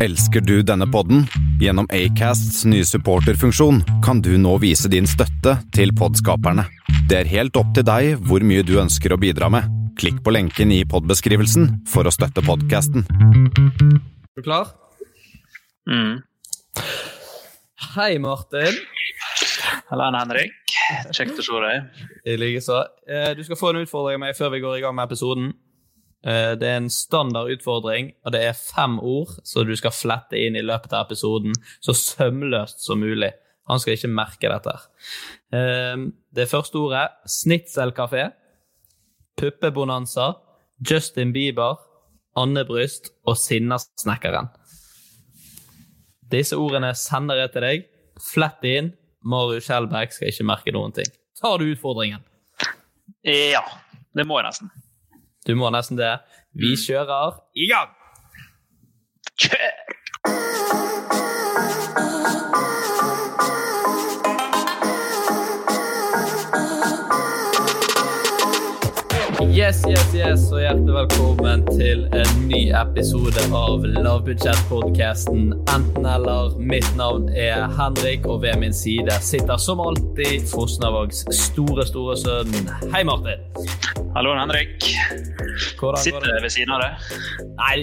Elsker 0.00 0.40
du 0.44 0.60
denne 0.62 0.86
podden? 0.92 1.24
Gjennom 1.60 1.86
Acasts 1.94 2.64
nye 2.68 2.84
supporterfunksjon 2.84 3.80
kan 4.04 4.20
du 4.22 4.34
nå 4.38 4.56
vise 4.60 4.90
din 4.92 5.08
støtte 5.08 5.56
til 5.74 5.92
podskaperne. 5.96 6.66
Det 7.08 7.22
er 7.22 7.30
helt 7.30 7.56
opp 7.56 7.72
til 7.76 7.86
deg 7.86 8.20
hvor 8.28 8.44
mye 8.44 8.64
du 8.66 8.74
ønsker 8.82 9.14
å 9.14 9.20
bidra 9.20 9.48
med. 9.52 9.70
Klikk 9.96 10.18
på 10.24 10.34
lenken 10.36 10.74
i 10.74 10.82
podbeskrivelsen 10.84 11.70
for 11.88 12.04
å 12.04 12.12
støtte 12.12 12.44
podkasten. 12.44 13.06
Er 13.08 14.36
du 14.36 14.44
klar? 14.44 14.74
Mm. 15.88 16.18
Hei, 17.96 18.12
Martin. 18.20 18.76
Hallo, 19.88 20.10
Henrik. 20.12 20.52
Kjekt 21.16 21.40
å 21.40 21.46
se 21.46 21.62
deg. 21.64 22.02
I 22.28 22.36
likeså. 22.36 22.82
Eh, 23.08 23.30
Du 23.38 23.40
skal 23.46 23.56
få 23.56 23.72
en 23.72 23.80
utfordring 23.86 24.20
av 24.20 24.26
meg 24.26 24.36
før 24.36 24.52
vi 24.52 24.60
går 24.60 24.76
i 24.76 24.84
gang 24.84 24.94
med 24.98 25.08
episoden. 25.08 25.54
Eh, 26.26 26.54
Det 26.58 26.66
er 26.68 26.76
en 26.80 26.90
standard 26.90 27.50
utfordring, 27.54 28.12
og 28.24 28.32
det 28.32 28.42
er 28.42 28.52
fem 28.58 28.98
ord 28.98 29.36
som 29.46 29.66
du 29.66 29.74
skal 29.78 29.94
flette 29.94 30.36
inn 30.38 30.56
i 30.58 30.64
løpet 30.64 30.92
av 30.92 31.06
episoden 31.06 31.54
så 31.80 31.94
sømløst 31.94 32.82
som 32.84 32.98
mulig. 33.00 33.32
Han 33.68 33.80
skal 33.82 33.94
ikke 33.96 34.10
merke 34.14 34.50
dette. 34.50 34.74
Eh, 35.52 35.96
Det 36.34 36.48
første 36.50 36.74
ordet 36.78 37.08
snitselkafé, 37.26 38.32
puppebonanza, 39.36 40.34
Justin 40.90 41.32
Bieber, 41.32 41.76
andebryst 42.36 43.10
og 43.26 43.36
Sinnasnekkeren. 43.36 44.48
Disse 46.30 46.56
ordene 46.58 46.90
sender 46.94 47.36
jeg 47.36 47.52
til 47.52 47.62
deg. 47.64 47.84
Flett 48.32 48.64
inn. 48.64 48.92
Marius 49.26 49.64
Skjelbæk 49.68 50.12
skal 50.12 50.28
ikke 50.28 50.44
merke 50.46 50.72
noen 50.74 50.92
ting. 50.92 51.06
Tar 51.40 51.58
du 51.58 51.64
utfordringen? 51.72 52.20
Ja, 53.24 53.62
det 54.14 54.26
må 54.26 54.38
jeg 54.40 54.46
nesten. 54.50 54.70
Du 55.46 55.54
må 55.54 55.70
nesten 55.70 55.98
det. 55.98 56.16
Vi 56.58 56.74
kjører 56.80 57.38
i 57.54 57.68
gang! 57.70 57.92
Kjør! 59.38 60.94
Yes, 69.56 69.78
yes, 69.88 70.10
yes, 70.12 70.42
og 70.52 70.58
hjertelig 70.60 70.92
velkommen 70.92 71.62
til 71.70 72.02
en 72.12 72.32
ny 72.44 72.58
episode 72.76 73.40
av 73.56 73.86
Lavbudsjettpodkasten 73.88 75.54
Enten 75.72 76.08
eller. 76.10 76.58
Mitt 76.60 76.90
navn 76.98 77.30
er 77.32 77.64
Henrik, 77.78 78.28
og 78.28 78.42
ved 78.42 78.60
min 78.60 78.76
side 78.76 79.16
sitter 79.24 79.56
som 79.56 79.80
alltid 79.80 80.44
Fosnavågs 80.50 81.22
store, 81.38 81.88
store 81.88 82.18
sønn. 82.20 82.52
Hei, 82.92 83.00
Martin. 83.08 83.48
Hallo, 84.12 84.36
Henrik. 84.36 84.90
Hvordan 85.80 86.04
Sitter 86.04 86.28
du 86.28 86.44
ved 86.44 86.52
siden 86.52 86.76
av 86.76 86.84
deg. 86.84 87.08
Nei, 87.56 87.80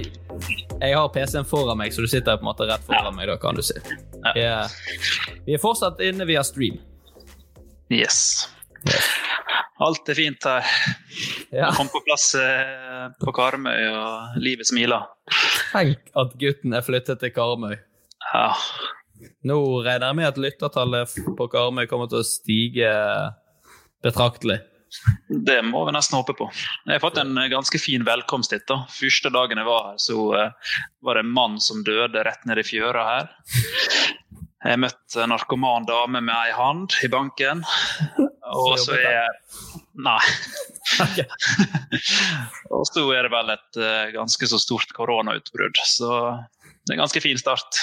jeg 0.78 0.94
har 0.94 1.10
PC-en 1.18 1.50
foran 1.50 1.82
meg, 1.82 1.98
så 1.98 2.06
du 2.06 2.12
sitter 2.14 2.38
på 2.38 2.46
en 2.46 2.52
måte 2.52 2.70
rett 2.70 2.86
foran 2.86 3.18
meg, 3.18 3.34
da 3.34 3.42
kan 3.42 3.58
du 3.58 3.66
si. 3.66 3.82
Ja. 3.82 4.38
Vi 4.38 4.46
er, 4.46 4.80
vi 5.50 5.58
er 5.58 5.66
fortsatt 5.66 6.06
inne 6.06 6.30
via 6.30 6.46
stream. 6.46 6.78
Yes. 7.90 8.44
Yes. 8.86 9.23
Alt 9.84 10.10
er 10.10 10.18
fint 10.18 10.46
her. 10.48 10.68
Ja. 11.52 11.70
Kom 11.76 11.90
på 11.92 12.02
plass 12.06 12.32
eh, 12.40 13.06
på 13.20 13.34
Karmøy, 13.36 13.88
og 13.92 14.42
livet 14.42 14.70
smiler. 14.70 15.10
Tenk 15.74 16.12
at 16.20 16.36
gutten 16.40 16.76
er 16.78 16.86
flyttet 16.86 17.22
til 17.24 17.34
Karmøy. 17.36 17.76
Ja. 18.32 18.48
Nå 19.48 19.58
regner 19.84 20.10
jeg 20.10 20.20
med 20.20 20.30
at 20.30 20.40
lyttertallet 20.42 21.18
på 21.38 21.50
Karmøy 21.52 21.88
kommer 21.92 22.12
til 22.12 22.22
å 22.22 22.28
stige 22.28 22.94
betraktelig. 24.04 24.62
Det 25.28 25.60
må 25.66 25.86
vi 25.88 25.94
nesten 25.96 26.20
håpe 26.20 26.36
på. 26.38 26.48
Jeg 26.86 26.96
har 26.96 27.02
fått 27.02 27.20
en 27.22 27.38
ganske 27.50 27.80
fin 27.82 28.04
velkomst 28.06 28.54
hit. 28.54 28.68
da. 28.70 28.84
Første 28.94 29.32
dagen 29.34 29.60
jeg 29.60 29.68
var 29.68 29.88
her, 29.92 30.02
så 30.02 30.18
eh, 30.38 30.76
var 31.04 31.18
det 31.18 31.26
en 31.26 31.34
mann 31.34 31.60
som 31.64 31.84
døde 31.86 32.24
rett 32.24 32.46
ned 32.50 32.62
i 32.62 32.68
fjøra 32.68 33.08
her. 33.10 33.32
Jeg 34.64 34.80
møtte 34.80 35.26
en 35.26 35.34
narkoman 35.34 35.88
dame 35.90 36.22
med 36.24 36.36
ei 36.38 36.54
hand 36.56 36.94
i 37.04 37.10
banken. 37.12 37.66
Og 38.54 38.78
så 38.80 38.96
er 39.00 39.18
jeg 39.18 39.73
Nei. 39.94 40.20
og 42.74 42.86
så 42.90 43.04
er 43.14 43.28
det 43.28 43.34
vel 43.34 43.54
et 43.54 43.80
eh, 43.82 44.14
ganske 44.16 44.50
så 44.50 44.60
stort 44.62 44.94
koronautbrudd. 44.98 45.78
Så 45.86 46.10
det 46.84 46.94
er 46.94 46.98
en 46.98 47.04
ganske 47.06 47.22
fin 47.24 47.40
start. 47.40 47.78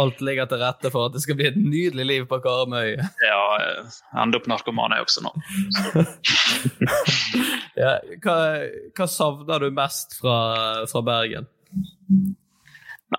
Alt 0.00 0.20
ligger 0.24 0.48
til 0.48 0.60
rette 0.62 0.90
for 0.92 1.08
at 1.08 1.14
det 1.14 1.22
skal 1.24 1.36
bli 1.38 1.46
et 1.50 1.58
nydelig 1.58 2.06
liv 2.08 2.26
på 2.28 2.40
Karmøy. 2.44 2.96
Ja, 3.28 3.40
jeg 3.62 3.86
ender 4.24 4.40
opp 4.40 4.48
narkoman 4.50 4.96
jeg 4.96 5.06
også 5.06 5.24
nå. 5.24 5.32
Ja, 7.82 7.96
hva, 8.20 8.36
hva 8.96 9.06
savner 9.08 9.62
du 9.62 9.70
mest 9.72 10.18
fra, 10.18 10.36
fra 10.90 11.00
Bergen? 11.06 11.46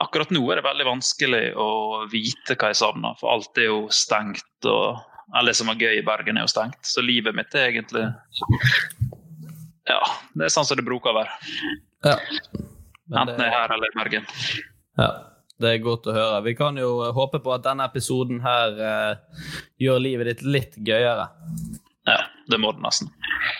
Akkurat 0.02 0.30
nå 0.34 0.44
er 0.50 0.59
det 0.59 0.66
veldig 0.66 0.85
vanskelig 0.91 1.41
å 1.58 1.70
vite 2.09 2.58
hva 2.58 2.70
jeg 2.70 2.80
savner, 2.81 3.18
for 3.18 3.34
alt 3.34 3.58
er 3.62 3.70
jo 3.72 3.80
stengt. 3.94 4.46
og 4.70 5.02
Alt 5.34 5.47
det 5.50 5.56
som 5.57 5.69
var 5.72 5.79
gøy 5.79 5.97
i 6.00 6.06
Bergen, 6.06 6.38
er 6.38 6.44
jo 6.45 6.51
stengt. 6.51 6.79
Så 6.85 7.01
livet 7.01 7.35
mitt 7.38 7.56
er 7.56 7.69
egentlig 7.72 8.03
Ja, 9.89 10.00
det 10.38 10.47
er 10.47 10.53
sånn 10.53 10.67
som 10.67 10.79
det 10.79 10.85
bruker 10.88 11.11
å 11.13 11.17
være. 11.22 11.38
Ja. 12.07 12.17
Men 13.11 13.23
Enten 13.28 13.40
det 13.41 13.47
er 13.49 13.55
her 13.55 13.73
eller 13.75 13.91
i 13.91 13.97
Bergen. 13.99 14.28
ja, 14.99 15.09
det 15.64 15.72
er 15.73 15.81
godt 15.84 16.08
å 16.08 16.16
høre. 16.16 16.41
Vi 16.46 16.53
kan 16.59 16.78
jo 16.79 16.91
håpe 17.16 17.40
på 17.43 17.53
at 17.55 17.66
denne 17.66 17.85
episoden 17.90 18.40
her 18.43 18.79
eh, 18.79 19.41
gjør 19.84 19.99
livet 20.03 20.31
ditt 20.31 20.43
litt 20.47 20.78
gøyere. 20.87 21.28
Ja, 22.08 22.17
det 22.52 22.59
må 22.59 22.72
det 22.75 22.84
nesten. 22.84 23.11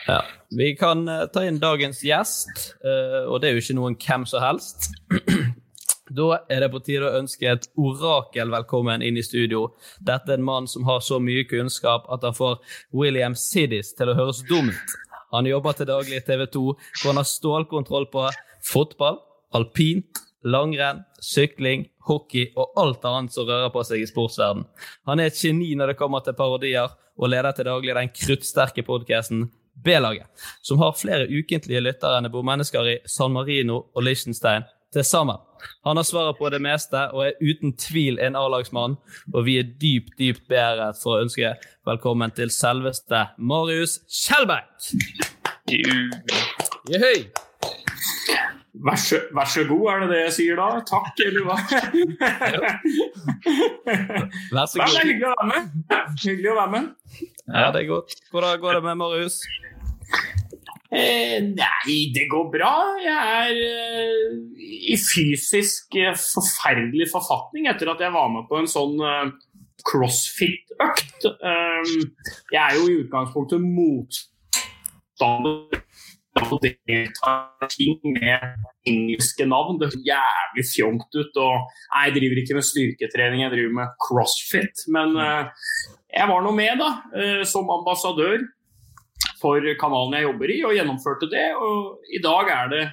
Ja. 0.08 0.22
Vi 0.56 0.74
kan 0.80 1.06
eh, 1.12 1.26
ta 1.34 1.44
inn 1.48 1.60
dagens 1.64 2.02
gjest, 2.04 2.74
eh, 2.84 3.22
og 3.28 3.40
det 3.44 3.50
er 3.52 3.58
jo 3.58 3.64
ikke 3.64 3.78
noen 3.80 4.00
hvem 4.00 4.26
som 4.30 4.44
helst. 4.44 4.90
Da 6.14 6.44
er 6.50 6.62
det 6.62 6.70
på 6.70 6.82
tide 6.86 7.08
å 7.08 7.18
ønske 7.18 7.48
et 7.50 7.64
orakel 7.80 8.52
velkommen 8.54 9.02
inn 9.02 9.16
i 9.18 9.24
studio. 9.26 9.64
Dette 9.98 10.30
er 10.30 10.38
en 10.38 10.46
mann 10.46 10.68
som 10.70 10.86
har 10.86 11.00
så 11.02 11.18
mye 11.18 11.46
kunnskap 11.50 12.06
at 12.14 12.26
han 12.28 12.36
får 12.38 12.60
William 12.94 13.34
Siddis 13.40 13.94
til 13.98 14.12
å 14.12 14.18
høres 14.20 14.44
dum 14.50 14.70
ut. 14.70 14.94
Han 15.34 15.50
jobber 15.50 15.74
til 15.74 15.90
daglig 15.90 16.20
i 16.20 16.26
TV 16.28 16.44
2, 16.54 16.62
hvor 16.68 17.10
han 17.10 17.18
har 17.18 17.30
stålkontroll 17.30 18.06
på 18.14 18.28
fotball, 18.70 19.18
alpint, 19.58 20.22
langrenn, 20.46 21.02
sykling, 21.18 21.88
hockey 22.06 22.52
og 22.52 22.78
alt 22.78 23.08
annet 23.10 23.34
som 23.34 23.50
rører 23.50 23.74
på 23.74 23.82
seg 23.88 24.04
i 24.04 24.12
sportsverden. 24.12 24.68
Han 25.10 25.24
er 25.24 25.32
et 25.32 25.42
geni 25.42 25.72
når 25.80 25.94
det 25.94 26.00
kommer 26.04 26.22
til 26.22 26.38
parodier, 26.38 26.94
og 27.18 27.30
leder 27.30 27.54
til 27.58 27.70
daglig 27.70 27.94
den 27.98 28.14
kruttsterke 28.14 28.86
podkasten 28.86 29.48
B-laget, 29.86 30.30
som 30.62 30.82
har 30.82 30.94
flere 30.98 31.26
ukentlige 31.26 31.82
lyttere 31.82 32.18
enn 32.18 32.28
det 32.28 32.34
bor 32.34 32.46
mennesker 32.46 32.90
i 32.90 32.96
San 33.10 33.34
Marino 33.34 33.80
og 33.94 34.06
Liechtenstein 34.06 34.66
til 34.94 35.06
sammen. 35.08 35.42
Han 35.88 35.98
har 35.98 36.08
svaret 36.08 36.38
på 36.40 36.50
det 36.54 36.60
meste 36.64 37.00
og 37.16 37.26
er 37.28 37.38
uten 37.42 37.74
tvil 37.80 38.20
en 38.22 38.36
A-lagsmann, 38.40 38.98
og 39.34 39.46
vi 39.48 39.58
er 39.62 39.70
dypt, 39.82 40.16
dypt 40.20 40.46
beæret 40.52 41.00
for 41.02 41.18
å 41.18 41.24
ønske 41.26 41.56
velkommen 41.88 42.34
til 42.36 42.52
selveste 42.54 43.26
Marius 43.38 44.00
Kjellberg. 44.12 44.68
Jehøy! 46.92 47.26
Vær 48.84 48.98
så, 48.98 49.20
vær 49.32 49.48
så, 49.48 49.62
god, 49.70 49.84
er 49.92 50.00
det 50.02 50.08
det 50.10 50.20
jeg 50.20 50.32
sier 50.36 50.58
da? 50.60 50.82
Takk, 50.90 51.20
eller 51.24 51.46
hva? 51.46 51.56
Vær 54.58 54.66
så 54.68 54.82
god. 54.82 54.90
Det 54.90 55.04
er 55.04 55.06
hyggelig 55.08 55.30
å 55.30 55.36
være 55.38 55.50
med. 55.52 55.70
Hyggelig 56.24 56.50
å 56.52 56.56
være 56.58 56.72
med. 56.74 56.90
Ja, 57.46 57.68
det 57.70 57.84
er 57.84 57.88
godt. 57.92 58.18
Hvordan 58.34 58.60
går 58.66 58.80
det 58.80 58.84
med 58.90 59.00
Marius? 59.00 59.38
Eh, 60.94 61.42
nei, 61.42 62.14
det 62.14 62.28
går 62.30 62.52
bra. 62.54 62.74
Jeg 63.02 63.18
er 63.18 63.54
eh, 63.66 64.34
i 64.94 64.96
fysisk 65.02 65.96
eh, 65.98 66.14
forferdelig 66.14 67.08
forfatning 67.10 67.66
etter 67.72 67.90
at 67.90 68.04
jeg 68.04 68.14
var 68.14 68.30
med 68.30 68.46
på 68.50 68.60
en 68.62 68.70
sånn 68.70 69.02
crossfit-økt. 69.90 71.26
Jeg 72.54 72.62
er 72.62 72.74
jo 72.78 72.84
i 72.86 73.00
utgangspunktet 73.02 73.60
motstander 73.64 75.58
å 76.44 76.60
delta 76.62 77.34
ting 77.74 77.98
med 78.14 78.40
engelske 78.90 79.46
navn. 79.50 79.80
Det 79.82 79.90
høres 79.90 80.06
jævlig 80.06 80.66
fjongt 80.76 81.12
ut. 81.18 81.34
Og, 81.42 81.56
jeg 81.90 82.16
driver 82.20 82.38
ikke 82.44 82.58
med 82.60 82.70
styrketrening, 82.70 83.40
jeg 83.48 83.54
driver 83.56 83.74
med 83.82 83.88
crossfit. 84.06 84.78
Men 84.94 85.10
jeg 85.18 86.26
var 86.30 86.40
nå 86.46 86.52
med, 86.54 86.74
da, 86.80 86.90
som 87.50 87.66
ambassadør 87.82 88.46
for 89.44 89.72
kanalen 89.80 90.18
jeg 90.18 90.28
jobber 90.30 90.54
i, 90.56 90.60
og 90.64 90.76
gjennomførte 90.78 91.30
det. 91.32 91.48
Og 91.60 92.14
i 92.16 92.22
dag 92.24 92.52
er 92.56 92.72
det 92.74 92.84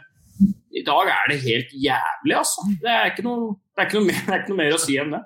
i 0.70 0.82
dag 0.86 1.08
er 1.10 1.24
det 1.28 1.40
helt 1.42 1.72
jævlig, 1.74 2.34
altså. 2.38 2.64
Det 2.80 2.90
er 2.90 3.10
ikke 3.10 3.24
noe, 3.26 3.54
det 3.74 3.82
er 3.82 3.88
ikke 3.88 4.02
mer, 4.06 4.20
det 4.26 4.34
er 4.34 4.42
ikke 4.42 4.52
noe 4.52 4.60
mer 4.62 4.76
å 4.76 4.80
si 4.80 4.98
enn 5.02 5.14
det. 5.16 5.22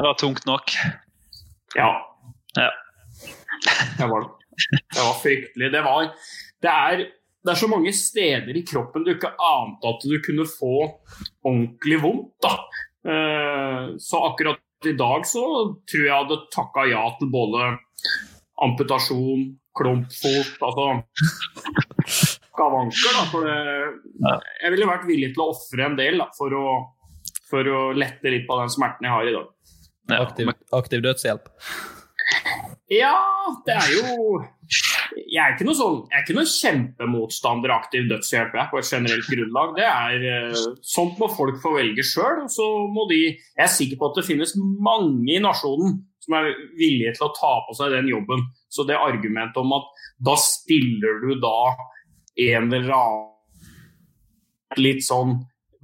Det 0.00 0.06
var 0.06 0.20
tungt 0.20 0.46
nok. 0.48 0.74
Ja. 1.76 1.90
ja. 2.56 2.68
Det 3.98 4.06
var 4.12 4.24
det. 4.24 4.30
Var 4.96 5.16
fryktelig. 5.22 5.72
Det 5.72 5.82
var 5.84 6.12
det 6.60 6.70
er, 6.70 7.04
det 7.44 7.52
er, 7.52 7.58
så 7.58 7.68
mange 7.70 7.92
steder 7.96 8.56
i 8.56 8.64
kroppen 8.68 9.04
du 9.04 9.14
ikke 9.14 9.32
ante 9.32 9.92
at 9.92 10.04
du 10.04 10.16
kunne 10.24 10.46
få 10.48 10.74
ordentlig 11.46 12.00
vondt. 12.02 12.34
Da. 12.44 12.54
Eh, 13.10 13.84
så 14.00 14.24
akkurat 14.28 14.88
i 14.88 14.96
dag 14.96 15.24
så 15.28 15.44
tror 15.88 16.04
jeg 16.04 16.16
hadde 16.16 16.42
takka 16.54 16.86
ja 16.88 17.02
til 17.18 17.32
både 17.32 17.74
amputasjon, 18.60 19.46
klumpfot, 19.78 20.54
altså 20.66 20.86
skavanker. 22.60 23.16
Da, 23.16 23.24
for 23.30 23.46
det, 23.46 24.34
jeg 24.62 24.74
ville 24.74 24.90
vært 24.90 25.08
villig 25.08 25.32
til 25.34 25.44
å 25.44 25.50
ofre 25.54 25.86
en 25.86 25.96
del 25.98 26.20
da, 26.20 26.28
for, 26.36 26.56
å, 26.56 26.74
for, 27.50 27.70
å, 27.70 27.86
lette 27.96 28.34
litt 28.34 28.46
på 28.48 28.60
den 28.60 28.72
smerten 28.72 29.08
jeg 29.08 29.16
har 29.16 29.30
i 29.30 29.34
dag. 29.38 29.56
Aktiv, 30.20 30.52
aktiv 30.74 31.02
dødshjelp? 31.06 31.50
Ja, 32.90 33.14
det 33.66 33.76
er 33.78 33.92
jo 33.94 34.40
jeg 35.10 35.40
er 35.42 35.54
ikke 35.56 35.66
noe, 35.66 35.74
sånn, 35.74 35.96
jeg 36.10 36.16
er 36.16 36.22
ikke 36.24 36.34
noe 36.36 36.50
kjempemotstander 36.50 37.72
av 37.72 37.80
aktiv 37.82 38.06
dødshjelp 38.10 38.54
jeg, 38.54 38.70
på 38.70 38.78
et 38.78 38.90
generelt 38.94 39.30
grunnlag. 39.30 39.72
Det 39.78 39.86
er, 39.86 40.26
eh, 40.30 40.60
Sånt 40.86 41.18
må 41.18 41.26
folk 41.34 41.58
få 41.62 41.74
velge 41.74 42.04
sjøl. 42.06 42.44
Jeg 42.46 43.40
er 43.58 43.70
sikker 43.70 43.98
på 43.98 44.10
at 44.10 44.20
det 44.20 44.26
finnes 44.28 44.54
mange 44.58 45.34
i 45.34 45.42
nasjonen 45.42 45.98
som 46.24 46.36
er 46.38 46.50
villige 46.78 47.14
til 47.16 47.26
å 47.26 47.34
ta 47.36 47.52
på 47.66 47.76
seg 47.78 47.94
den 47.94 48.10
jobben. 48.10 48.44
Så 48.72 48.84
det 48.88 48.98
argumentet 48.98 49.60
om 49.60 49.72
at 49.76 49.88
da 50.24 50.36
stiller 50.40 51.22
du 51.24 51.34
da 51.42 51.56
en 52.40 52.68
eller 52.72 52.92
annen 52.96 53.26
litt 54.78 55.02
sånn 55.02 55.40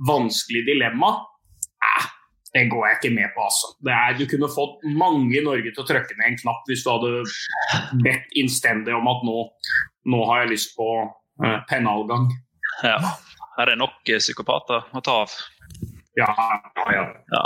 vanskelig 0.06 0.62
dilemma, 0.68 1.16
det 2.56 2.68
går 2.72 2.86
jeg 2.86 2.96
ikke 2.98 3.14
med 3.16 3.32
på, 3.34 3.44
altså. 3.44 3.72
Er, 3.90 4.14
du 4.16 4.24
kunne 4.30 4.48
fått 4.52 4.84
mange 4.96 5.34
i 5.36 5.44
Norge 5.44 5.72
til 5.72 5.82
å 5.82 5.88
trykke 5.88 6.16
ned 6.16 6.30
en 6.30 6.38
knapp 6.40 6.70
hvis 6.70 6.84
du 6.86 6.92
hadde 6.92 7.10
bedt 8.04 8.38
innstendig 8.40 8.94
om 8.96 9.10
at 9.12 9.26
nå, 9.28 9.42
nå 10.12 10.22
har 10.30 10.44
jeg 10.44 10.54
lyst 10.54 10.76
på 10.78 10.88
eh, 11.02 11.58
pennalgang. 11.68 12.30
Ja. 12.86 12.96
Her 13.56 13.72
er 13.72 13.80
nok 13.80 14.00
psykopater 14.04 14.88
å 14.92 15.04
ta 15.04 15.20
av. 15.24 15.36
Ja, 16.16 16.32
ja, 16.92 17.04
ja. 17.32 17.44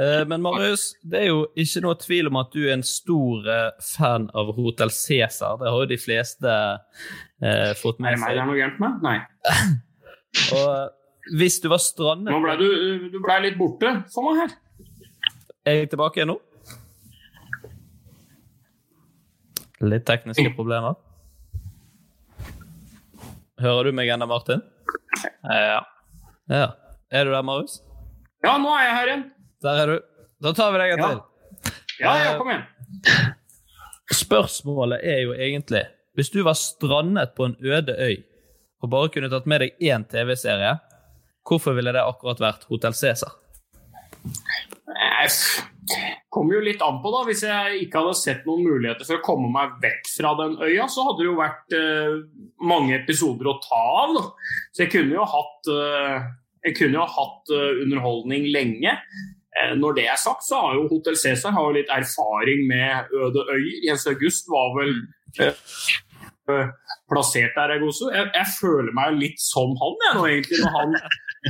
Men 0.00 0.40
Marius, 0.40 0.94
det 1.04 1.18
er 1.20 1.26
jo 1.28 1.42
ikke 1.58 1.82
noe 1.84 1.98
tvil 2.00 2.30
om 2.30 2.38
at 2.40 2.54
du 2.54 2.62
er 2.62 2.72
en 2.78 2.84
stor 2.86 3.44
fan 3.84 4.30
av 4.32 4.54
Hotel 4.56 4.92
Cæsar. 4.94 5.58
Det 5.60 5.68
har 5.68 5.84
jo 5.84 5.90
de 5.90 5.98
fleste 6.00 6.54
fått 7.82 8.00
med 8.00 8.16
seg. 8.16 8.16
Er 8.16 8.16
det 8.16 8.22
meg 8.22 8.32
det 8.32 8.40
er 8.40 8.48
noe 8.48 8.58
gærent 8.58 8.80
med? 8.80 9.04
Nei. 9.04 9.18
og 10.56 11.34
hvis 11.36 11.60
du 11.62 11.68
var 11.70 11.78
strandet 11.82 12.32
Nå 12.32 12.40
ble 12.42 12.56
du, 12.58 12.66
du 13.12 13.20
ble 13.22 13.36
litt 13.44 13.58
borte 13.60 13.92
for 14.14 14.30
meg 14.30 14.42
her. 14.42 14.56
Er 15.68 15.82
jeg 15.82 15.92
tilbake 15.92 16.18
igjen 16.18 16.32
nå? 16.32 16.38
Litt 19.82 20.06
tekniske 20.06 20.52
problemer. 20.56 20.94
Hører 23.62 23.90
du 23.90 23.94
meg 23.98 24.10
ennå, 24.10 24.26
Martin? 24.30 24.62
Ja. 25.46 25.80
ja. 26.50 26.68
Er 27.10 27.26
du 27.26 27.32
der, 27.34 27.44
Marius? 27.46 27.80
Ja, 28.42 28.56
nå 28.62 28.70
er 28.74 28.84
jeg 28.86 28.96
her 28.96 29.10
igjen. 29.10 29.24
Der 29.62 29.82
er 29.82 29.92
du. 29.92 29.96
Da 30.42 30.52
tar 30.58 30.72
vi 30.74 30.82
deg 30.82 30.94
en 30.94 31.02
ja. 31.02 31.08
til. 31.08 31.72
Ja, 32.02 32.12
ja, 32.18 32.30
kom 32.38 32.50
igjen. 32.50 32.64
Spørsmålet 34.12 35.04
er 35.06 35.20
jo 35.22 35.32
egentlig 35.32 35.84
Hvis 36.18 36.28
du 36.34 36.42
var 36.44 36.56
strandet 36.58 37.32
på 37.36 37.46
en 37.46 37.54
øde 37.62 37.94
øy 37.96 38.16
og 38.82 38.90
bare 38.90 39.12
kunne 39.14 39.30
tatt 39.30 39.46
med 39.46 39.62
deg 39.62 39.84
én 39.86 40.02
TV-serie, 40.10 40.72
Hvorfor 41.46 41.74
ville 41.74 41.92
det 41.94 42.02
akkurat 42.02 42.40
vært 42.42 42.66
Hotell 42.70 42.94
Cæsar? 42.94 43.34
kommer 46.32 46.56
jo 46.56 46.62
litt 46.64 46.82
an 46.82 47.00
på, 47.02 47.10
da. 47.12 47.22
Hvis 47.26 47.42
jeg 47.46 47.82
ikke 47.84 48.02
hadde 48.02 48.18
sett 48.18 48.46
noen 48.46 48.62
muligheter 48.64 49.06
for 49.06 49.18
å 49.18 49.24
komme 49.26 49.50
meg 49.52 49.74
vekk 49.82 50.10
fra 50.14 50.32
den 50.38 50.54
øya, 50.62 50.86
så 50.90 51.06
hadde 51.08 51.22
det 51.22 51.28
jo 51.28 51.38
vært 51.40 51.76
eh, 51.76 52.14
mange 52.62 52.94
episoder 53.00 53.50
å 53.50 53.58
ta 53.64 53.82
av. 54.04 54.16
Så 54.72 54.84
jeg 54.84 54.92
kunne 54.94 55.18
jo 55.18 55.26
hatt, 55.28 55.70
eh, 55.74 56.72
kunne 56.78 57.00
jo 57.00 57.08
hatt 57.18 57.54
eh, 57.58 57.82
underholdning 57.84 58.48
lenge. 58.54 58.94
Eh, 59.52 59.74
når 59.76 59.98
det 59.98 60.04
er 60.08 60.16
sagt, 60.16 60.46
så 60.46 60.60
har 60.64 60.76
jo 60.78 60.88
Hotell 60.88 61.16
Cæsar 61.18 61.56
litt 61.76 61.90
erfaring 61.92 62.64
med 62.70 63.12
øde 63.12 63.44
øyer. 63.52 63.80
Jens 63.88 64.06
August 64.08 64.48
var 64.48 64.70
vel 64.78 64.94
eh, 65.44 66.70
plassert 67.12 67.52
der, 67.58 67.74
jeg 67.74 67.84
også. 67.84 68.08
Jeg, 68.16 68.30
jeg 68.38 68.48
føler 68.60 68.92
meg 68.96 69.18
litt 69.20 69.42
som 69.44 69.74
han, 69.82 69.98
jeg 70.06 70.16
nå 70.16 70.22
egentlig, 70.30 70.62
når 70.64 70.78
han 70.78 70.96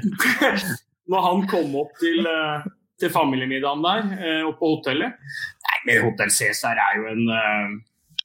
når 1.13 1.25
han 1.29 1.45
kom 1.51 1.77
opp 1.79 1.95
til, 2.01 2.27
eh, 2.27 2.67
til 2.99 3.15
familiemiddagen 3.15 3.87
der 3.87 4.43
oppe 4.49 4.59
på 4.59 4.73
hotellet. 4.77 5.23
Nei, 5.69 5.79
men 5.87 6.05
Hotell 6.09 6.35
Cæsar 6.35 6.83
er 6.83 6.99
jo 6.99 7.09
en 7.15 7.81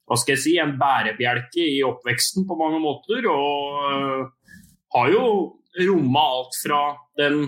hva 0.07 0.15
skal 0.15 0.37
jeg 0.37 0.39
si, 0.39 0.51
en 0.63 0.77
bærebjelke 0.79 1.63
i 1.67 1.81
oppveksten 1.83 2.45
på 2.47 2.55
mange 2.55 2.77
måter. 2.79 3.25
Og 3.27 4.29
har 4.95 5.09
jo 5.11 5.23
romma 5.75 6.21
alt 6.37 6.55
fra 6.61 6.79
den 7.19 7.41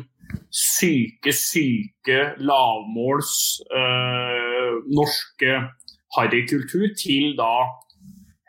syke, 0.53 1.33
syke 1.35 2.19
lavmåls 2.37 3.33
øh, 3.69 4.79
norske 4.95 5.59
harrykultur 6.17 6.89
til 6.97 7.35
da 7.37 7.53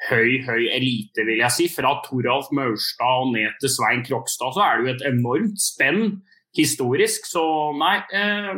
høy, 0.09 0.41
høy 0.47 0.69
elite, 0.73 1.25
vil 1.29 1.43
jeg 1.43 1.53
si. 1.57 1.69
Fra 1.73 1.93
Toralf 2.07 2.51
Maurstad 2.57 3.25
og 3.25 3.33
ned 3.35 3.53
til 3.61 3.73
Svein 3.73 4.05
Krokstad 4.07 4.57
så 4.57 4.65
er 4.65 4.79
det 4.79 4.87
jo 4.87 4.95
et 4.95 5.07
enormt 5.13 5.61
spenn 5.61 6.21
historisk. 6.57 7.29
Så 7.29 7.43
nei, 7.79 7.99
eh, 8.17 8.55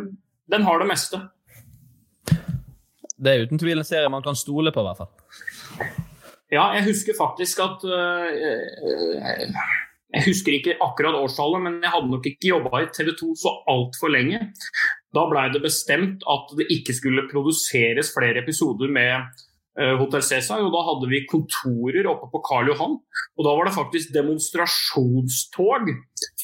den 0.52 0.68
har 0.68 0.82
det 0.82 0.88
meste. 0.90 1.22
Det 3.22 3.32
er 3.32 3.44
uten 3.46 3.60
tvil 3.60 3.78
en 3.78 3.86
serie 3.86 4.10
man 4.10 4.24
kan 4.24 4.38
stole 4.38 4.72
på, 4.74 4.82
i 4.82 4.86
hvert 4.88 5.02
fall. 5.02 5.12
Ja, 6.52 6.66
jeg 6.76 6.84
husker 6.90 7.16
faktisk 7.16 7.62
at 7.64 7.84
uh, 7.86 8.28
Jeg 10.12 10.26
husker 10.26 10.56
ikke 10.56 10.76
akkurat 10.84 11.16
årstallet, 11.16 11.62
men 11.64 11.78
jeg 11.80 11.92
hadde 11.94 12.10
nok 12.12 12.26
ikke 12.28 12.50
jobba 12.50 12.82
i 12.82 12.90
TV 12.92 13.14
2 13.16 13.30
så 13.42 13.52
altfor 13.72 14.12
lenge. 14.12 14.40
Da 15.16 15.24
blei 15.30 15.46
det 15.54 15.62
bestemt 15.64 16.26
at 16.28 16.52
det 16.58 16.68
ikke 16.74 16.96
skulle 16.96 17.28
produseres 17.30 18.12
flere 18.12 18.42
episoder 18.44 18.92
med 18.92 19.32
Hotel 19.72 19.98
Hotell 20.02 20.24
Cæsar. 20.26 20.60
Og 20.60 20.72
da 20.74 20.82
hadde 20.84 21.08
vi 21.08 21.22
kontorer 21.30 22.08
oppe 22.10 22.28
på 22.32 22.42
Karl 22.44 22.68
Johan. 22.72 22.98
Og 23.38 23.46
da 23.46 23.54
var 23.56 23.68
det 23.68 23.76
faktisk 23.76 24.12
demonstrasjonstog 24.14 25.94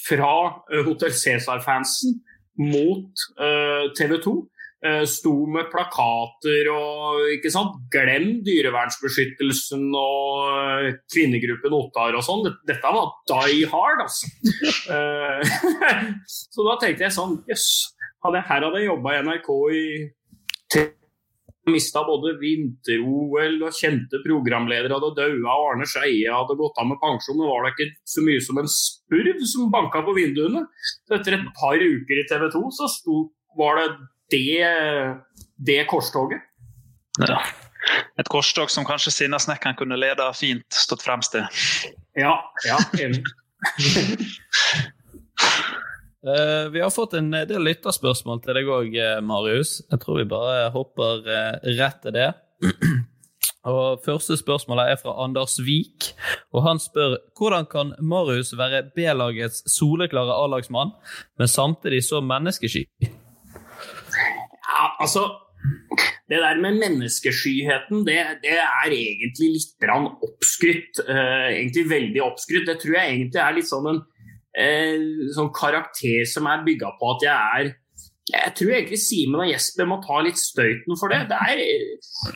fra 0.07 0.33
Hotel 0.49 0.87
Hotell 0.89 1.13
Cæsar-fansen 1.13 2.23
mot 2.59 3.27
uh, 3.39 3.93
TV 3.99 4.17
2. 4.25 4.33
Uh, 4.79 5.03
sto 5.11 5.33
med 5.51 5.67
plakater 5.73 6.69
og 6.71 7.25
ikke 7.35 7.51
sant? 7.51 7.81
'Glem 7.91 8.45
dyrevernsbeskyttelsen' 8.47 9.89
og 9.91 10.53
uh, 10.55 10.93
kvinnegruppen 11.11 11.75
Ottar 11.75 12.15
og 12.15 12.23
sånn. 12.23 12.47
Dette 12.69 12.93
var 12.95 13.11
die 13.33 13.67
hard, 13.73 14.05
altså. 14.07 14.31
så 16.55 16.69
da 16.69 16.79
tenkte 16.79 17.09
jeg 17.09 17.17
sånn 17.17 17.41
Jøss. 17.51 17.67
Yes, 18.23 18.39
her 18.47 18.63
hadde 18.63 18.79
jeg 18.79 18.91
jobba 18.91 19.15
i 19.15 19.21
NRK 19.27 19.51
i 19.75 19.83
mista 21.73 22.03
både 22.07 22.35
vinter-OL 22.41 23.63
og 23.67 23.77
kjente 23.77 24.21
programledere 24.25 24.97
hadde 24.97 25.15
daua. 25.19 25.57
Arne 25.73 25.89
Skeie 25.89 26.33
hadde 26.33 26.57
gått 26.59 26.79
av 26.81 26.89
med 26.91 27.01
pensjon. 27.03 27.39
Det 27.41 27.49
var 27.49 27.67
da 27.67 27.73
ikke 27.75 27.89
så 28.09 28.25
mye 28.27 28.45
som 28.45 28.61
en 28.61 28.71
spurv 28.73 29.43
som 29.53 29.73
banka 29.73 30.03
på 30.07 30.17
vinduene. 30.17 30.65
Så 31.07 31.19
etter 31.19 31.39
et 31.39 31.51
par 31.59 31.83
uker 31.83 32.23
i 32.23 32.27
TV 32.31 32.49
2 32.55 32.63
så 32.79 32.91
sto, 32.93 33.27
var 33.59 33.81
det 33.81 33.89
det, 34.31 34.67
det 35.57 35.81
korstoget. 35.91 36.45
Ja. 37.19 37.41
Et 38.19 38.29
korstog 38.29 38.71
som 38.71 38.87
kanskje 38.87 39.13
Sinnasnekkeren 39.15 39.77
kunne 39.79 39.99
lede 39.99 40.27
fint 40.37 40.67
stått 40.75 41.05
fremst 41.07 41.37
i. 41.39 41.45
Ja, 42.19 42.35
ja, 42.67 42.79
enig. 42.99 43.23
Uh, 46.27 46.67
vi 46.75 46.83
har 46.83 46.91
fått 46.95 47.15
en 47.19 47.31
del 47.31 47.63
lytterspørsmål 47.65 48.43
til 48.45 48.59
deg 48.59 48.73
òg, 48.73 48.97
eh, 48.99 49.21
Marius. 49.25 49.79
Jeg 49.89 50.03
tror 50.03 50.21
vi 50.21 50.27
bare 50.31 50.73
hopper 50.75 51.23
uh, 51.29 51.71
rett 51.79 52.03
til 52.05 52.19
det. 52.19 52.33
Og 53.69 54.03
Første 54.05 54.37
spørsmålet 54.39 54.93
er 54.93 54.99
fra 55.01 55.13
Anders 55.25 55.59
Vik, 55.61 56.13
og 56.55 56.63
han 56.65 56.79
spør 56.81 57.19
hvordan 57.37 57.67
kan 57.69 57.91
Marius 58.01 58.55
være 58.57 58.85
B-lagets 58.97 59.65
soleklare 59.75 60.37
A-lagsmann, 60.45 60.95
men 61.37 61.51
samtidig 61.51 62.05
så 62.07 62.23
menneskesky? 62.25 62.87
Ja, 64.69 64.93
altså 65.01 65.27
det 66.29 66.39
der 66.43 66.61
med 66.61 66.79
menneskeskyheten, 66.83 68.05
det, 68.07 68.19
det 68.45 68.59
er 68.61 68.93
egentlig 68.93 69.55
litt 69.57 69.89
oppskrytt. 70.29 71.01
Eh, 71.09 71.49
egentlig 71.57 71.89
veldig 71.91 72.23
oppskrytt. 72.27 72.69
Det 72.69 72.79
tror 72.83 72.99
jeg 72.99 73.15
egentlig 73.15 73.43
er 73.43 73.57
litt 73.57 73.71
sånn 73.71 73.89
en 73.89 74.01
eh, 74.55 75.29
sånn 75.35 75.51
karakter 75.57 76.29
som 76.29 76.49
er 76.51 76.65
bygga 76.67 76.95
på 77.01 77.13
at 77.15 77.29
jeg 77.29 77.61
er 77.61 77.75
jeg 78.29 78.53
tror 78.59 78.75
egentlig 78.77 78.99
Simen 79.01 79.41
og 79.41 79.49
Jesper 79.49 79.87
må 79.89 79.97
ta 80.05 80.19
litt 80.21 80.37
støyten 80.37 80.99
for 81.01 81.09
det. 81.13 81.23
Det, 81.31 81.39
er, 81.49 81.63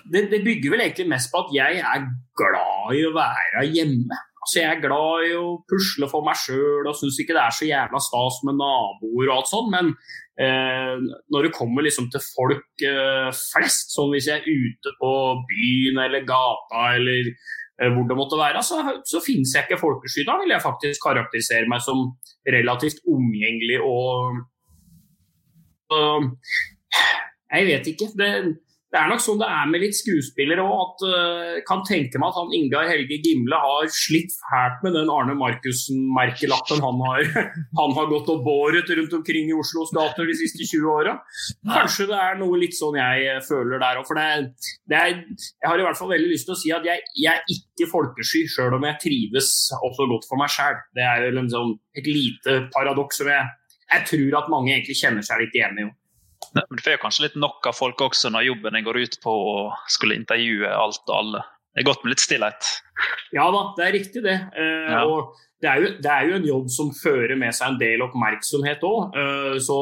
det. 0.09 0.23
det, 0.33 0.39
bygger 0.45 0.73
vel 0.73 0.85
egentlig 0.87 1.05
mest 1.12 1.29
på 1.33 1.43
at 1.43 1.51
jeg 1.53 1.83
er 1.85 2.07
glad 2.41 2.97
i 2.97 3.03
å 3.05 3.12
være 3.12 3.67
hjemme. 3.75 4.21
Altså 4.42 4.58
Jeg 4.58 4.70
er 4.72 4.82
glad 4.82 5.25
i 5.28 5.34
å 5.38 5.61
pusle 5.70 6.08
for 6.11 6.26
meg 6.26 6.38
sjøl 6.40 6.88
og 6.90 6.96
syns 6.99 7.20
ikke 7.22 7.37
det 7.37 7.44
er 7.44 7.54
så 7.54 7.68
jævla 7.68 8.00
stas 8.02 8.40
med 8.49 8.56
naboer 8.58 9.28
og 9.28 9.34
alt 9.37 9.50
sånt. 9.52 9.70
Men 9.70 9.92
eh, 10.42 10.96
når 11.30 11.46
det 11.46 11.52
kommer 11.54 11.87
liksom 11.87 12.08
til 12.11 12.25
folk 12.26 12.84
eh, 12.88 13.28
flest, 13.38 13.94
sånn 13.94 14.11
hvis 14.11 14.26
jeg 14.32 14.42
er 14.42 14.66
ute 14.66 14.94
på 14.99 15.12
byen 15.46 16.02
eller 16.08 16.26
gata 16.26 16.88
eller 16.96 17.30
eh, 17.30 17.92
hvor 17.94 18.08
det 18.11 18.18
måtte 18.18 18.40
være, 18.40 18.64
så, 18.66 18.82
så 19.06 19.22
finnes 19.22 19.54
jeg 19.54 19.68
ikke 19.68 19.78
folkesky. 19.84 20.26
Da 20.26 20.34
vil 20.42 20.50
jeg 20.56 20.66
faktisk 20.66 21.06
karakterisere 21.06 21.70
meg 21.70 21.87
som 21.87 22.08
relativt 22.42 22.99
omgjengelig 23.06 23.78
og, 23.87 24.42
og 25.94 26.30
Jeg 27.52 27.66
vet 27.68 27.88
ikke. 27.94 28.11
Det, 28.18 28.28
det 28.92 29.00
er 29.00 29.08
nok 29.08 29.22
sånn 29.25 29.38
det 29.40 29.46
er 29.49 29.68
med 29.72 29.80
litt 29.80 29.96
skuespillere 29.96 30.64
òg. 30.68 31.00
Uh, 31.00 31.61
kan 31.64 31.80
tenke 31.88 32.20
meg 32.20 32.28
at 32.28 32.38
han 32.42 32.50
Ingar 32.52 32.90
Helge 32.90 33.16
Gimle 33.25 33.56
har 33.56 33.87
slitt 33.88 34.34
fælt 34.50 34.82
med 34.84 34.92
den 34.99 35.08
Arne 35.12 35.32
Markussen-merkelappen 35.40 36.82
han, 36.84 37.00
han, 37.80 37.94
har 37.96 38.11
gått 38.11 38.28
og 38.34 38.42
båret 38.44 38.92
rundt 38.92 39.16
omkring 39.16 39.49
i 39.49 39.56
Oslos 39.56 39.94
gater 39.96 40.28
de 40.28 40.37
siste 40.37 40.66
20 40.68 40.90
åra. 40.92 41.14
Kanskje 41.70 42.11
det 42.11 42.18
er 42.20 42.37
noe 42.42 42.61
litt 42.61 42.76
sånn 42.76 42.99
jeg 43.00 43.30
eh, 43.32 43.40
føler 43.46 43.80
der 43.80 44.02
òg. 44.02 44.04
For 44.11 44.20
det, 44.20 44.52
det 44.92 45.00
er, 45.00 45.16
jeg 45.40 45.70
har 45.70 45.80
i 45.80 45.88
hvert 45.88 46.00
fall 46.02 46.12
veldig 46.12 46.28
lyst 46.34 46.50
til 46.50 46.56
å 46.56 46.61
si 46.61 46.76
at 46.76 46.84
jeg, 46.90 47.00
jeg 47.16 47.32
er 47.32 47.56
ikke 47.56 47.88
folkesky, 47.94 48.44
sjøl 48.52 48.76
om 48.76 48.87
jeg 48.90 49.00
trives 49.06 49.54
også 49.80 50.11
godt 50.12 50.28
for 50.28 50.42
meg 50.42 50.52
sjæl. 50.52 50.76
Det 50.92 51.08
er 51.08 51.25
vel 51.30 51.40
sånn, 51.49 51.72
et 51.96 52.12
lite 52.12 52.61
paradoks 52.76 53.22
som 53.22 53.32
jeg, 53.32 53.56
jeg 53.88 54.08
tror 54.12 54.40
at 54.42 54.52
mange 54.52 54.76
egentlig 54.76 55.00
kjenner 55.00 55.25
seg 55.25 55.46
litt 55.46 55.56
igjen 55.56 55.80
i. 55.80 55.88
Men 56.56 56.64
Du 56.70 56.82
får 56.84 57.00
kanskje 57.02 57.26
litt 57.28 57.38
nok 57.40 57.66
av 57.70 57.76
folk 57.76 58.00
også 58.08 58.32
når 58.32 58.49
jobben 58.50 58.82
går 58.84 58.99
ut 59.04 59.18
på 59.22 59.32
å 59.32 59.56
skulle 59.90 60.18
intervjue 60.18 60.68
alt 60.68 61.02
og 61.08 61.16
alle. 61.18 61.44
Det 61.72 61.82
er 61.82 61.88
godt 61.88 62.02
med 62.04 62.12
litt 62.12 62.25
stillhet. 62.25 62.72
Ja 63.32 63.46
da, 63.54 63.62
det 63.78 63.87
er 63.87 63.96
riktig 63.96 64.22
det. 64.26 64.37
Eh, 64.52 64.90
ja. 64.92 65.04
og 65.08 65.32
det 65.62 65.70
er, 65.70 65.78
jo, 65.80 65.92
det 66.02 66.11
er, 66.11 66.26
jo, 66.26 66.37
en 66.37 66.49
jobb 66.49 66.68
som 66.75 66.90
fører 66.96 67.38
med 67.38 67.54
seg 67.56 67.72
en 67.72 67.80
del 67.80 68.04
oppmerksomhet 68.04 68.82
òg. 68.84 69.16
Eh, 69.16 69.56
så 69.62 69.78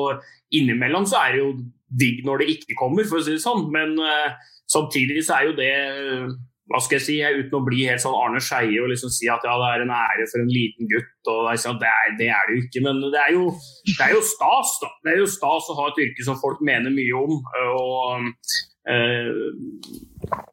innimellom 0.54 1.08
så 1.08 1.22
er 1.24 1.34
det 1.34 1.42
jo 1.42 1.50
digg 2.00 2.22
når 2.26 2.42
det 2.42 2.54
ikke 2.54 2.78
kommer, 2.78 3.08
for 3.08 3.18
å 3.18 3.24
si 3.26 3.34
det 3.34 3.42
sånn. 3.42 3.66
Men 3.74 3.96
eh, 4.04 4.36
samtidig 4.70 5.24
så 5.26 5.40
er 5.40 5.48
jo 5.48 5.56
det 5.58 5.72
hva 6.70 6.78
skal 6.78 7.00
jeg 7.00 7.02
si, 7.02 7.16
uten 7.18 7.56
å 7.58 7.64
bli 7.66 7.82
helt 7.88 8.02
sånn 8.02 8.14
Arne 8.14 8.40
Skeie 8.44 8.78
og 8.78 8.92
liksom 8.92 9.10
si 9.10 9.26
at 9.30 9.42
ja, 9.42 9.56
det 9.58 9.70
er 9.72 9.82
en 9.82 9.94
ære 9.94 10.26
for 10.30 10.42
en 10.42 10.52
liten 10.54 10.86
gutt. 10.90 11.30
og 11.32 11.48
Det 11.50 11.88
er, 11.88 12.12
det, 12.20 12.28
er 12.30 12.44
det 12.46 12.54
jo 12.54 12.62
ikke, 12.62 12.82
men 12.84 13.00
det 13.10 13.18
er 13.18 13.32
jo, 13.34 13.48
det 13.88 14.04
er 14.06 14.14
jo, 14.14 14.20
stas 14.28 14.76
da. 14.82 14.90
Det 15.02 15.12
er 15.12 15.18
jo 15.18 15.32
stas 15.34 15.66
å 15.66 15.78
ha 15.80 15.88
et 15.90 15.98
yrke 16.06 16.26
som 16.28 16.38
folk 16.38 16.62
mener 16.62 16.94
mye 16.94 17.18
om. 17.18 17.40
og 17.66 18.28
øh, 18.94 19.42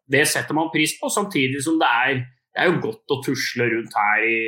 Det 0.10 0.24
setter 0.26 0.58
man 0.58 0.74
pris 0.74 0.98
på, 0.98 1.14
samtidig 1.14 1.62
som 1.68 1.78
det 1.78 1.92
er, 2.08 2.24
det 2.26 2.66
er 2.66 2.72
jo 2.72 2.82
godt 2.88 3.14
å 3.14 3.22
tusle 3.22 3.70
rundt 3.76 4.02
her 4.02 4.26
i, 4.26 4.40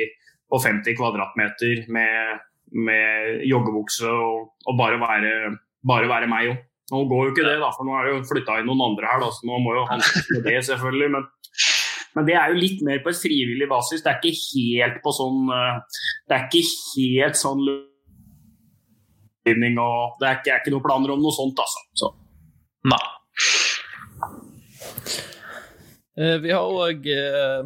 på 0.50 0.58
50 0.58 0.98
kvadratmeter 0.98 1.86
med, 1.94 2.42
med 2.74 3.46
joggebukse 3.46 4.10
og, 4.10 4.56
og, 4.66 4.74
bare, 4.74 4.98
være, 4.98 5.54
bare 5.86 6.10
være 6.10 6.34
meg 6.34 6.50
òg. 6.50 6.66
Nå 6.90 7.04
går 7.06 7.28
jo 7.28 7.30
ikke 7.30 7.46
det, 7.46 7.60
da, 7.62 7.68
for 7.70 7.86
nå 7.86 7.94
er 7.94 8.08
det 8.08 8.16
jo 8.16 8.22
flytta 8.26 8.56
inn 8.58 8.66
noen 8.66 8.88
andre 8.88 9.06
her, 9.06 9.20
da, 9.22 9.28
så 9.30 9.46
nå 9.46 9.60
må 9.62 9.76
jo 9.76 9.84
han 9.86 10.00
med 10.02 10.48
det, 10.48 10.56
selvfølgelig. 10.66 11.14
Men, 11.14 11.28
men, 12.16 12.26
det 12.26 12.34
er 12.38 12.46
jo 12.50 12.56
litt 12.58 12.80
mer 12.86 12.98
på 13.04 13.10
et 13.12 13.20
frivillig 13.20 13.68
basis. 13.70 14.02
Det 14.04 14.10
er 14.10 14.18
ikke 14.20 14.42
helt 14.54 14.98
på 15.04 15.10
sånn 15.14 15.40
eh, 15.54 15.76
Det 16.28 16.34
er 16.36 16.42
ikke 16.46 16.64
helt 16.96 17.36
sånn 17.38 17.60
lovgivning 17.66 19.74
og 19.82 19.98
Det 20.20 20.26
er 20.28 20.34
ikke, 20.40 20.50
er 20.52 20.58
ikke 20.62 20.74
noen 20.74 20.88
planer 20.88 21.10
om 21.14 21.20
noe 21.22 21.34
sånt, 21.36 21.58
altså. 21.62 21.80
Så. 22.02 22.08
Nei. 22.90 23.06
Eh, 26.20 26.36
vi 26.42 26.50
har 26.52 26.64
òg 26.66 27.06
eh, 27.08 27.60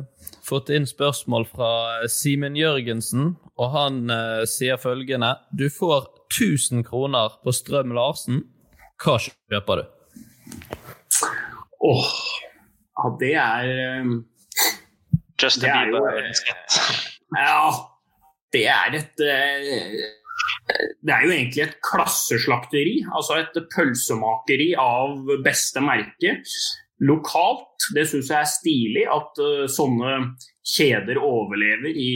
fått 0.45 0.69
inn 0.75 0.87
spørsmål 0.87 1.45
fra 1.49 1.71
Simen 2.13 2.57
Jørgensen, 2.59 3.37
og 3.59 3.69
han 3.75 4.11
eh, 4.13 4.45
sier 4.51 4.77
følgende 4.83 5.35
Du 5.57 5.71
får 5.73 6.01
1000 6.35 6.85
kroner 6.87 7.29
på 7.43 7.51
Strøm 7.55 7.93
Larsen 7.97 8.37
hva 9.03 9.15
kjøper 9.21 9.75
du? 9.81 9.85
Åh, 11.85 11.91
oh, 11.91 12.07
ja, 12.95 13.05
det 13.21 13.35
er 13.37 13.65
Justin 15.45 15.73
Bieber. 15.73 16.31
Ja, 17.35 17.73
det 18.55 18.67
er 18.71 18.99
et 19.01 19.25
uh, 19.25 20.05
det 21.05 21.13
er 21.13 21.27
jo 21.27 21.35
egentlig 21.35 21.63
et 21.65 21.77
klasseslakteri, 21.85 22.97
altså 23.15 23.39
et 23.43 23.57
pølsemakeri 23.75 24.73
av 24.81 25.29
beste 25.45 25.83
merke. 25.85 26.39
Lokalt. 27.05 27.89
Det 27.95 28.07
syns 28.09 28.31
jeg 28.33 28.39
er 28.39 28.49
stilig 28.49 29.05
at 29.13 29.41
uh, 29.43 29.65
sånne 29.71 30.15
kjeder 30.75 31.21
overlever 31.21 31.93
i 31.93 32.13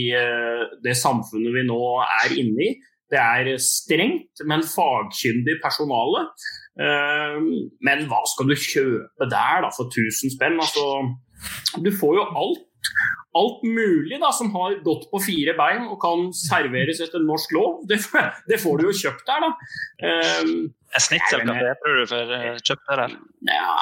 det 0.81 0.95
samfunnet 0.97 1.53
vi 1.53 1.65
nå 1.67 1.81
er 2.01 2.33
inne 2.41 2.63
i. 2.65 2.69
Det 3.09 3.19
er 3.19 3.51
strengt, 3.61 4.41
men 4.49 4.65
fagkyndig 4.65 5.59
personale. 5.61 6.23
Men 6.77 8.03
hva 8.09 8.21
skal 8.29 8.49
du 8.49 8.55
kjøpe 8.57 9.27
der 9.29 9.61
da 9.65 9.69
for 9.73 9.89
1000 9.89 10.33
spenn? 10.33 10.57
Altså, 10.61 10.83
du 11.85 11.91
får 11.93 12.17
jo 12.17 12.25
alt. 12.41 12.68
Alt 13.39 13.61
mulig 13.61 14.17
da, 14.21 14.31
som 14.33 14.49
har 14.55 14.79
gått 14.85 15.05
på 15.11 15.19
fire 15.21 15.53
bein 15.57 15.85
og 15.85 15.99
kan 16.01 16.29
serveres 16.33 17.01
etter 17.05 17.21
norsk 17.21 17.53
lov. 17.53 17.83
Det, 17.89 17.99
det 18.49 18.57
får 18.61 18.79
du 18.79 18.87
jo 18.87 18.95
kjøpt 19.03 19.27
der, 19.29 19.45
da. 19.45 19.51
Um, 20.01 20.53
en 20.89 21.03
snitselkafé 21.05 21.73
tror 21.77 21.99
du 21.99 22.09
får 22.09 22.31
eh, 22.33 22.57
kjøpt 22.65 22.87
der? 22.89 23.13
Ja, 23.45 23.75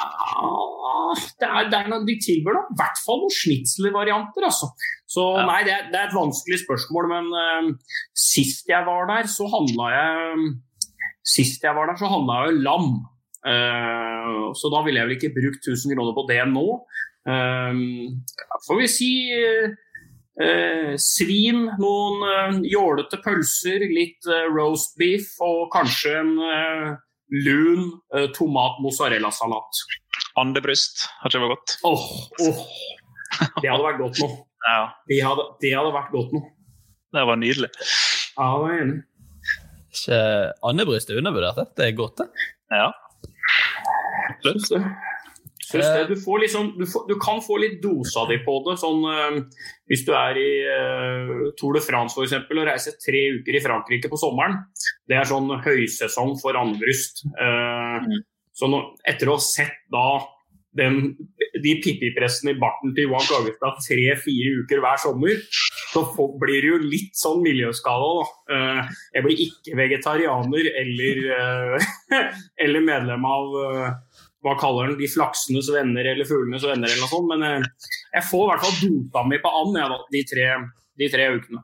det 1.40 1.48
er, 1.48 1.70
det 1.72 1.78
er 1.78 1.88
noe, 1.88 2.04
De 2.04 2.18
tilbyr 2.20 2.58
da 2.58 2.62
i 2.66 2.78
hvert 2.82 3.00
fall 3.06 3.22
noen 3.22 3.36
snitselvarianter, 3.38 4.48
altså. 4.50 4.68
Så 5.08 5.24
ja. 5.38 5.46
nei, 5.48 5.62
det 5.64 5.72
er, 5.72 5.86
det 5.94 6.02
er, 6.02 6.10
et 6.10 6.18
vanskelig 6.18 6.60
spørsmål, 6.66 7.08
men 7.14 7.30
um, 7.32 7.70
sist 8.12 8.68
jeg 8.68 8.84
var 8.84 9.08
der, 9.08 9.30
så 9.32 9.48
handla 9.52 9.92
jeg 9.96 10.50
Sist 11.28 11.64
jeg 11.64 11.76
var 11.76 11.90
der, 11.90 11.96
så 12.00 12.08
handla 12.08 12.38
jeg 12.40 12.54
jo 12.54 12.60
lam. 12.64 12.92
Uh, 13.44 14.48
så 14.56 14.70
da 14.72 14.80
ville 14.84 15.00
jeg 15.00 15.08
vel 15.08 15.16
ikke 15.18 15.34
brukt 15.36 15.66
1000 15.68 15.92
kroner 15.92 16.14
på 16.16 16.24
det 16.28 16.40
nå. 16.52 16.64
Uh, 17.26 18.14
får 18.66 18.80
vi 18.82 18.88
si 18.92 19.10
uh, 19.34 20.94
svin, 21.02 21.64
noen 21.80 22.60
jålete 22.68 23.18
pølser, 23.24 23.82
litt 23.90 24.28
roast 24.54 24.94
beef 25.00 25.32
og 25.42 25.66
kanskje 25.74 26.12
en 26.20 26.30
lun 27.42 27.88
tomat-mozzarella-salat. 28.36 29.82
Andebryst, 30.38 31.08
har 31.18 31.32
ikke 31.32 31.42
vært 31.42 31.56
godt? 31.56 31.74
Åh, 31.90 32.06
oh, 32.46 32.46
oh. 32.46 32.62
Det 33.58 33.66
hadde 33.66 33.82
vært 33.84 33.98
godt 34.00 34.22
nå. 34.22 34.28
ja. 34.68 34.78
det, 35.10 35.18
hadde, 35.26 35.44
det 35.62 35.74
hadde 35.74 35.92
vært 35.98 36.14
godt 36.14 36.32
nå. 36.36 36.44
Det 37.18 37.24
var 37.28 37.40
nydelig. 37.40 37.70
Ja, 38.38 38.46
jeg 38.46 38.78
er 38.78 38.82
enig. 38.84 38.98
Ikke 39.98 40.18
andebryst 40.68 41.10
er 41.10 41.20
undervurdert. 41.20 41.72
Det 41.76 41.86
er 41.88 41.94
godt, 41.98 42.20
det. 42.20 42.48
Ja. 42.78 42.90
Det. 44.44 44.82
Syns 45.68 45.84
det. 45.84 46.04
Du, 46.08 46.16
får 46.16 46.38
liksom, 46.46 46.70
du, 46.78 46.86
får, 46.88 47.04
du, 47.10 47.14
kan 47.20 47.42
få 47.44 47.58
litt 47.60 47.76
dosa 47.82 48.24
di 48.30 48.38
på 48.44 48.54
det. 48.64 48.78
Sånn, 48.80 49.02
øh, 49.04 49.66
hvis 49.90 50.04
du 50.06 50.14
er 50.16 50.40
i 50.40 50.48
øh, 50.72 51.34
Tour 51.60 51.76
de 51.76 51.82
France 51.84 52.16
eksempel, 52.24 52.62
og 52.62 52.70
reiser 52.70 52.96
tre 53.02 53.20
uker 53.36 53.58
i 53.58 53.62
Frankrike 53.64 54.08
på 54.08 54.20
sommeren. 54.20 54.56
Det 55.08 55.18
er 55.18 55.28
sånn 55.28 55.52
høysesong 55.64 56.38
for 56.40 56.56
andbryst. 56.56 57.26
Uh, 57.36 58.00
mm. 58.04 58.18
Så 58.56 58.68
nå, 58.70 58.80
etter 59.06 59.28
å 59.28 59.36
ha 59.36 59.44
sett 59.44 59.84
da 59.92 60.08
den, 60.78 60.98
de 61.62 61.74
pippipressene 61.82 62.54
i 62.54 62.60
barten 62.60 62.92
til 62.96 63.08
Johan 63.08 63.26
Kagestad 63.26 63.80
tre-fire 63.86 64.62
uker 64.62 64.82
hver 64.82 65.00
sommer, 65.02 65.40
så 65.92 66.04
får, 66.14 66.34
blir 66.42 66.60
det 66.64 66.72
jo 66.72 66.80
litt 66.82 67.18
sånn 67.18 67.40
miljøskala. 67.44 68.26
Eh, 68.54 68.92
jeg 69.16 69.26
blir 69.26 69.44
ikke 69.46 69.78
vegetarianer 69.78 70.70
eller, 70.82 71.22
uh, 71.32 72.20
eller 72.64 72.84
medlem 72.84 73.26
av 73.28 73.58
eh, 73.62 73.88
hva 74.46 74.54
kaller 74.60 74.88
den, 74.92 74.98
de 75.00 75.08
flaksenes 75.10 75.68
venner 75.74 76.06
eller 76.12 76.26
fuglenes 76.28 76.62
venner 76.66 76.86
eller 76.88 77.02
noe 77.02 77.10
sånt, 77.10 77.28
men 77.32 77.42
eh, 77.42 77.66
jeg 78.14 78.26
får 78.30 78.44
i 78.44 78.50
hvert 78.52 78.64
fall 78.66 78.76
dota 78.84 79.24
mi 79.26 79.40
på 79.42 79.52
and 79.62 79.78
ja, 79.80 79.88
de, 80.14 80.22
tre, 80.30 80.48
de 81.02 81.08
tre 81.12 81.26
ukene. 81.38 81.62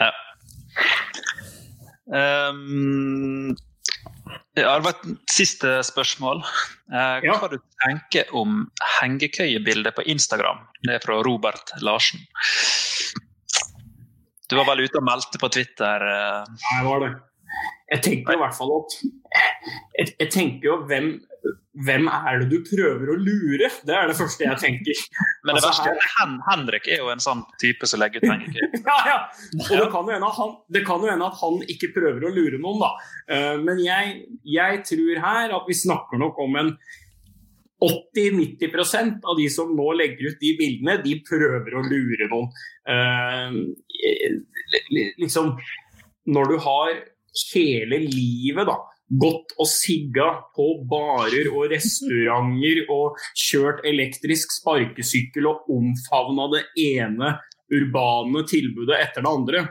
Ja. 0.00 0.10
Um, 2.12 3.54
det 4.56 4.64
var 4.66 4.84
et 4.90 5.04
siste 5.32 5.78
spørsmål. 5.86 6.42
Eh, 6.92 7.24
Ja. 7.24 7.38
du 7.48 7.56
tenker 7.86 8.28
om 8.36 8.66
hengekøyebildet 9.00 9.94
på 9.96 10.04
Instagram? 10.04 10.58
Det 10.84 10.94
er 10.98 11.00
fra 11.04 11.22
Robert 11.24 11.72
Larsen. 11.80 12.20
Du 14.50 14.56
var 14.58 14.66
vel 14.68 14.84
ute 14.84 14.98
og 15.00 15.04
meldte 15.08 15.38
på 15.40 15.48
Twitter? 15.48 16.04
eh, 16.04 16.44
Nei, 16.52 16.76
jeg 16.76 16.84
var 16.90 17.00
det. 17.00 17.12
Jeg 17.92 18.02
tenker 18.02 18.32
i 18.34 18.40
hvert 18.40 18.54
fall 18.56 18.70
at 18.78 18.94
Jeg, 19.98 20.14
jeg 20.20 20.30
tenker 20.32 20.64
jo 20.68 20.76
hvem, 20.88 21.08
hvem 21.86 22.08
er 22.12 22.42
det 22.42 22.48
du 22.52 22.58
prøver 22.66 23.10
å 23.12 23.16
lure? 23.16 23.68
Det 23.86 23.94
er 23.96 24.10
det 24.10 24.16
første 24.18 24.44
jeg 24.44 24.60
tenker. 24.60 25.02
Men 25.44 25.54
det 25.56 25.62
Altså, 25.62 25.70
verste 25.70 25.90
er 25.90 25.98
at 25.98 26.16
Hen 26.16 26.34
Henrik 26.46 26.88
er 26.88 27.02
jo 27.02 27.10
en 27.12 27.22
sånn 27.24 27.44
type 27.62 27.88
som 27.88 28.02
legger 28.02 28.22
ut 28.22 28.28
penger. 28.28 28.66
ja, 28.90 28.98
ja. 29.08 29.18
Og 29.56 29.70
det 29.70 29.88
kan, 29.94 30.08
jo 30.08 30.16
hende 30.16 30.28
at 30.28 30.40
han, 30.40 30.56
det 30.76 30.82
kan 30.88 31.04
jo 31.04 31.12
hende 31.12 31.28
at 31.28 31.38
han 31.40 31.62
ikke 31.74 31.92
prøver 31.96 32.28
å 32.28 32.34
lure 32.34 32.60
noen, 32.60 32.82
da. 32.82 32.92
Eh, 33.32 33.54
Men 33.64 33.80
jeg, 33.82 34.18
jeg 34.46 34.82
tror 34.90 35.22
her 35.26 35.56
at 35.58 35.70
vi 35.70 35.78
snakker 35.80 36.20
nok 36.22 36.42
om 36.44 36.60
en 36.60 36.74
80-90% 37.82 39.24
av 39.26 39.38
de 39.40 39.48
som 39.50 39.72
nå 39.74 39.88
legger 39.98 40.30
ut 40.30 40.42
de 40.42 40.52
bildene, 40.60 41.00
de 41.02 41.16
prøver 41.26 41.74
å 41.74 41.82
lure 41.88 42.28
noen. 42.30 42.52
Eh, 42.86 43.48
liksom 45.18 45.56
Når 46.30 46.52
du 46.52 46.56
har 46.62 46.92
hele 47.54 47.98
livet 48.04 48.68
da, 48.68 48.76
gått 49.20 49.52
og 49.60 49.68
sigga 49.68 50.28
på 50.56 50.68
barer 50.88 51.50
og 51.52 51.72
restauranter 51.72 52.84
og 52.92 53.18
kjørt 53.36 53.82
elektrisk 53.88 54.54
sparkesykkel 54.56 55.48
og 55.50 55.72
omfavna 55.72 56.48
det 56.54 56.62
ene 56.80 57.34
urbane 57.72 58.44
tilbudet 58.48 58.98
etter 59.00 59.24
det 59.24 59.32
andre, 59.32 59.66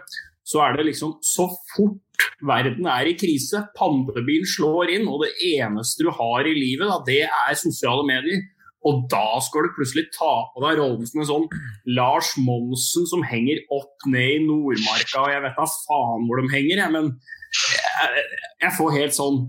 så 0.45 0.63
er 0.65 0.77
det 0.77 0.87
liksom 0.89 1.15
så 1.25 1.47
fort 1.73 2.25
verden 2.45 2.87
er 2.89 3.09
i 3.09 3.17
krise, 3.17 3.63
pandemien 3.77 4.45
slår 4.47 4.91
inn, 4.95 5.07
og 5.09 5.23
det 5.25 5.35
eneste 5.53 6.05
du 6.05 6.11
har 6.13 6.47
i 6.47 6.55
livet, 6.57 6.89
da, 6.89 6.97
det 7.07 7.21
er 7.27 7.59
sosiale 7.59 8.05
medier. 8.07 8.41
Og 8.81 9.03
da 9.11 9.37
skal 9.45 9.67
du 9.67 9.75
plutselig 9.75 10.07
ta 10.15 10.31
på 10.55 10.63
deg 10.63 10.79
rollen 10.79 11.05
som 11.05 11.21
en 11.21 11.27
sånn 11.29 11.43
Lars 11.93 12.31
Monsen 12.41 13.05
som 13.11 13.21
henger 13.21 13.61
opp 13.77 14.07
ned 14.09 14.39
i 14.39 14.41
Nordmarka, 14.47 15.21
og 15.21 15.29
jeg 15.35 15.43
vet 15.43 15.59
da 15.59 15.67
faen 15.69 16.25
hvor 16.25 16.41
de 16.41 16.49
henger, 16.49 16.81
jeg, 16.81 16.93
men 16.95 17.11
jeg, 17.91 18.23
jeg 18.63 18.75
får 18.77 18.95
helt 18.97 19.15
sånn 19.17 19.41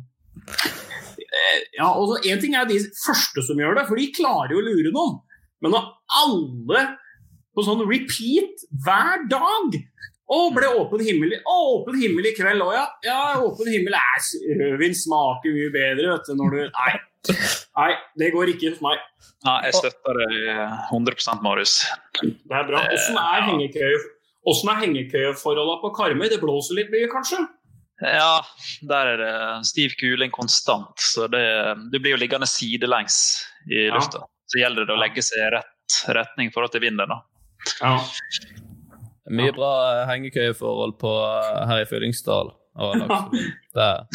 ja, 1.77 1.89
og 1.89 2.11
så 2.11 2.19
En 2.29 2.41
ting 2.43 2.57
er 2.59 2.67
de 2.69 2.79
første 2.99 3.45
som 3.47 3.61
gjør 3.61 3.79
det, 3.79 3.87
for 3.89 4.01
de 4.01 4.11
klarer 4.15 4.53
jo 4.53 4.61
å 4.61 4.67
lure 4.67 4.93
noen. 4.93 5.15
Men 5.65 5.75
når 5.77 5.87
alle 6.21 6.83
på 7.53 7.65
sånn 7.65 7.85
repeat 7.89 8.65
hver 8.85 9.25
dag 9.31 9.79
Å, 10.33 10.39
ble 10.55 10.69
åpen 10.81 11.03
himmel, 11.05 11.35
å, 11.45 11.57
åpen 11.77 11.99
himmel 12.01 12.31
i 12.31 12.35
kveld 12.37 12.65
òg, 12.65 12.73
ja. 12.73 12.85
Ja, 13.05 13.23
åpen 13.45 13.69
himmel 13.69 13.97
er 13.99 14.29
Rødvin 14.61 14.97
smaker 14.97 15.53
mye 15.53 15.73
bedre, 15.75 16.15
vet 16.15 16.31
du, 16.31 16.37
når 16.39 16.57
du 16.57 16.61
Nei. 16.63 16.93
Nei, 17.79 17.91
det 18.19 18.33
går 18.35 18.51
ikke 18.51 18.73
for 18.75 18.89
meg. 18.89 19.03
Nei, 19.47 19.59
jeg 19.69 19.77
støtter 19.77 20.19
deg 20.23 20.49
100% 20.91 21.45
Marius. 21.45 21.77
Det 22.23 22.57
er 22.57 22.67
bra. 22.67 22.81
Åssen 22.97 23.19
er 23.21 23.47
hengekøye 23.51 24.01
Åssen 24.51 24.73
hengekøyeforholda 24.75 25.77
på 25.85 25.93
Karmøy? 25.95 26.27
Det 26.33 26.41
blåser 26.43 26.81
litt 26.81 26.89
mye, 26.91 27.07
kanskje? 27.13 27.45
Ja, 28.03 28.43
der 28.89 29.13
er 29.13 29.21
det 29.21 29.67
stiv 29.69 29.95
kuling 30.01 30.33
konstant, 30.35 30.99
så 30.99 31.29
det, 31.31 31.43
du 31.93 31.99
blir 32.01 32.17
jo 32.17 32.23
liggende 32.23 32.49
sidelengs 32.51 33.19
i 33.71 33.87
Ja. 33.87 34.01
Så 34.53 34.61
gjelder 34.61 34.85
det 34.85 34.93
å 34.93 35.01
legge 35.01 35.23
seg 35.25 35.39
i 35.47 35.53
rett 35.55 36.09
retning 36.13 36.51
i 36.51 36.53
forhold 36.53 36.75
til 36.75 36.83
vinden. 36.85 37.09
da. 37.09 37.23
Ja. 37.81 37.95
Mye 39.33 39.53
bra 39.55 39.71
eh, 39.93 40.03
hengekøyeforhold 40.11 40.99
på, 41.01 41.13
eh, 41.25 41.63
her 41.71 41.85
i 41.85 41.87
Fyllingsdal. 41.89 42.53
Der, 43.73 44.07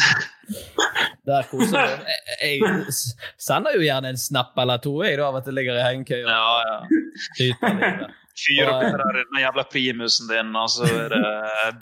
der 1.26 1.46
koser 1.46 1.78
vi 1.78 2.14
jeg, 2.42 2.60
jeg 2.62 2.94
sender 3.38 3.76
jo 3.76 3.84
gjerne 3.84 4.10
en 4.10 4.18
snap 4.18 4.58
eller 4.58 4.80
to 4.82 4.96
jeg, 5.04 5.18
da, 5.20 5.28
av 5.30 5.38
at 5.38 5.46
det 5.46 5.54
ligger 5.54 5.78
i 5.78 5.84
hengekøye. 5.86 6.26
Ja, 6.26 6.62
ja. 6.66 8.08
Fyr 8.38 8.70
opp 8.70 8.84
Og, 8.86 9.16
den 9.18 9.40
jævla 9.42 9.64
primusen 9.70 10.30
din, 10.30 10.54
og 10.58 10.70
så 10.70 10.86
er 10.86 11.14
det 11.14 11.22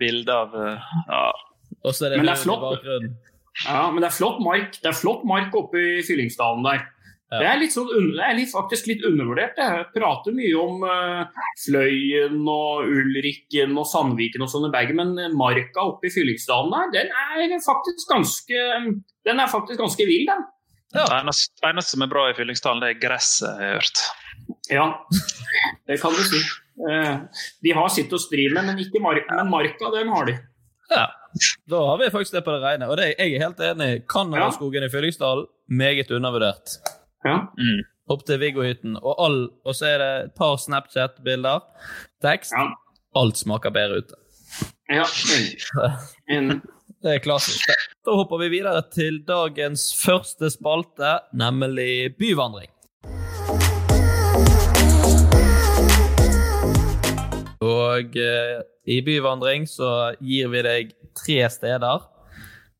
bilde 0.00 0.32
av 0.32 0.56
eh, 0.56 0.94
ja. 1.10 1.24
Og 1.86 1.94
så 1.94 2.08
er 2.08 2.14
det 2.14 2.20
Men 2.20 2.30
det 2.30 2.36
er 2.36 2.42
flott. 2.42 2.64
bakgrunnen. 2.64 3.16
Ja, 3.64 3.86
men 3.88 4.02
det 4.02 4.10
er 4.10 4.12
flott 4.12 4.42
mark 4.44 4.74
Det 4.82 4.90
er 4.90 4.96
flott 4.98 5.22
mark 5.24 5.54
oppe 5.56 5.80
i 5.80 6.02
Fyllingsdalen 6.04 6.66
der. 6.66 6.84
Ja. 7.26 7.40
Det 7.40 7.46
er, 7.50 7.56
litt 7.58 7.72
sånn, 7.74 7.88
det 8.14 8.22
er 8.22 8.36
litt, 8.38 8.52
faktisk 8.52 8.86
litt 8.86 9.00
undervurdert. 9.02 9.56
Jeg 9.58 9.86
prater 9.96 10.34
mye 10.36 10.58
om 10.62 10.84
uh, 10.86 11.40
Fløyen 11.58 12.36
og 12.52 12.86
Ulrikken 12.86 13.74
og 13.74 13.88
Sandviken 13.90 14.44
og 14.46 14.52
sånn 14.52 14.68
i 14.68 14.70
Bergen, 14.70 15.00
men 15.00 15.34
marka 15.34 15.88
oppe 15.88 16.06
i 16.06 16.12
Fyllingsdalen 16.14 16.70
der, 16.70 16.92
den 16.94 17.10
er 17.10 17.64
faktisk 17.64 18.12
ganske 18.12 18.68
Den 19.26 19.42
er 19.42 19.50
faktisk 19.50 19.82
ganske 19.82 20.06
vill, 20.06 20.22
den. 20.30 20.46
Det 20.94 21.08
eneste, 21.18 21.58
eneste 21.66 21.96
som 21.96 22.06
er 22.06 22.12
bra 22.14 22.28
i 22.30 22.38
Fyllingsdalen, 22.38 22.84
det 22.84 22.92
er 22.94 23.02
gresset, 23.02 23.58
jeg 23.58 23.74
har 23.74 23.80
hørt. 23.80 24.04
Ja, 24.70 24.86
det 25.90 25.98
kan 26.04 26.14
du 26.14 26.22
si. 26.30 26.44
Uh, 26.78 27.26
de 27.66 27.74
har 27.74 27.90
sitt 27.90 28.14
å 28.14 28.22
stri 28.22 28.46
med, 28.54 28.70
men 28.70 28.78
ikke 28.86 29.02
marka. 29.02 29.40
Men 29.40 29.50
marka, 29.50 29.90
den 29.98 30.14
har 30.14 30.30
de. 30.30 30.38
Ja. 30.94 31.08
Da 31.70 31.80
har 31.90 31.98
vi 32.00 32.10
faktisk 32.14 32.32
det 32.36 32.44
på 32.46 32.54
det 32.56 32.62
rene. 32.62 32.88
Og 32.90 32.96
det, 33.00 33.10
jeg 33.18 33.34
er 33.36 33.42
helt 33.46 33.60
enig. 33.60 33.90
Canadaskogen 34.12 34.86
i 34.86 34.90
Fyllingsdalen, 34.92 35.46
meget 35.68 36.10
undervurdert. 36.10 36.76
Ja. 37.26 37.36
Mm. 37.58 37.82
Opp 38.14 38.22
til 38.26 38.38
Viggo-hytten. 38.38 38.96
Og, 39.02 39.14
all- 39.18 39.48
og 39.66 39.74
så 39.74 39.86
er 39.94 39.98
det 40.02 40.10
et 40.28 40.34
par 40.38 40.56
Snapchat-bilder. 40.62 41.64
Tekst. 42.22 42.52
Ja. 42.54 42.68
Alt 43.18 43.38
smaker 43.40 43.70
bedre 43.74 44.02
ute. 44.04 44.14
ja. 44.90 45.04
Det 47.06 47.12
er 47.12 47.18
klassisk. 47.22 47.68
Da 48.06 48.14
hopper 48.16 48.40
vi 48.40 48.48
videre 48.56 48.80
til 48.90 49.18
dagens 49.28 49.82
første 50.00 50.48
spalte, 50.50 51.18
nemlig 51.36 52.14
byvandring. 52.18 52.70
Og 57.64 58.16
eh, 58.20 58.58
i 58.86 59.00
byvandring 59.06 59.66
så 59.70 60.12
gir 60.20 60.50
vi 60.52 60.62
deg 60.66 60.94
tre 61.16 61.40
steder. 61.50 62.04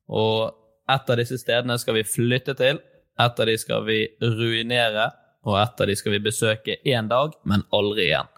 Og 0.06 0.52
ett 0.92 1.10
av 1.10 1.18
disse 1.18 1.38
stedene 1.40 1.78
skal 1.82 1.98
vi 1.98 2.06
flytte 2.06 2.54
til, 2.58 2.80
ett 3.18 3.40
av 3.40 3.48
de 3.48 3.56
skal 3.58 3.86
vi 3.88 4.02
ruinere, 4.22 5.08
og 5.46 5.56
ett 5.60 5.80
av 5.80 5.88
de 5.88 5.96
skal 5.98 6.14
vi 6.16 6.22
besøke 6.26 6.76
én 6.86 7.08
dag, 7.10 7.34
men 7.48 7.64
aldri 7.74 8.10
igjen. 8.10 8.28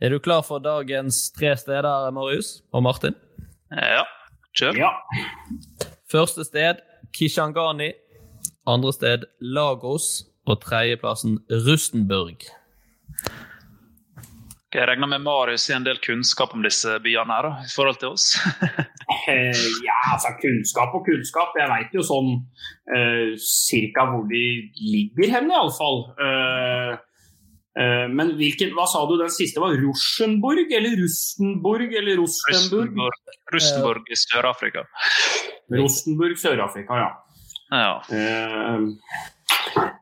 Er 0.00 0.14
du 0.14 0.18
klar 0.22 0.40
for 0.46 0.62
dagens 0.64 1.28
tre 1.36 1.52
steder, 1.60 2.08
Marius 2.16 2.62
og 2.72 2.82
Martin? 2.86 3.14
Ja, 3.70 4.06
kjør. 4.56 4.78
ja. 4.80 4.94
Første 6.10 6.46
sted 6.48 6.80
Kishangani. 7.12 7.92
Andre 8.66 8.92
sted 8.96 9.28
Lagos. 9.40 10.24
Og 10.48 10.56
tredjeplassen 10.64 11.36
Rustenburg. 11.66 12.46
Jeg 14.70 14.86
regner 14.86 15.08
med 15.10 15.24
Marius 15.24 15.64
har 15.66 15.80
en 15.80 15.86
del 15.86 15.98
kunnskap 15.98 16.52
om 16.54 16.62
disse 16.62 16.92
byene 17.02 17.34
her, 17.34 17.46
da, 17.48 17.64
i 17.66 17.72
forhold 17.74 18.00
til 18.02 18.14
oss. 18.16 18.32
Eh, 19.28 19.62
ja, 19.82 19.96
altså 20.14 20.30
kunnskap 20.38 20.92
og 20.94 21.02
kunnskap. 21.04 21.56
Jeg 21.58 21.66
veit 21.68 21.94
jo 21.94 22.02
sånn 22.06 22.28
uh, 22.94 23.32
cirka 23.42 24.04
hvor 24.06 24.22
de 24.30 24.42
ligger 24.78 25.32
hen, 25.34 25.50
iallfall. 25.50 25.98
Uh, 26.14 26.94
uh, 27.74 28.06
men 28.14 28.30
hvilken, 28.38 28.70
hva 28.78 28.86
sa 28.88 29.02
du 29.10 29.16
den 29.18 29.32
siste 29.34 29.60
var? 29.60 29.74
Rosenborg 29.82 30.70
eller 30.78 30.94
Rustenborg 31.02 31.90
eller 32.00 32.22
Rostenburg? 32.22 32.94
Rustenburg, 32.94 33.34
Rustenborg 33.56 34.14
i 34.14 34.20
Sør-Afrika. 34.22 34.86
Rostenburg, 35.74 36.38
Sør-Afrika, 36.38 37.02
ja. 37.02 37.10
Ja. 37.70 38.02
Eh, 38.10 38.78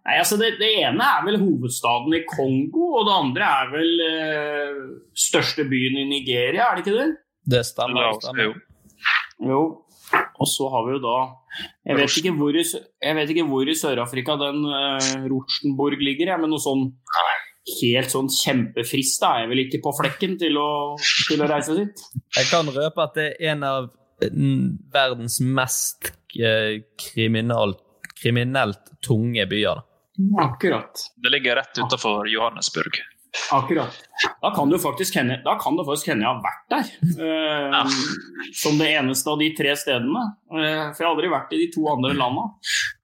nei, 0.08 0.18
altså 0.22 0.38
det, 0.40 0.54
det 0.60 0.70
ene 0.80 1.04
er 1.04 1.26
vel 1.26 1.40
hovedstaden 1.42 2.16
i 2.16 2.24
Kongo, 2.28 2.86
og 2.98 3.08
det 3.08 3.16
andre 3.16 3.50
er 3.62 3.74
vel 3.74 4.04
eh, 4.06 4.78
største 5.28 5.68
byen 5.68 6.00
i 6.02 6.08
Nigeria, 6.08 6.70
er 6.70 6.78
det 6.78 6.86
ikke 6.86 6.96
det? 6.96 7.10
Det 7.48 7.62
stemmer. 7.68 8.08
Det 8.08 8.24
stemmer. 8.24 8.48
jo. 8.48 8.56
Jo. 9.48 9.60
Og 10.40 10.48
så 10.48 10.66
har 10.72 10.86
vi 10.86 10.94
jo 10.94 11.00
da 11.04 11.16
Jeg 11.84 11.98
vet 11.98 12.14
ikke 12.16 12.30
hvor 12.38 12.56
i, 12.56 12.62
jeg 12.64 13.16
vet 13.18 13.32
ikke 13.34 13.44
hvor 13.44 13.68
i 13.68 13.74
Sør-Afrika 13.76 14.38
den 14.40 14.62
eh, 14.64 15.26
Rosenborg 15.28 16.00
ligger, 16.00 16.32
jeg, 16.32 16.40
men 16.40 16.52
noe 16.54 16.62
sånn 16.62 16.88
helt 17.76 18.12
sånn 18.12 18.30
kjempefrist 18.32 19.20
da 19.20 19.34
er 19.34 19.44
jeg 19.44 19.50
vel 19.52 19.62
ikke 19.66 19.82
på 19.84 19.92
flekken 19.98 20.38
til 20.40 20.56
å, 20.60 20.70
til 21.28 21.42
å 21.44 21.48
reise 21.50 21.76
dit. 21.76 22.04
Jeg 22.38 22.48
kan 22.48 22.70
røpe 22.72 23.04
at 23.04 23.18
det 23.18 23.26
er 23.34 23.52
en 23.52 23.66
av 23.68 23.90
mm, 24.24 24.88
verdens 24.94 25.38
mest 25.44 26.10
eh, 26.40 26.80
kriminelt 26.96 28.92
tunge 29.04 29.44
byer. 29.50 29.84
Akkurat. 30.40 31.04
Det 31.22 31.30
ligger 31.30 31.56
rett 31.60 31.78
utenfor 31.78 32.28
Johannesburg. 32.28 32.98
Akkurat. 33.52 33.92
Da 34.42 34.50
kan, 34.56 34.70
det 34.70 34.78
faktisk 34.82 35.14
hende, 35.20 35.36
faktisk 35.86 36.08
jeg 36.24 36.30
har 36.32 36.40
vært 36.42 36.72
der. 36.72 36.88
Eh, 37.22 37.68
Ja. 37.68 37.82
Som 38.56 38.78
det 38.80 38.88
eneste 38.96 39.30
av 39.30 39.38
de 39.38 39.50
tre 39.54 39.74
stedene. 39.76 40.22
Eh, 40.50 40.88
for 40.90 40.98
jeg 40.98 41.06
har 41.06 41.12
aldri 41.12 41.30
vært 41.30 41.52
i 41.54 41.60
de 41.60 41.68
to 41.74 41.84
andre 41.92 42.14
landene. 42.16 42.48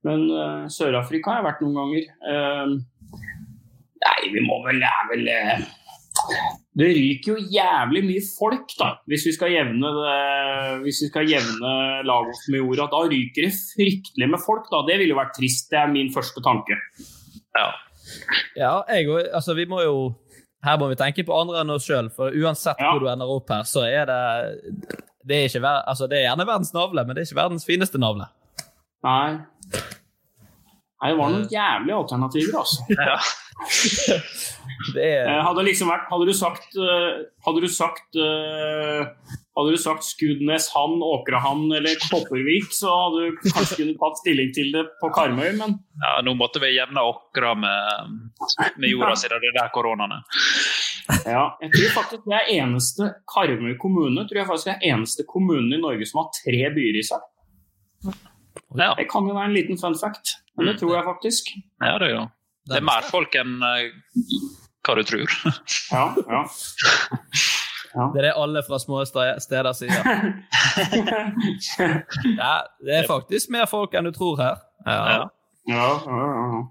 Men 0.09 0.24
eh, 0.33 0.64
Sør-Afrika 0.72 1.31
har 1.31 1.42
jeg 1.42 1.48
vært 1.50 1.62
noen 1.62 1.79
ganger. 1.81 2.09
Eh, 2.33 2.74
nei, 4.07 4.18
vi 4.33 4.42
må 4.48 4.59
vel 4.66 4.81
Det 4.83 4.90
er 4.90 5.11
vel 5.12 5.29
eh, 5.29 5.66
Det 6.74 6.88
ryker 6.96 7.37
jo 7.37 7.42
jævlig 7.54 8.00
mye 8.08 8.22
folk, 8.38 8.72
da. 8.80 8.88
Hvis 9.06 9.26
vi 9.28 9.32
skal 9.37 9.52
jevne, 9.54 9.90
det, 9.94 10.80
hvis 10.82 11.04
vi 11.04 11.08
skal 11.12 11.28
jevne 11.30 11.70
laget 12.02 12.40
med 12.50 12.58
jorda. 12.64 12.88
Da 12.90 13.02
ryker 13.12 13.46
det 13.46 13.52
fryktelig 13.54 14.28
med 14.32 14.42
folk, 14.42 14.66
da. 14.72 14.80
Det 14.88 14.96
ville 14.98 15.14
jo 15.14 15.20
vært 15.20 15.37
trist. 15.38 15.68
Det 15.70 15.78
er 15.78 15.92
min 15.92 16.10
første 16.14 16.42
tanke. 16.42 16.78
Ja. 17.54 17.68
Ja, 18.58 18.72
jeg, 18.90 19.06
altså, 19.32 19.54
vi 19.56 19.64
må 19.70 19.78
jo 19.80 19.94
Her 20.64 20.76
må 20.80 20.88
vi 20.90 20.96
tenke 20.98 21.22
på 21.24 21.32
andre 21.37 21.60
enn 21.62 21.70
oss 21.74 21.87
sjøl, 21.87 22.10
for 22.12 22.32
uansett 22.34 22.80
Ja. 22.80 22.90
hvor 22.92 23.00
du 23.04 23.08
ender 23.12 23.28
opp 23.30 23.50
her, 23.52 23.62
så 23.68 23.84
er 23.87 24.06
det 24.08 24.20
det 25.24 25.37
er, 25.38 25.48
ikke, 25.48 25.60
altså, 25.88 26.06
det 26.08 26.18
er 26.18 26.26
gjerne 26.26 26.44
verdens 26.48 26.72
navle, 26.74 27.04
men 27.04 27.16
det 27.16 27.22
er 27.22 27.28
ikke 27.30 27.38
verdens 27.38 27.64
fineste 27.64 28.00
navle. 28.00 28.26
Nei. 29.04 29.38
Nei, 31.00 31.08
det 31.10 31.16
var 31.20 31.32
noen 31.32 31.46
jævlige 31.52 31.96
alternativer, 31.96 32.58
altså. 32.60 32.84
ja. 32.92 33.16
Det 34.94 35.04
er, 35.04 35.28
Eh, 35.30 35.40
Hadde, 35.46 35.62
liksom 35.64 35.88
vært, 35.88 36.08
hadde 36.10 36.26
du 36.28 36.34
sagt 36.36 36.74
eh, 36.76 37.22
Hadde 37.46 37.60
du 37.62 37.68
sagt 37.70 38.18
eh, 38.18 39.04
Hadde 39.54 39.70
du 39.70 39.78
sagt 39.80 40.04
Skudnes-hann, 40.04 40.96
Åkrehamn 41.06 41.70
eller 41.78 41.94
Kopervik, 42.10 42.66
så 42.74 42.90
hadde 42.90 43.22
du 43.22 43.38
kanskje 43.54 43.78
kunnet 43.78 44.00
tatt 44.02 44.18
stilling 44.18 44.50
til 44.56 44.72
det 44.74 44.82
på 44.98 45.12
Karmøy, 45.14 45.52
men 45.60 45.76
ja, 46.02 46.16
nå 46.26 46.34
måtte 46.34 46.58
vi 46.64 46.72
jevne 46.74 47.04
Åkra 47.06 47.52
med, 47.54 48.16
med 48.82 48.88
jorda 48.90 49.14
siden 49.22 49.38
det 49.44 49.52
er 49.52 49.56
der 49.60 49.70
koronaen 49.76 50.16
er. 50.18 50.42
ja, 51.36 51.44
jeg 51.62 51.70
tror 51.76 51.94
faktisk 52.00 52.26
det 52.26 52.36
er 52.40 52.50
eneste 52.58 53.12
Karmøy 53.30 53.76
kommune 53.78 54.26
tror 54.26 54.42
jeg 54.42 54.50
faktisk 54.50 54.72
er 54.74 54.88
eneste 54.90 55.22
kommunen 55.30 55.70
i 55.78 55.82
Norge 55.86 56.10
som 56.10 56.24
har 56.24 56.32
tre 56.42 56.64
byer 56.74 56.98
i 56.98 57.06
seg. 57.06 57.22
Ja, 58.74 58.90
Det 58.98 59.06
kan 59.10 59.30
jo 59.30 59.38
være 59.38 59.52
en 59.52 59.56
liten 59.56 59.78
fun 59.78 59.94
fact, 60.02 60.40
men 60.58 60.66
det 60.72 60.80
tror 60.82 60.96
jeg 60.98 61.06
faktisk. 61.14 61.54
ja 61.78 61.94
det 62.02 62.10
er 62.10 62.16
jo 62.18 62.24
Det 62.64 62.79
er 62.81 62.85
mer 62.87 63.05
folk 63.09 63.35
enn 63.37 63.59
eh, 63.62 63.90
hva 64.85 64.94
du 64.98 65.05
tror. 65.09 65.35
Ja, 65.94 66.05
ja. 67.94 68.07
det 68.11 68.18
er 68.18 68.27
det 68.27 68.31
alle 68.35 68.62
fra 68.66 68.79
små 68.83 69.05
steder 69.07 69.72
sier. 69.77 69.94
Ja, 72.40 72.55
det 72.81 72.96
er 72.98 73.07
faktisk 73.09 73.53
mer 73.55 73.68
folk 73.70 73.94
enn 73.94 74.09
du 74.09 74.12
tror 74.16 74.40
her. 74.40 74.62
Ja. 74.87 74.94
Ja. 74.94 75.20
ja, 75.70 75.90
ja, 76.07 76.24
ja. 76.31 76.62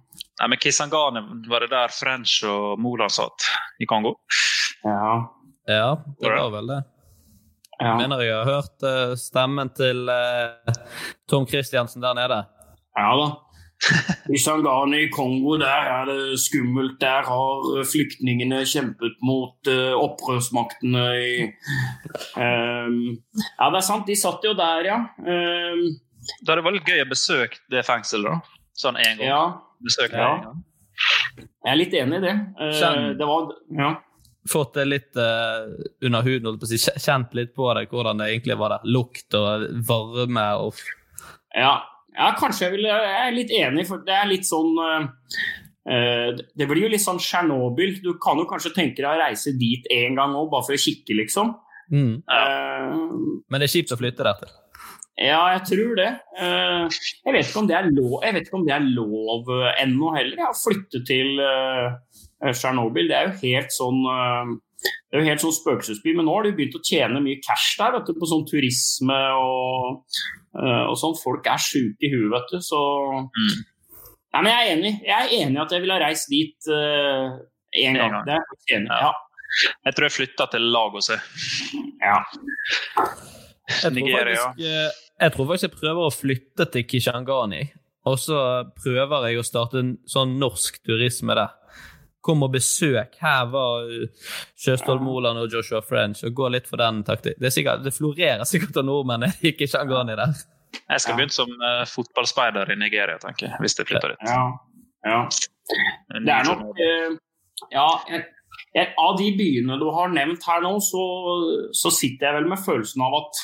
Nei, 0.42 0.48
men 0.52 0.60
Kisangane 0.60 1.22
var 1.50 1.64
det 1.64 1.70
der 1.72 1.94
French 1.94 2.40
og 2.50 2.82
Moland 2.82 3.14
satt 3.14 3.48
i 3.80 3.88
Kongo? 3.90 4.18
ja. 4.84 5.14
ja, 5.70 5.88
det 6.20 6.34
var 6.34 6.50
vel 6.58 6.68
det. 6.74 6.82
ja. 7.80 7.86
Jeg 7.86 7.96
mener 8.02 8.26
jeg 8.26 8.36
har 8.36 8.50
hørt 8.50 8.86
eh, 8.90 9.14
stemmen 9.20 9.70
til 9.78 10.10
eh, 10.12 10.76
Tom 11.30 11.48
Christiansen 11.48 12.04
der 12.04 12.18
nede. 12.18 12.42
Ja 12.98 13.10
da. 13.22 13.30
I 14.32 14.38
i 14.38 15.10
Kongo 15.12 15.58
der 15.60 15.90
er 15.92 16.06
det 16.08 16.40
skummelt. 16.40 17.00
Der 17.02 17.24
har 17.28 17.84
flyktningene 17.86 18.64
kjempet 18.66 19.18
mot 19.22 19.56
uh, 19.68 19.94
opprørsmaktene 20.00 21.04
i 21.20 21.34
um, 22.38 23.18
Ja, 23.60 23.70
det 23.70 23.82
er 23.82 23.86
sant. 23.86 24.08
De 24.08 24.16
satt 24.16 24.44
jo 24.46 24.54
der, 24.58 24.86
ja. 24.88 25.00
Um, 25.20 25.84
Da 26.46 26.54
er 26.54 26.62
det 26.62 26.66
veldig 26.70 26.84
gøy 26.88 27.04
å 27.04 27.10
besøke 27.12 27.60
det 27.72 27.84
fengselet, 27.88 28.32
da. 28.32 28.60
Sånn 28.80 28.96
én 28.98 29.18
gang. 29.20 29.28
ja. 29.28 29.44
Besøk 29.84 30.12
Ja. 30.16 30.30
gang. 30.40 30.64
Jeg 31.66 31.72
er 31.72 31.76
litt 31.80 31.94
enig 31.94 32.18
i 32.22 32.26
det. 32.28 32.36
Uh, 32.60 33.14
det 33.20 33.28
var 33.28 33.54
Ja. 33.78 33.94
Fått 34.50 34.74
det 34.76 34.84
litt 34.88 35.16
uh, 35.16 35.72
under 36.04 36.22
huden, 36.22 36.46
holdt 36.50 36.60
på 36.60 36.68
å 36.68 36.72
si. 36.72 36.78
Kjent 37.00 37.34
litt 37.34 37.54
på 37.56 37.70
det, 37.78 37.88
hvordan 37.90 38.20
det 38.20 38.28
egentlig 38.34 38.58
var 38.60 38.76
der. 38.76 38.88
Lukt 38.92 39.34
og 39.40 39.68
varme 39.88 40.48
og 40.60 40.76
Ja, 41.56 41.82
ja 42.18 42.30
kanskje 42.40 42.68
jeg, 42.68 42.74
vil, 42.76 42.88
jeg 42.90 43.20
er 43.20 43.36
litt 43.36 43.54
enig, 43.58 43.86
for 43.90 44.04
det 44.06 44.16
er 44.16 44.30
litt 44.30 44.48
sånn 44.48 44.72
eh, 44.84 45.06
eh, 45.90 46.30
Det 46.56 46.68
blir 46.70 46.86
jo 46.86 46.92
litt 46.94 47.04
sånn 47.04 47.22
Tsjernobyl. 47.22 48.00
Du 48.04 48.14
kan 48.24 48.40
jo 48.42 48.48
kanskje 48.50 48.74
tenke 48.76 49.02
deg 49.02 49.10
å 49.12 49.22
reise 49.22 49.56
dit 49.60 49.88
en 49.94 50.20
gang 50.20 50.36
òg, 50.38 50.52
bare 50.54 50.68
for 50.70 50.78
å 50.78 50.84
kikke, 50.84 51.18
liksom. 51.24 51.56
mm. 51.94 52.14
Uh, 52.28 53.42
Men 53.50 53.64
det 53.64 53.70
er 53.70 53.76
kjipt 53.76 53.96
å 53.96 54.00
flytte 54.00 54.28
der 54.28 54.44
til. 54.44 54.54
Ja, 55.22 55.42
jeg 55.54 55.66
tror 55.70 55.98
det. 56.00 56.10
Uh, 56.40 56.86
Jeg 56.90 57.36
vet 57.36 57.48
ikke 57.48 57.62
om 57.62 57.68
det 57.70 57.78
er 57.78 57.90
lov, 57.92 58.20
jeg 58.26 58.38
vet 58.38 58.48
ikke 58.48 58.60
om 58.62 58.68
det 58.68 58.76
er 58.76 58.88
lov 58.96 59.52
ennå 59.78 60.14
heller, 60.16 60.46
å 60.50 60.56
flytte 60.58 61.04
til 61.06 61.36
Tsjernobyl. 62.44 63.10
Det 63.12 63.18
er 63.20 63.30
jo 63.30 63.40
helt 63.44 63.76
sånn 63.76 64.02
det 64.84 65.18
er 65.18 65.22
jo 65.22 65.30
helt 65.30 65.44
sånn 65.44 65.56
spøkelsesby, 65.56 66.14
men 66.18 66.26
nå 66.28 66.34
har 66.36 66.48
de 66.48 66.54
begynt 66.58 66.76
å 66.76 66.84
tjene 66.84 67.22
mye 67.24 67.40
cash 67.46 67.78
der 67.80 67.94
vet 67.98 68.10
du, 68.10 68.14
på 68.20 68.28
sånn 68.30 68.46
turisme 68.50 69.20
og, 69.40 70.04
eh, 70.60 70.84
og 70.90 70.96
sånn. 71.00 71.16
Folk 71.22 71.48
er 71.48 71.62
sjuke 71.62 72.04
i 72.08 72.12
huet, 72.14 72.32
vet 72.34 72.56
du, 72.56 72.60
så 72.66 72.82
Nei, 74.34 74.42
men 74.42 74.50
jeg 74.50 74.58
er 74.64 74.72
enig. 74.74 74.92
Jeg 75.06 75.14
er 75.28 75.34
enig 75.46 75.60
at 75.62 75.74
jeg 75.76 75.84
ville 75.84 75.94
ha 75.94 76.02
reist 76.02 76.32
dit 76.32 76.70
én 76.74 77.94
En 77.94 78.00
gang. 78.00 78.16
gang. 78.16 78.26
Det 78.26 78.34
er 78.34 78.42
jeg 78.72 78.80
enig. 78.80 78.90
Ja. 78.90 79.12
Ja. 79.12 79.14
Jeg 79.86 79.94
tror 79.96 80.08
jeg 80.08 80.16
flytta 80.16 80.48
til 80.50 80.64
Lagos. 80.74 81.10
Ja. 82.02 82.16
Nigeria. 83.94 84.48
eh, 84.58 84.90
jeg 85.22 85.34
tror 85.36 85.48
faktisk 85.52 85.68
jeg 85.70 85.76
prøver 85.78 86.08
å 86.08 86.14
flytte 86.14 86.66
til 86.74 86.86
Kishangani. 86.90 87.62
Og 88.10 88.18
så 88.20 88.38
prøver 88.76 89.30
jeg 89.30 89.40
å 89.40 89.46
starte 89.48 89.80
en 89.80 89.94
sånn 90.10 90.34
norsk 90.42 90.82
turisme 90.84 91.36
der. 91.38 91.54
Kom 92.24 92.44
og 92.46 92.54
besøk. 92.54 93.18
Her 93.20 93.46
var 93.52 93.90
eh, 93.92 94.08
Sjøstål 94.64 95.02
Moland 95.04 95.42
og 95.42 95.52
Joshua 95.52 95.82
French. 95.84 96.24
Og 96.28 96.36
gå 96.38 96.50
litt 96.54 96.70
for 96.70 96.80
den 96.80 97.02
taktikk. 97.08 97.36
Det, 97.40 97.50
er 97.50 97.56
sikkert, 97.56 97.84
det 97.84 97.92
florerer 97.96 98.46
sikkert 98.48 98.80
av 98.80 98.88
nordmenn 98.88 99.26
i 99.28 99.32
det. 99.52 99.52
der. 99.68 100.38
Jeg 100.90 101.02
skal 101.04 101.12
Ja. 101.14 101.18
begynne 101.20 101.36
som 101.36 101.52
uh, 101.62 101.84
fotballspeider 101.86 102.72
i 102.74 102.80
Nigeria, 102.80 103.18
tenker 103.22 103.50
jeg, 103.50 103.58
hvis 103.62 103.76
jeg 103.78 103.90
flytter 103.92 104.16
dit. 104.16 104.30
ja. 104.32 104.46
ja. 105.06 105.20
Det 106.14 106.32
er 106.34 106.48
nok 106.48 106.80
eh, 106.82 107.14
Ja, 107.72 107.86
jeg, 108.10 108.24
jeg, 108.76 108.88
av 109.00 109.14
de 109.20 109.28
byene 109.38 109.78
du 109.80 109.86
har 109.96 110.10
nevnt 110.12 110.44
her 110.50 110.64
nå, 110.66 110.74
så, 110.84 111.04
så 111.78 111.92
sitter 111.94 112.28
jeg 112.32 112.40
vel 112.40 112.50
med 112.52 112.60
følelsen 112.66 113.04
av 113.06 113.16
at 113.22 113.44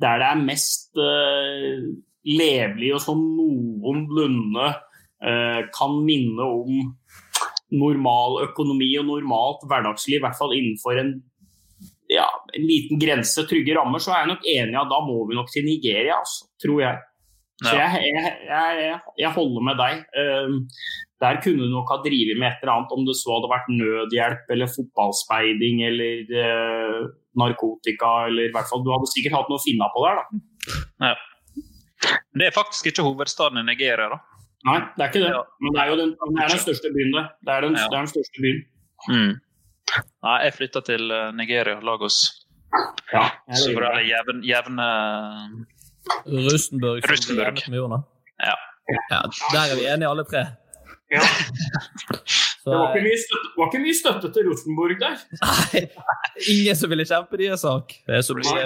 der 0.00 0.20
det 0.22 0.28
er 0.30 0.44
mest 0.44 0.96
uh, 1.00 1.88
levelig 2.28 2.92
og 2.96 3.02
sånn 3.06 3.20
noenlunde 3.36 4.68
eh, 5.24 5.60
kan 5.74 5.96
minne 6.06 6.44
om 6.46 6.90
normal 7.74 8.40
økonomi 8.48 8.88
og 9.00 9.08
normalt 9.08 9.66
hverdagsliv, 9.70 10.18
i 10.18 10.24
hvert 10.24 10.38
fall 10.38 10.54
innenfor 10.56 10.98
en, 11.02 11.12
ja, 12.10 12.26
en 12.56 12.66
liten 12.66 13.00
grense, 13.02 13.44
trygge 13.50 13.76
rammer, 13.78 14.02
så 14.02 14.14
er 14.14 14.24
jeg 14.24 14.32
nok 14.32 14.48
enig 14.54 14.74
i 14.74 14.80
at 14.82 14.90
da 14.90 14.98
må 15.06 15.20
vi 15.28 15.38
nok 15.38 15.52
til 15.52 15.66
Nigeria, 15.68 16.18
altså, 16.18 16.50
tror 16.62 16.82
jeg. 16.86 17.06
Så 17.60 17.76
jeg, 17.76 18.00
jeg, 18.08 18.36
jeg, 18.48 18.98
jeg 19.20 19.30
holder 19.34 19.64
med 19.66 19.76
deg. 19.76 19.98
Um, 20.16 20.54
der 21.20 21.40
kunne 21.44 21.66
du 21.66 21.74
nok 21.74 21.90
ha 21.92 21.98
drevet 22.00 22.38
med 22.40 22.48
et 22.48 22.62
eller 22.62 22.78
annet, 22.78 22.94
om 22.96 23.04
det 23.04 23.16
så 23.18 23.34
hadde 23.34 23.50
vært 23.52 23.72
nødhjelp 23.74 24.54
eller 24.54 24.70
fotballspeiding 24.72 25.82
eller 25.84 26.32
eh, 26.44 27.02
narkotika, 27.36 28.12
eller 28.30 28.48
i 28.48 28.54
hvert 28.54 28.70
fall 28.70 28.80
Du 28.84 28.88
hadde 28.94 29.10
sikkert 29.12 29.36
hatt 29.36 29.50
noe 29.52 29.60
å 29.60 29.64
finne 29.64 29.90
på 29.92 30.06
der, 30.06 30.22
da. 30.22 30.40
Det 32.40 32.48
er 32.48 32.56
faktisk 32.56 32.88
ikke 32.88 33.04
hovedstaden 33.04 33.60
i 33.60 33.66
Nigeria, 33.68 34.08
da. 34.14 34.39
Nei, 34.68 34.78
det 34.96 35.02
er 35.04 35.08
ikke 35.08 35.22
det. 35.24 35.30
Ja. 35.32 35.40
Men 35.64 35.72
det 35.76 35.80
er 35.82 35.88
jo 35.88 35.96
den, 36.00 36.10
det 36.36 36.42
er 36.44 36.52
den 36.52 36.60
største 36.64 36.90
byen, 36.96 37.12
det. 37.16 37.24
Det 37.46 37.52
er 37.54 37.60
den, 37.64 37.76
Ja. 37.78 37.86
det 37.88 37.96
er 37.96 38.02
den 38.04 38.12
største 38.12 38.42
byen. 38.44 38.60
Mm. 39.08 39.32
Nei, 40.26 40.36
jeg 40.44 40.54
flytta 40.58 40.82
til 40.86 41.10
eh, 41.16 41.30
Nigeria, 41.38 41.78
Lagos. 41.80 42.18
Ja, 43.12 43.24
Så 43.56 43.72
var 43.74 43.96
det 43.98 44.04
jevne, 44.06 44.44
jevne 44.46 44.86
Rustenburg. 46.26 47.02
Rustenburg. 47.10 47.62
Ja. 48.44 48.54
ja. 49.10 49.20
Der 49.54 49.64
er 49.64 49.74
vi 49.80 49.88
enige 49.94 50.08
alle 50.12 50.24
tre. 50.28 50.44
Ja. 51.10 51.24
Så, 52.60 52.68
Det 52.70 52.76
var 52.76 52.90
ikke, 52.92 53.02
mye 53.08 53.18
støtte, 53.22 53.50
var 53.56 53.68
ikke 53.70 53.80
mye 53.80 53.96
støtte 53.96 54.28
til 54.36 54.48
Rosenborg 54.50 54.98
der. 55.00 55.16
Nei, 55.40 55.80
ingen 56.52 56.76
som 56.76 56.90
ville 56.92 57.06
kjempe 57.08 57.38
deres 57.40 57.62
sak. 57.64 57.94
Det 58.04 58.18
er 58.18 58.24
så 58.26 58.34
mye 58.36 58.64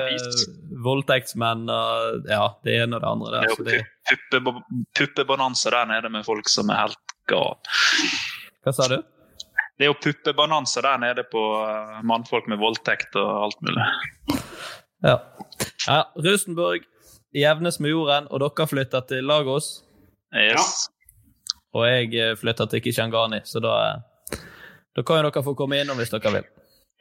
voldtektsmenn 0.85 1.69
og 1.71 2.27
ja, 2.31 2.43
det 2.67 2.75
ene 2.83 2.99
og 2.99 3.05
det 3.05 3.11
andre 3.13 3.31
Det 3.31 3.41
der. 3.41 3.45
er 3.47 3.55
Så 3.55 3.63
jo 3.63 3.67
det, 3.71 3.81
puppe- 4.11 4.87
puppebonanza 4.99 5.71
der 5.77 5.87
nede 5.93 6.11
med 6.11 6.27
folk 6.27 6.49
som 6.51 6.71
er 6.75 6.81
helt 6.87 7.15
gale. 7.31 7.77
hva 8.65 8.75
sa 8.75 8.89
du? 8.91 8.97
Det 9.79 9.87
er 9.87 9.91
jo 9.93 9.97
puppebonanza 10.03 10.83
der 10.87 10.99
nede 11.03 11.25
på 11.31 11.45
eh, 11.63 12.03
mannfolk 12.07 12.47
med 12.51 12.59
voldtekt 12.63 13.15
og 13.19 13.31
alt 13.47 13.63
mulig. 13.63 13.87
Ja. 15.05 15.17
ja 15.87 16.01
Rosenborg 16.19 16.83
jevnes 17.35 17.81
med 17.83 17.91
jorden, 17.91 18.29
og 18.31 18.41
dere 18.43 18.67
flytter 18.71 19.03
til 19.11 19.25
Lagos. 19.27 19.73
Yes. 20.35 20.89
Og 21.75 21.87
jeg 21.89 22.13
eh, 22.15 22.37
flytter 22.39 22.69
til 22.71 22.83
Kishangani, 22.85 23.41
så 23.45 23.59
da, 23.63 23.75
eh, 23.91 24.39
da 24.95 25.03
kan 25.03 25.19
jo 25.19 25.27
dere 25.27 25.43
få 25.43 25.57
komme 25.59 25.81
innom 25.83 25.99
hvis 25.99 26.13
dere 26.15 26.37
vil. 26.37 26.47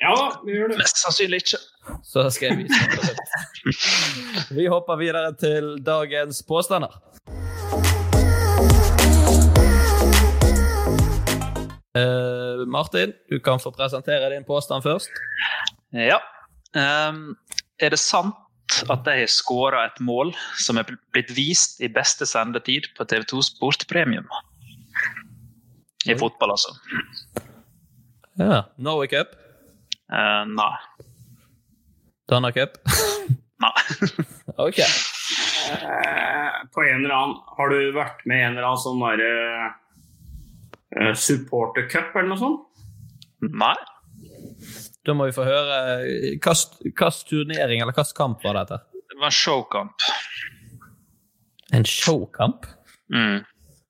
Ja 0.01 0.15
vi 0.41 0.55
gjør 0.55 0.71
det. 0.71 0.79
Mest 0.81 1.03
sannsynlig 1.03 1.43
ikke. 1.43 1.59
Så 2.09 2.25
skal 2.33 2.49
jeg 2.49 2.63
vise 2.63 2.87
dere. 2.89 3.13
Vi 4.57 4.65
hopper 4.71 4.97
videre 4.99 5.29
til 5.39 5.77
dagens 5.85 6.41
påstander. 6.47 6.95
Uh, 11.93 12.65
Martin, 12.65 13.13
du 13.29 13.37
kan 13.39 13.61
få 13.61 13.71
presentere 13.71 14.31
din 14.33 14.45
påstand 14.47 14.83
først. 14.83 15.11
Ja. 15.93 16.17
Um, 16.73 17.35
er 17.77 17.93
det 17.93 18.01
sant 18.01 18.33
at 18.89 19.05
jeg 19.05 19.27
har 19.27 19.29
skåra 19.29 19.85
et 19.85 20.01
mål 20.01 20.33
som 20.57 20.79
er 20.81 20.89
blitt 21.13 21.29
vist 21.37 21.83
i 21.83 21.91
beste 21.93 22.25
sendetid 22.25 22.89
på 22.97 23.05
TV2 23.05 23.43
Sport 23.45 23.85
I 26.09 26.15
fotball, 26.19 26.55
altså. 26.55 26.73
Ja. 28.39 28.63
Norway 28.77 29.07
Cup? 29.07 29.35
Uh, 30.11 30.43
nei. 30.49 30.73
Dana 32.29 32.51
Cup? 32.51 32.79
nei. 33.63 33.73
ok. 34.57 34.79
Uh, 35.73 36.67
på 36.73 36.83
en 36.83 37.05
eller 37.05 37.15
annen 37.15 37.37
Har 37.55 37.71
du 37.71 37.77
vært 37.95 38.25
med 38.27 38.41
i 38.41 38.43
en 38.43 38.57
eller 38.57 38.67
annen 38.67 38.81
sånn 38.83 38.99
derre 38.99 39.31
uh, 40.99 41.13
supportercup 41.15 42.15
eller 42.17 42.33
noe 42.33 42.41
sånt? 42.41 42.65
Nei. 43.43 43.75
Da 45.03 45.15
må 45.15 45.27
vi 45.27 45.35
få 45.35 45.45
høre 45.47 45.79
hvilken 46.39 47.17
turnering 47.29 47.83
eller 47.83 47.95
hvilken 47.95 48.17
kamp 48.17 48.43
var 48.45 48.59
dette? 48.61 48.79
Det 48.93 49.19
var 49.19 49.29
en 49.29 49.35
showkamp. 49.35 50.05
En 51.73 51.87
showkamp? 51.87 52.67
Mm. 53.13 53.43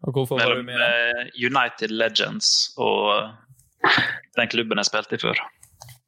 Og 0.04 0.12
hvorfor 0.18 0.40
Mellom 0.40 0.58
var 0.58 0.62
du 0.62 0.68
med 0.68 0.82
der? 0.82 1.22
eh, 1.24 1.32
United 1.48 1.94
Legends 1.96 2.74
og 2.78 3.32
den 4.38 4.50
klubben 4.52 4.80
jeg 4.82 4.90
spilte 4.90 5.16
i 5.16 5.22
før. 5.24 5.40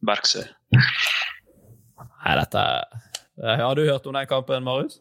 Bergsøy. 0.06 0.44
Nei, 0.76 2.36
dette 2.42 2.64
Har 3.62 3.76
du 3.78 3.86
hørt 3.88 4.06
om 4.08 4.16
den 4.16 4.28
kampen, 4.28 4.64
Marius? 4.64 5.00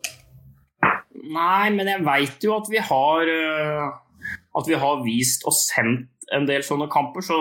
Nei, 1.24 1.70
men 1.74 1.88
jeg 1.88 2.04
veit 2.04 2.44
jo 2.44 2.54
at 2.58 2.66
vi 2.70 2.80
har 2.84 3.30
eh, 3.32 3.84
At 4.58 4.68
vi 4.68 4.78
har 4.80 5.02
vist 5.04 5.46
og 5.48 5.54
sendt 5.56 6.10
en 6.32 6.46
del 6.48 6.62
sånne 6.64 6.86
kamper. 6.88 7.20
Så, 7.20 7.36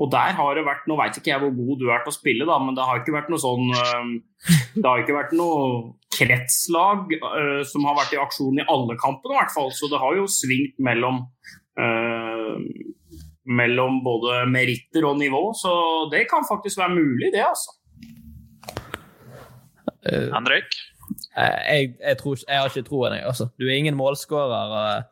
og 0.00 0.10
der 0.12 0.32
har 0.38 0.54
det 0.56 0.64
vært 0.66 0.86
Nå 0.88 0.96
veit 1.00 1.18
ikke 1.18 1.34
jeg 1.34 1.42
hvor 1.42 1.52
god 1.56 1.80
du 1.82 1.88
er 1.90 2.04
til 2.04 2.12
å 2.14 2.16
spille, 2.16 2.46
da, 2.48 2.58
men 2.62 2.76
det 2.78 2.86
har 2.86 3.02
ikke 3.02 3.16
vært 3.18 3.32
noe 3.32 3.42
sånn 3.42 3.72
eh, 3.74 4.12
Det 4.76 4.86
har 4.86 5.02
ikke 5.02 5.18
vært 5.18 5.34
noe 5.36 5.64
kretslag 6.20 7.16
uh, 7.24 7.60
som 7.66 7.88
har 7.88 7.98
vært 7.98 8.14
i 8.14 8.20
aksjon 8.20 8.60
i 8.60 8.68
alle 8.68 8.96
kampene, 9.00 9.34
i 9.34 9.40
hvert 9.40 9.54
fall. 9.56 9.72
Så 9.74 9.88
det 9.90 10.00
har 10.02 10.20
jo 10.20 10.28
svingt 10.30 10.76
mellom 10.82 11.24
uh, 11.80 12.56
mellom 13.50 14.02
både 14.04 14.44
meritter 14.46 15.08
og 15.08 15.18
nivå, 15.18 15.40
så 15.58 15.72
det 16.12 16.26
kan 16.30 16.44
faktisk 16.46 16.78
være 16.78 16.94
mulig, 16.94 17.32
det, 17.34 17.42
altså. 17.42 17.74
Uh, 20.06 20.28
Henrik? 20.36 20.76
jeg, 21.36 21.94
jeg, 22.00 22.18
tror, 22.18 22.36
jeg 22.48 22.58
har 22.58 22.68
ikke 22.68 22.88
troen, 22.88 23.12
jeg. 23.12 23.26
Altså. 23.26 23.48
Du 23.58 23.66
er 23.66 23.74
ingen 23.74 23.96
målskårer. 23.96 24.74
og 24.80 25.02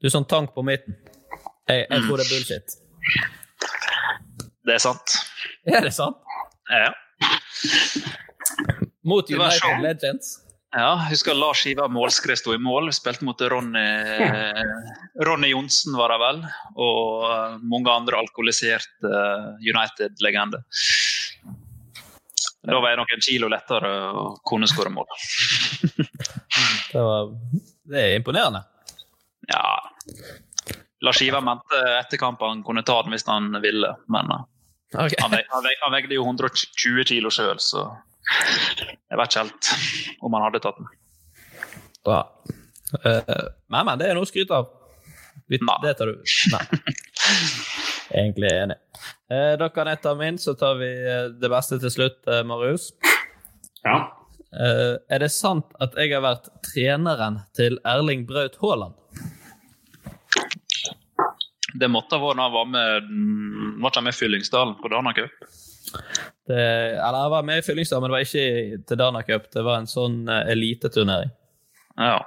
Du 0.00 0.08
er 0.08 0.14
sånn 0.14 0.28
tank 0.28 0.54
på 0.54 0.64
midten. 0.66 0.96
Jeg, 1.68 1.86
jeg 1.86 2.06
tror 2.06 2.18
det 2.18 2.26
er 2.26 2.32
bullshit. 2.32 2.76
Det 4.66 4.74
er 4.76 4.82
sant. 4.82 5.16
Er 5.68 5.86
det 5.86 5.94
sant? 5.94 6.18
Ja. 6.70 6.90
Mot 9.02 9.30
United. 9.30 9.82
Legends? 9.82 10.38
Ja, 10.72 11.06
husker 11.10 11.34
Lars 11.34 11.66
Ivar 11.66 11.88
Målskred 11.88 12.38
sto 12.38 12.54
i 12.54 12.58
mål. 12.58 12.86
Vi 12.86 12.92
spilte 12.92 13.24
mot 13.26 13.40
Ronny, 13.40 13.86
Ronny 15.26 15.48
Johnsen, 15.50 15.96
var 15.98 16.12
det 16.14 16.18
vel. 16.22 16.42
Og 16.78 17.24
eh, 17.26 17.56
mange 17.72 17.90
andre 17.90 18.20
alkoholiserte 18.22 19.10
eh, 19.10 19.48
United-legender. 19.66 20.62
Da 22.60 22.76
var 22.76 22.92
jeg 22.92 23.00
noen 23.00 23.24
kilo 23.24 23.48
lettere 23.50 23.90
å 24.14 24.24
kunne 24.46 24.68
skåre 24.70 24.92
mål. 24.94 25.08
Det, 26.90 26.98
var, 26.98 27.28
det 27.86 28.00
er 28.02 28.16
imponerende. 28.18 28.64
Ja. 29.46 29.76
Lars 31.06 31.20
Ivar 31.22 31.44
mente 31.46 31.78
etter 32.00 32.18
kampen 32.18 32.50
han 32.50 32.64
kunne 32.66 32.82
ta 32.82 32.96
den 33.06 33.14
hvis 33.14 33.22
han 33.28 33.54
ville, 33.62 33.92
men 34.10 34.32
okay. 34.34 35.14
Han, 35.22 35.30
veg, 35.30 35.46
han, 35.52 35.62
veg, 35.62 35.76
han 35.84 35.94
vegde 35.94 36.18
jo 36.18 36.24
120 36.26 37.06
kilo 37.06 37.30
sjøl, 37.30 37.62
så 37.62 37.84
jeg 39.10 39.18
vet 39.20 39.30
ikke 39.30 39.44
helt 39.44 39.70
om 40.20 40.36
han 40.36 40.46
hadde 40.46 40.62
tatt 40.64 40.78
den. 40.80 40.90
Bra. 42.06 42.20
Uh, 43.00 43.48
men, 43.70 43.82
men, 43.86 43.96
det 44.00 44.10
er 44.10 44.18
noe 44.18 44.26
å 44.26 44.30
skryte 44.30 44.56
av. 44.56 44.70
Det 45.50 45.94
tar 45.98 46.06
du. 46.06 46.22
Nei. 46.54 46.62
Egentlig 48.10 48.50
enig. 48.50 48.78
Eh, 49.30 49.52
da 49.58 49.68
kan 49.70 49.86
jeg 49.90 50.00
ta 50.02 50.14
min, 50.18 50.38
så 50.38 50.54
tar 50.58 50.78
vi 50.80 50.88
eh, 50.90 51.28
det 51.38 51.50
beste 51.50 51.78
til 51.82 51.92
slutt, 51.94 52.18
eh, 52.26 52.42
Marius. 52.46 52.90
Ja. 53.84 53.96
Eh, 54.50 54.96
er 55.06 55.22
det 55.22 55.30
sant 55.30 55.70
at 55.82 55.94
jeg 55.98 56.10
har 56.16 56.24
vært 56.24 56.50
treneren 56.66 57.38
til 57.54 57.78
Erling 57.86 58.26
Braut 58.26 58.58
Haaland? 58.62 58.96
Det 61.78 61.86
måtte 61.86 62.18
ha 62.18 62.24
vært 62.24 62.40
da 62.40 62.48
han 62.48 62.54
var 62.56 62.64
med 62.66 63.04
mm, 63.06 63.76
Var 63.78 63.92
ikke 63.92 64.00
han 64.00 64.06
med 64.08 64.16
Fyllingsdalen 64.18 64.72
på 64.80 64.90
Dana 64.90 65.12
Cup? 65.14 65.44
Det, 66.50 66.58
eller 66.98 67.18
jeg 67.24 67.30
var 67.34 67.42
med 67.46 67.58
i 67.58 67.62
Fyllingsdal, 67.66 68.00
men 68.02 68.10
det 68.10 68.16
var 68.16 68.26
ikke 68.26 68.84
til 68.88 68.98
Dana 69.00 69.22
Cup. 69.26 69.50
Det 69.54 69.62
var 69.66 69.76
en 69.80 69.86
sånn 69.90 70.16
eh, 70.28 70.50
eliteturnering. 70.54 71.30
Ja. 71.98 72.18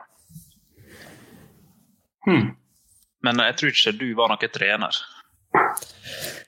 Hmm. 2.27 2.53
Men 3.23 3.39
jeg 3.43 3.55
tror 3.59 3.73
ikke 3.73 3.93
du 3.99 4.07
var 4.19 4.31
noen 4.31 4.51
trener. 4.53 4.99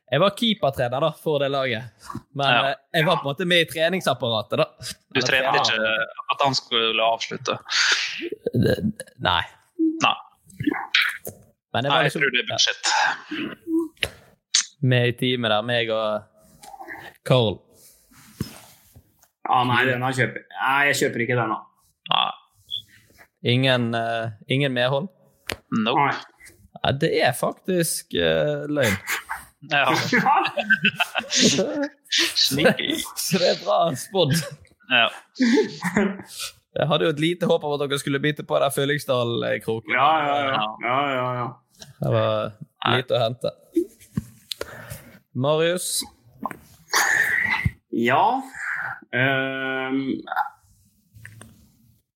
Jeg 0.06 0.22
var 0.22 0.34
keepertrener 0.38 1.02
da, 1.04 1.10
for 1.20 1.40
det 1.42 1.50
laget. 1.52 1.84
Men 2.38 2.48
Ja. 2.48 2.70
eh, 2.70 2.76
jeg 3.00 3.06
var 3.08 3.18
på 3.18 3.26
en 3.26 3.32
måte 3.34 3.46
med 3.48 3.66
i 3.66 3.70
treningsapparatet. 3.72 4.58
da. 4.58 4.66
Du 5.16 5.22
trente 5.22 5.58
ikke 5.60 5.80
at 6.32 6.44
han 6.44 6.56
skulle 6.56 7.02
avslutte? 7.04 7.58
Det- 8.54 8.84
Nei. 9.20 9.42
Nei, 10.04 10.14
Nei 11.74 11.82
jeg 11.84 12.04
liksom 12.06 12.22
tror 12.22 12.32
det 12.32 12.40
er 12.44 12.50
budsjett. 12.54 12.84
med 14.82 15.08
i 15.08 15.12
teamet 15.20 15.50
der, 15.52 15.62
meg 15.62 15.90
og 15.90 16.24
Carl. 17.26 17.60
ja 19.50 19.62
nei, 19.70 19.82
denne 19.90 20.12
kjøper 20.14 20.44
Nei, 20.56 20.82
jeg 20.90 20.98
kjøper 21.02 21.26
ikke 21.26 21.38
denne. 21.40 21.60
Nei. 22.12 22.32
Ingen, 23.56 23.92
uh, 23.94 24.34
ingen 24.50 24.74
medhold. 24.74 25.10
Nope. 25.74 26.02
Nei. 26.02 26.14
Ja, 26.82 26.92
det 27.02 27.12
er 27.22 27.34
faktisk 27.38 28.14
uh, 28.18 28.66
løgn. 28.70 28.98
Ja. 29.72 29.90
Sneaky. 32.46 32.94
Så 33.18 33.42
det 33.42 33.50
er 33.56 33.60
bra 33.64 33.80
spådd. 33.98 34.38
Ja. 34.90 35.08
Jeg 36.76 36.88
hadde 36.88 37.08
jo 37.08 37.14
et 37.14 37.22
lite 37.24 37.50
håp 37.50 37.64
om 37.64 37.76
at 37.76 37.86
dere 37.86 38.00
skulle 38.00 38.20
bite 38.22 38.44
på 38.44 38.58
den 38.62 38.74
Fyllingsdal-kroken. 38.76 39.94
Ja, 39.96 40.10
ja, 40.26 40.36
ja. 40.46 40.66
ja, 40.84 40.98
ja, 41.14 41.28
ja. 41.40 41.48
Det 42.02 42.12
var 42.16 42.52
lite 42.96 43.16
å 43.16 43.22
hente. 43.24 43.54
Marius, 45.36 46.04
Ja 47.96 48.42
um, 48.42 50.00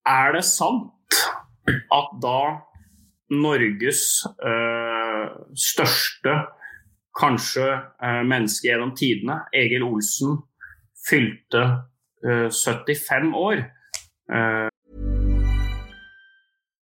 Er 0.06 0.34
det 0.36 0.44
sant 0.44 1.20
at 1.94 2.10
da 2.24 2.40
Norges 3.30 4.26
uh, 4.42 5.30
største, 5.54 6.34
kanskje 7.14 7.68
uh, 7.70 8.24
menneske 8.26 8.72
gjennom 8.72 8.96
tidene, 8.98 9.44
Egil 9.54 9.86
Olsen, 9.86 10.40
fylte 11.06 11.62
uh, 12.26 12.50
75 12.50 13.36
år 13.38 13.62
eh, 14.34 14.68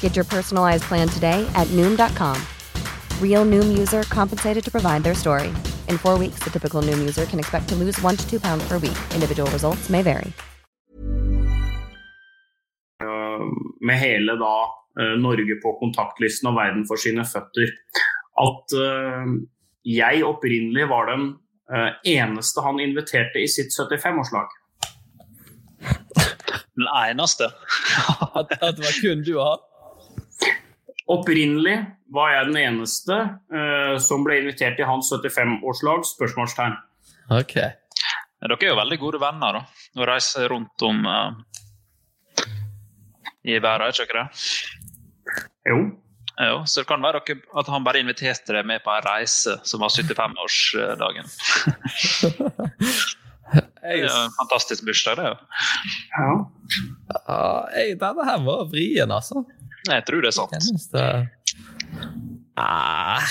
Get 0.00 0.16
your 0.16 0.24
personalized 0.24 0.84
plan 0.84 1.08
today 1.08 1.46
at 1.54 1.68
Noom.com. 1.68 2.36
Real 3.22 3.44
Noom 3.44 3.78
user 3.78 4.02
compensated 4.02 4.64
to 4.64 4.70
provide 4.70 5.04
their 5.04 5.14
story. 5.14 5.48
In 5.88 5.98
four 5.98 6.18
weeks, 6.18 6.40
the 6.42 6.50
typical 6.50 6.82
Noom 6.82 6.98
user 6.98 7.26
can 7.26 7.38
expect 7.38 7.68
to 7.68 7.76
lose 7.76 8.02
one 8.02 8.16
to 8.16 8.28
two 8.28 8.40
pounds 8.40 8.66
per 8.66 8.78
week. 8.78 8.98
Individual 9.14 9.48
results 9.52 9.88
may 9.88 10.02
vary. 10.02 10.32
Eh, 13.02 13.44
med 13.80 13.98
hele 13.98 14.36
da 14.36 14.54
eh, 15.00 15.16
Norge 15.18 15.60
på 15.62 15.76
kontaktlisten 15.80 16.50
og 16.50 16.56
verden 16.58 16.86
for 16.86 16.96
sine 16.96 17.24
føtter, 17.26 17.74
at 18.38 18.74
uh, 18.78 19.26
jeg 19.82 20.22
opprinnelig 20.22 20.84
var 20.90 21.08
den 21.10 21.24
uh, 21.74 21.90
eneste 22.06 22.62
han 22.62 22.78
inviterte 22.78 23.42
i 23.42 23.48
sitt 23.50 23.74
75-årslag. 23.74 24.46
Den 26.78 26.86
eneste. 26.94 27.50
At, 28.38 28.52
at 28.62 28.76
det 28.78 28.84
var 28.84 28.94
kun 29.02 29.24
du 29.26 29.32
og 29.40 29.46
han? 29.48 29.67
Opprinnelig 31.08 31.76
var 32.12 32.32
jeg 32.34 32.48
den 32.50 32.58
eneste 32.60 33.16
uh, 33.52 33.96
som 34.02 34.24
ble 34.26 34.42
invitert 34.42 34.76
til 34.76 34.88
hans 34.88 35.08
75-årslag? 35.12 36.04
spørsmålstegn. 36.04 36.76
Ok. 37.32 37.54
Dere 38.38 38.56
er 38.60 38.70
jo 38.70 38.76
veldig 38.78 38.98
gode 39.00 39.20
venner 39.22 39.58
da, 39.58 39.62
og 39.98 40.08
reiser 40.08 40.52
rundt 40.52 40.84
om 40.86 41.00
uh, 41.08 41.32
i 43.48 43.56
verden, 43.56 43.88
er 43.88 44.04
ikke 44.04 44.20
det? 44.20 44.28
Jo. 45.68 45.78
Jo, 46.38 46.58
så 46.70 46.84
det 46.84 46.88
kan 46.90 47.02
være 47.02 47.20
dere, 47.26 47.40
at 47.58 47.70
han 47.72 47.86
bare 47.86 47.98
inviterte 47.98 48.54
deg 48.54 48.66
med 48.68 48.84
på 48.84 48.92
en 48.94 49.06
reise 49.08 49.56
som 49.66 49.82
var 49.82 49.90
75-årsdagen. 49.90 51.26
Det 53.48 53.94
er 53.94 54.02
jo 54.02 54.08
en 54.12 54.32
fantastisk 54.36 54.84
bursdag, 54.84 55.16
det. 55.16 55.28
jo. 55.30 55.36
Ja. 56.18 56.32
Ja, 57.14 57.94
denne 57.96 58.26
her 58.28 58.42
var 58.44 58.66
vrien, 58.68 59.08
altså. 59.08 59.40
Jeg 59.96 60.04
tror 60.08 60.24
det 60.24 60.30
er 60.30 60.36
sant. 60.36 60.56
Eneste 60.58 61.04
ah, 62.58 63.28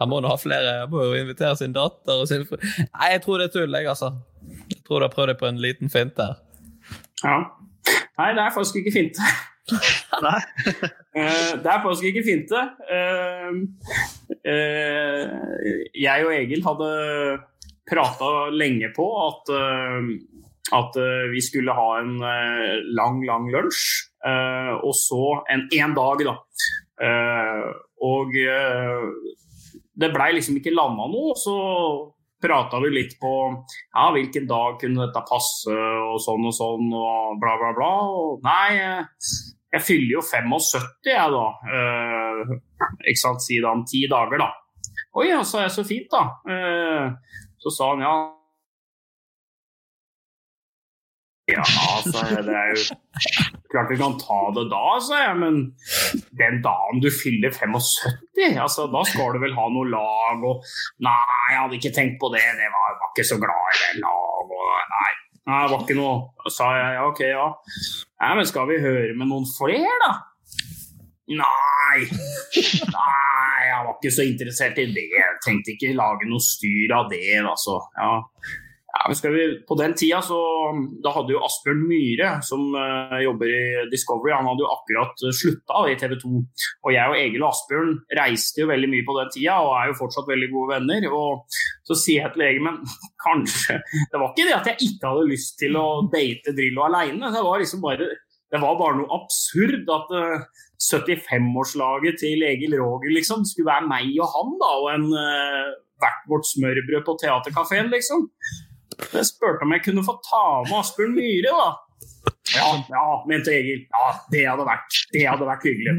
Han 0.00 0.10
må 0.10 0.20
nå 0.22 0.32
ha 0.32 0.38
flere. 0.40 0.74
Han 0.84 0.92
må 0.92 1.06
jo 1.08 1.18
invitere 1.18 1.54
sin 1.60 1.76
datter 1.76 2.22
og 2.22 2.28
sin 2.30 2.46
fru 2.48 2.58
Nei, 2.60 3.12
jeg 3.14 3.22
tror 3.24 3.40
det 3.40 3.48
er 3.48 3.54
tull, 3.56 3.78
jeg, 3.78 3.88
altså. 3.88 4.12
Jeg 4.68 4.82
tror 4.86 5.00
du 5.00 5.08
har 5.08 5.14
prøvd 5.14 5.32
deg 5.32 5.40
på 5.40 5.48
en 5.50 5.62
liten 5.62 5.92
fint 5.92 6.16
der. 6.18 6.38
ja. 7.24 7.40
Nei, 8.18 8.32
det 8.34 8.42
er 8.42 8.50
faktisk 8.50 8.80
ikke 8.80 8.92
finte. 8.96 9.28
Nei. 10.26 10.40
Eh, 11.18 11.54
det 11.58 11.66
er 11.66 11.80
faktisk 11.82 12.04
ikke 12.12 12.22
finte. 12.22 12.60
Eh, 12.94 13.54
eh, 14.52 15.22
jeg 15.98 16.26
og 16.28 16.34
Egil 16.36 16.62
hadde 16.62 16.90
prata 17.90 18.28
lenge 18.54 18.92
på 18.94 19.06
at, 19.24 19.50
eh, 19.56 20.12
at 20.74 20.98
eh, 21.00 21.24
vi 21.32 21.42
skulle 21.44 21.74
ha 21.74 21.88
en 22.00 22.14
eh, 22.20 22.78
lang, 22.96 23.22
lang 23.26 23.48
lunsj, 23.52 23.82
eh, 24.26 24.74
og 24.76 24.94
så 24.96 25.24
en 25.52 25.66
én 25.74 25.96
dag, 25.96 26.24
da. 26.28 26.36
Og 28.02 28.34
det 29.98 30.08
blei 30.14 30.32
liksom 30.34 30.58
ikke 30.58 30.74
landa 30.74 31.06
noe, 31.10 31.34
så 31.38 31.54
prata 32.42 32.78
vi 32.82 32.90
litt 32.94 33.16
på 33.18 33.32
ja, 33.50 34.08
hvilken 34.14 34.46
dag 34.50 34.78
kunne 34.82 35.06
dette 35.06 35.22
passe, 35.26 35.74
og 35.74 36.18
sånn 36.22 36.46
og 36.50 36.54
sånn, 36.54 36.90
og 36.94 37.38
bla, 37.42 37.54
bla, 37.58 37.72
bla. 37.78 37.92
Og 38.14 38.46
nei, 38.46 38.78
jeg 39.74 39.84
fyller 39.84 40.16
jo 40.16 40.24
75, 40.24 41.10
jeg 41.10 41.34
da. 41.34 41.44
Eh, 41.76 42.56
ikke 43.10 43.20
sant, 43.20 43.44
si 43.44 43.60
da 43.60 43.74
om 43.74 43.84
ti 43.88 44.06
dager, 44.10 44.40
da. 44.40 44.48
Oi, 45.18 45.28
ja, 45.28 45.42
sa 45.44 45.66
jeg, 45.66 45.74
så 45.74 45.84
fint, 45.86 46.08
da. 46.12 46.24
Eh, 46.48 47.38
så 47.60 47.74
sa 47.74 47.92
han 47.92 48.04
ja. 48.06 48.16
Ja, 51.48 51.64
altså, 51.64 52.22
det 52.44 52.52
er 52.52 52.74
jo 52.74 52.82
klart 53.72 53.92
vi 53.92 53.96
kan 54.00 54.16
ta 54.20 54.40
det 54.56 54.66
da, 54.68 54.82
sa 55.00 55.20
jeg, 55.22 55.36
men 55.40 55.60
den 56.40 56.58
dagen 56.64 57.00
du 57.00 57.08
fyller 57.12 57.54
75, 57.54 58.58
altså, 58.60 58.84
da 58.92 59.00
skal 59.08 59.32
du 59.32 59.40
vel 59.42 59.56
ha 59.56 59.64
noe 59.72 59.88
lag 59.88 60.44
og 60.44 60.66
Nei, 61.04 61.16
jeg 61.52 61.62
hadde 61.62 61.78
ikke 61.78 61.94
tenkt 61.96 62.18
på 62.20 62.30
det, 62.34 62.44
det 62.60 62.68
var, 62.74 62.92
jeg 62.92 63.00
var 63.00 63.12
ikke 63.14 63.28
så 63.30 63.40
glad 63.40 63.72
i 63.72 63.80
det 63.80 64.04
lag 64.04 64.54
og. 64.58 64.94
Nei, 65.48 65.62
det 65.64 65.72
var 65.72 65.84
ikke 65.86 65.96
noe. 65.96 66.16
Sa 66.52 66.66
jeg 66.76 66.96
ja, 66.98 67.04
ok, 67.08 67.20
ja. 67.24 67.46
Nei, 68.20 68.32
men 68.36 68.48
skal 68.50 68.68
vi 68.68 68.82
høre 68.84 69.14
med 69.16 69.30
noen 69.30 69.46
flere, 69.48 69.94
da? 70.04 70.10
Nei. 71.28 72.04
Nei, 72.92 73.58
jeg 73.68 73.80
var 73.86 73.94
ikke 73.94 74.12
så 74.12 74.24
interessert 74.28 74.80
i 74.80 74.86
det. 74.92 75.06
Jeg 75.16 75.40
tenkte 75.44 75.72
ikke 75.74 75.96
lage 75.96 76.28
noe 76.28 76.44
styr 76.44 76.92
av 76.98 77.08
det, 77.12 77.24
altså. 77.40 77.78
Ja. 77.96 78.12
Ja, 78.98 79.30
vi, 79.30 79.44
på 79.68 79.76
den 79.78 79.92
tida 79.94 80.18
så 80.26 80.36
da 81.04 81.12
hadde 81.14 81.34
jo 81.34 81.42
Asbjørn 81.46 81.84
Myhre, 81.86 82.30
som 82.42 82.64
uh, 82.74 83.14
jobber 83.22 83.52
i 83.52 83.84
Discovery, 83.92 84.32
han 84.34 84.48
hadde 84.48 84.64
jo 84.64 84.70
akkurat 84.72 85.24
slutta 85.38 85.84
i 85.86 85.96
TV 86.00 86.16
2. 86.18 86.30
Og 86.88 86.94
jeg 86.94 87.12
og 87.12 87.18
Egil 87.20 87.44
og 87.44 87.52
Asbjørn 87.52 87.92
reiste 88.18 88.64
jo 88.64 88.70
veldig 88.72 88.90
mye 88.90 89.06
på 89.06 89.16
den 89.20 89.32
tida 89.36 89.60
og 89.62 89.74
er 89.78 89.92
jo 89.92 89.98
fortsatt 90.00 90.30
veldig 90.30 90.50
gode 90.54 90.74
venner. 90.74 91.08
Og 91.14 91.60
så 91.86 91.98
sier 92.00 92.26
jeg 92.26 92.34
til 92.34 92.46
Egil, 92.48 92.64
men 92.66 92.80
kanskje 93.26 93.78
Det 93.86 94.18
var 94.18 94.32
ikke 94.32 94.48
det 94.48 94.56
at 94.58 94.72
jeg 94.72 94.90
ikke 94.90 95.12
hadde 95.12 95.28
lyst 95.30 95.58
til 95.62 95.78
å 95.78 95.88
date 96.10 96.56
Drillo 96.56 96.88
aleine, 96.88 97.34
det 97.34 97.44
var 97.44 97.62
liksom 97.62 97.84
bare 97.84 98.08
det 98.48 98.62
var 98.62 98.78
bare 98.80 98.96
noe 98.96 99.12
absurd 99.12 99.90
at 99.92 100.12
uh, 100.16 100.46
75-årslaget 100.80 102.16
til 102.22 102.46
Egil 102.48 102.78
Roger 102.80 103.12
liksom 103.12 103.44
skulle 103.44 103.68
være 103.68 103.90
meg 103.90 104.14
og 104.22 104.30
han, 104.32 104.54
da, 104.62 104.70
og 104.80 104.88
en 104.94 105.04
uh, 105.12 105.76
hvert 106.00 106.24
vårt 106.30 106.48
smørbrød 106.48 107.04
på 107.06 107.16
teaterkafeen, 107.22 107.90
liksom. 107.92 108.24
Jeg 108.98 109.26
spurte 109.28 109.66
om 109.66 109.74
jeg 109.76 109.84
kunne 109.84 110.04
få 110.06 110.16
ta 110.26 110.46
med 110.66 110.78
Asbjørn 110.80 111.14
Myhre, 111.16 111.52
da. 111.54 111.68
Ja, 112.56 112.68
ja, 112.88 113.24
mente 113.28 113.52
Egil. 113.52 113.82
Ja, 113.92 114.06
det 114.32 114.44
hadde 114.48 114.64
vært, 114.66 114.96
det 115.12 115.24
hadde 115.28 115.48
vært 115.48 115.66
hyggelig. 115.68 115.94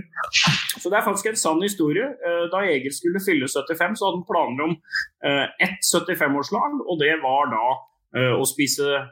Så 0.81 0.89
det 0.89 0.97
er 0.97 1.05
faktisk 1.05 1.29
en 1.29 1.37
sann 1.39 1.61
historie. 1.61 2.07
Eh, 2.25 2.45
Da 2.51 2.63
Egil 2.65 2.93
skulle 2.95 3.21
fylle 3.23 3.49
75, 3.49 3.99
så 3.99 4.07
hadde 4.07 4.17
han 4.17 4.25
planer 4.29 4.65
om 4.65 4.73
eh, 5.25 5.45
ett 5.67 5.85
75-årslag, 5.85 6.79
og 6.89 7.01
det 7.01 7.11
var 7.23 7.51
da 7.53 7.67
eh, 8.17 8.33
å 8.33 8.47
spise 8.49 9.03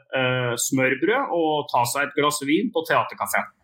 smørbrød 0.68 1.36
og 1.36 1.68
ta 1.70 1.84
seg 1.86 2.08
et 2.08 2.18
glass 2.18 2.42
vin 2.48 2.72
på 2.74 2.82
Theatercaféen. 2.88 3.54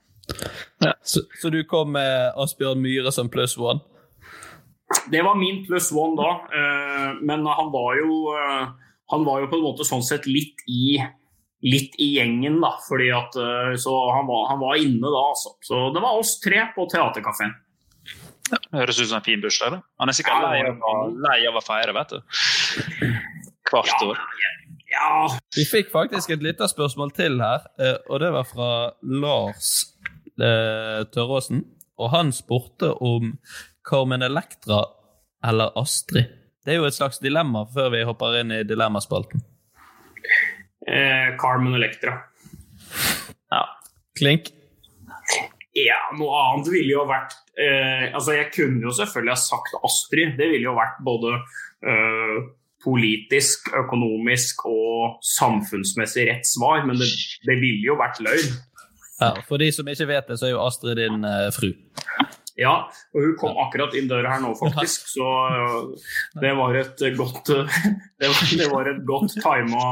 Så, 1.04 1.24
så 1.40 1.50
du 1.52 1.60
kom 1.68 1.92
med 1.96 2.38
Asbjørn 2.40 2.80
Myhre 2.80 3.12
som 3.12 3.28
pluss 3.32 3.58
one? 3.60 3.82
Det 5.10 5.20
var 5.26 5.36
min 5.36 5.64
pluss 5.66 5.90
one 5.92 6.14
da, 6.16 6.30
men 7.20 7.44
han 7.48 7.70
var 7.72 7.98
jo 7.98 8.18
han 9.12 9.24
var 9.26 9.42
jo 9.42 9.50
på 9.52 9.58
en 9.58 9.66
måte 9.66 9.86
sånn 9.86 10.04
sett 10.04 10.26
litt 10.30 10.62
i, 10.70 10.96
litt 11.66 11.96
i 12.00 12.14
gjengen, 12.16 12.60
da. 12.62 12.74
Fordi 12.86 13.10
at, 13.14 13.36
eh, 13.40 13.74
så 13.80 13.92
han 14.14 14.28
var, 14.30 14.48
han 14.52 14.62
var 14.62 14.80
inne 14.80 15.04
da, 15.04 15.26
altså. 15.34 15.54
Så 15.64 15.86
det 15.94 16.02
var 16.04 16.20
oss 16.20 16.38
tre 16.44 16.66
på 16.76 16.88
Theatercaféen. 16.92 17.54
Det 18.54 18.76
høres 18.76 19.00
ut 19.00 19.08
som 19.08 19.18
en 19.18 19.24
fin 19.24 19.40
bursdag. 19.40 19.76
da. 19.76 19.80
Han 20.00 20.10
er 20.10 20.16
sikkert 20.16 20.44
Ja, 20.44 20.50
lei 20.52 20.64
av, 20.68 21.14
lei 21.28 21.38
av 21.48 21.56
å 21.58 21.64
feire, 21.64 21.94
vet 21.96 22.12
du. 22.12 22.18
Hvert 23.70 24.04
år. 24.04 24.20
Ja 24.94 25.26
Vi 25.56 25.64
fikk 25.66 25.88
faktisk 25.90 26.30
et 26.30 26.44
lite 26.44 26.68
spørsmål 26.70 27.10
til 27.16 27.40
her, 27.42 27.64
eh, 27.80 27.96
og 28.10 28.20
det 28.22 28.30
var 28.34 28.46
fra 28.46 28.70
Lars 29.02 29.70
eh, 30.38 31.02
Tørråsen. 31.10 31.64
Og 31.98 32.10
han 32.12 32.32
spurte 32.34 32.92
om 33.02 33.36
Carmen 33.86 34.22
Electra 34.22 34.84
eller 35.44 35.72
Astrid. 35.78 36.30
Det 36.64 36.72
er 36.72 36.80
jo 36.80 36.88
et 36.88 36.96
slags 36.96 37.20
dilemma 37.20 37.66
før 37.74 37.90
vi 37.92 38.04
hopper 38.08 38.38
inn 38.40 38.52
i 38.56 38.62
dilemmaspalten. 38.64 39.42
eh, 40.88 41.36
Carmen 41.40 41.74
Electra. 41.76 42.18
Ja. 43.52 43.64
Klink. 44.18 44.50
Ja, 45.74 45.98
noe 46.14 46.34
annet 46.38 46.68
ville 46.70 46.92
jo 46.92 47.02
vært 47.08 47.32
eh, 47.58 48.12
Altså, 48.14 48.36
jeg 48.36 48.52
kunne 48.54 48.84
jo 48.84 48.92
selvfølgelig 48.94 49.32
ha 49.34 49.40
sagt 49.40 49.74
Astrid. 49.82 50.36
Det 50.38 50.46
ville 50.52 50.68
jo 50.68 50.76
vært 50.76 51.00
både 51.04 51.32
eh, 51.34 52.36
politisk, 52.84 53.72
økonomisk 53.80 54.64
og 54.70 55.18
samfunnsmessig 55.24 56.28
rett 56.30 56.46
svar, 56.46 56.84
men 56.86 57.00
det, 57.00 57.08
det 57.48 57.58
ville 57.60 57.82
jo 57.88 57.98
vært 57.98 58.20
løgn. 58.24 58.54
Ja, 59.20 59.32
for 59.48 59.62
de 59.62 59.70
som 59.72 59.88
ikke 59.88 60.08
vet 60.10 60.30
det, 60.30 60.38
så 60.40 60.48
er 60.48 60.54
jo 60.54 60.62
Astrid 60.64 61.00
din 61.00 61.26
eh, 61.26 61.48
fru. 61.54 61.72
Ja, 62.58 62.74
og 63.14 63.24
hun 63.24 63.32
kom 63.38 63.56
akkurat 63.64 63.96
inn 63.98 64.06
døra 64.10 64.36
her 64.36 64.42
nå, 64.44 64.52
faktisk, 64.60 65.08
så 65.10 65.30
det 66.38 66.52
var 66.54 66.76
et 66.78 67.00
godt 67.18 67.50
Det 68.20 68.30
var, 68.30 68.42
det 68.60 68.68
var 68.70 68.90
et 68.92 69.00
godt 69.08 69.34
tima, 69.42 69.88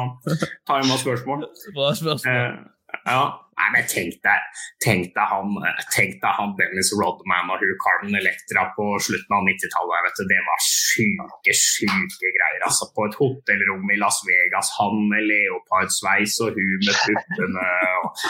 tima 0.70 0.98
spørsmål. 1.00 1.48
Bra 1.74 1.94
spørsmål. 1.98 2.30
Eh, 2.30 2.60
ja. 3.08 3.24
Nei, 3.62 3.68
men 3.74 3.84
tenk 3.86 4.16
deg, 4.24 4.62
tenk 4.82 5.10
deg 5.14 5.28
han, 5.28 5.52
tenk 5.92 6.16
deg 6.22 6.38
han 6.38 6.54
Dennis 6.58 6.88
Rodman 6.98 7.50
og 7.52 7.60
hun 7.62 7.74
Carmen 7.84 8.16
Electra 8.18 8.64
på 8.74 8.86
slutten 9.06 9.36
av 9.36 9.44
90-tallet. 9.46 10.22
Det 10.30 10.38
var 10.46 10.64
syke, 10.66 11.54
syke 11.54 12.32
greier. 12.38 12.64
altså 12.66 12.88
På 12.96 13.06
et 13.06 13.18
hotellrom 13.20 13.92
i 13.92 14.00
Las 14.00 14.22
Vegas, 14.26 14.72
han 14.80 15.04
med 15.12 15.28
leopardsveis 15.28 16.38
og 16.46 16.58
hun 16.58 16.72
med 16.88 16.98
puppene. 17.04 17.68
Og... 18.00 18.24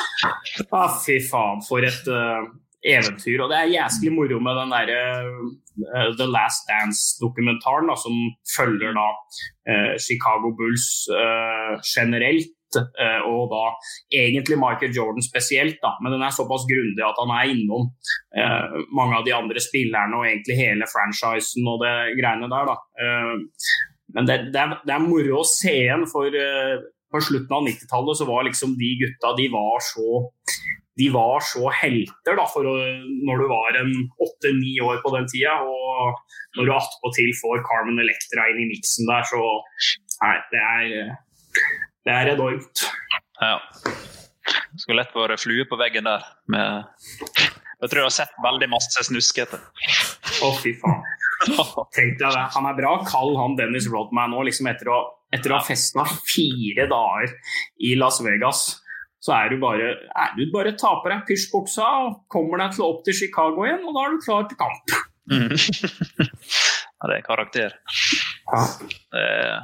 Ah, 0.68 0.98
fy 1.06 1.16
faen, 1.30 1.64
for 1.68 1.86
et 1.86 2.12
øh, 2.12 2.50
eventyr. 2.84 3.42
Og 3.44 3.50
det 3.52 3.58
er 3.58 3.74
jæsklig 3.76 4.12
moro 4.14 4.40
med 4.42 4.58
den 4.58 4.72
derre 4.74 5.02
uh, 5.28 6.10
The 6.18 6.26
Last 6.28 6.66
Dance-dokumentaren 6.70 7.92
som 7.98 8.16
følger 8.56 8.96
da 8.98 9.08
uh, 9.70 9.94
Chicago 10.02 10.50
Bulls 10.58 11.06
uh, 11.12 11.78
generelt. 11.94 12.52
eh, 13.04 13.20
og 13.28 13.50
da 13.52 13.64
egentlig 14.16 14.56
Michael 14.56 14.94
Jordan 14.96 15.20
spesielt, 15.20 15.76
da, 15.82 15.90
men 16.00 16.14
den 16.14 16.22
er 16.24 16.32
såpass 16.32 16.64
grundig 16.64 17.04
at 17.04 17.18
han 17.20 17.32
er 17.36 17.50
innom 17.52 17.90
eh, 18.32 18.78
mange 18.96 19.18
av 19.18 19.26
de 19.26 19.34
andre 19.36 19.60
spillerne 19.60 20.16
og 20.16 20.24
egentlig 20.24 20.56
hele 20.56 20.88
franchisen 20.88 21.68
og 21.68 21.82
det 21.84 21.92
greiene 22.16 22.48
der. 22.48 22.70
da. 22.72 22.76
Eh, 23.02 23.34
men 24.16 24.28
det, 24.28 24.38
det, 24.54 24.62
er, 24.62 24.72
det 24.88 24.94
er 24.96 25.04
moro 25.04 25.42
å 25.42 25.44
se 25.44 25.74
igjen, 25.82 26.06
for 26.08 26.32
eh, 26.32 26.80
på 27.12 27.20
slutten 27.20 27.58
av 27.58 27.68
90-tallet 27.68 28.22
så 28.22 28.28
var 28.28 28.48
liksom 28.48 28.72
de 28.80 28.90
gutta 29.04 29.34
de 29.36 29.50
var 29.52 29.84
så 29.84 30.22
de 31.00 31.08
var 31.12 31.40
så 31.46 31.70
helter 31.72 32.36
da, 32.36 32.44
for 32.52 32.68
å, 32.68 32.74
når 33.26 33.42
du 33.42 33.46
var 33.50 33.78
en 33.80 33.92
åtte-ni 34.20 34.74
år 34.84 35.00
på 35.04 35.12
den 35.16 35.28
tida. 35.30 35.54
Og 35.64 36.58
når 36.58 36.68
du 36.68 36.74
attpåtil 36.76 37.32
får 37.40 37.64
Carmen 37.68 38.02
Electra 38.02 38.48
inn 38.52 38.64
i 38.66 38.70
miksen 38.74 39.08
der, 39.08 39.24
så 39.28 39.42
Nei, 40.22 40.36
det 40.52 40.60
er, 40.62 41.14
det 42.06 42.12
er 42.14 42.34
enormt. 42.36 42.84
ja. 43.40 43.56
Skulle 44.78 45.02
lett 45.02 45.16
vært 45.16 45.42
flue 45.42 45.64
på 45.68 45.78
veggen 45.80 46.06
der. 46.06 46.22
Med... 46.52 46.84
Jeg 47.82 47.90
tror 47.90 47.98
jeg 47.98 48.06
har 48.06 48.14
sett 48.14 48.36
veldig 48.44 48.68
masse 48.70 49.02
snuskete. 49.08 49.58
Å, 49.58 50.52
fy 50.62 50.76
faen. 50.78 51.02
Tenk 51.96 52.20
deg 52.20 52.28
det. 52.30 52.44
Han 52.54 52.68
er 52.70 52.76
bra 52.78 52.92
kald, 53.08 53.34
han 53.40 53.56
Dennis 53.58 53.88
Rodman 53.90 54.30
nå, 54.30 54.44
liksom 54.46 54.68
etter 54.70 54.92
å, 54.92 55.00
etter 55.34 55.50
å 55.50 55.58
ha 55.58 55.66
festa 55.66 56.04
fire 56.28 56.86
dager 56.90 57.34
i 57.82 57.96
Las 57.98 58.20
Vegas. 58.22 58.62
Så 59.22 59.30
er 59.36 59.52
du 59.52 59.60
bare, 59.62 59.90
er 60.18 60.32
du 60.34 60.48
bare 60.50 60.72
taper 60.74 61.04
på 61.04 61.10
deg 61.12 61.20
pysjbuksa 61.28 61.88
og 62.04 62.14
kommer 62.32 62.58
deg 62.58 62.72
til 62.74 62.88
opp 62.88 63.04
til 63.06 63.14
Chicago 63.14 63.62
igjen, 63.68 63.84
og 63.86 63.94
da 63.94 64.02
er 64.02 64.16
du 64.16 64.24
klar 64.24 64.48
til 64.50 64.58
kamp. 64.58 64.94
Mm. 65.30 65.52
ja, 66.98 67.06
det 67.06 67.18
er 67.20 67.22
karakter. 67.28 67.76
Det 69.14 69.22
er 69.22 69.60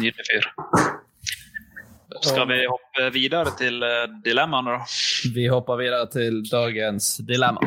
nydelig 0.00 0.26
fyr. 0.26 0.50
Skal 2.18 2.48
vi 2.50 2.58
hoppe 2.66 3.06
videre 3.14 3.54
til 3.54 3.78
eh, 3.86 4.08
dilemmaene, 4.24 4.74
da? 4.74 4.90
Vi 5.36 5.46
hopper 5.52 5.78
videre 5.78 6.10
til 6.10 6.42
dagens 6.50 7.20
dilemma. 7.28 7.62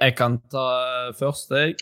Jeg 0.00 0.16
kan 0.16 0.40
ta 0.48 0.68
eh, 0.80 1.12
først, 1.20 1.52
jeg. 1.52 1.76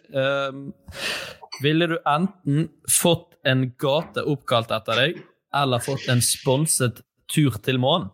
Ville 1.62 1.86
du 1.86 1.98
enten 2.09 2.68
fått 2.90 3.34
en 3.46 3.68
gate 3.80 4.24
oppkalt 4.26 4.72
etter 4.74 5.00
deg, 5.00 5.22
eller 5.55 5.82
fått 5.84 6.09
en 6.11 6.22
sponset 6.24 7.02
tur 7.30 7.59
til 7.64 7.78
månen? 7.82 8.11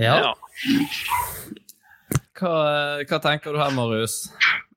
Ja. 0.00 0.16
Ja. 0.18 0.32
Hva, 2.34 2.54
hva 3.06 3.18
tenker 3.22 3.54
du 3.54 3.60
her, 3.62 3.70
Marius? 3.76 4.24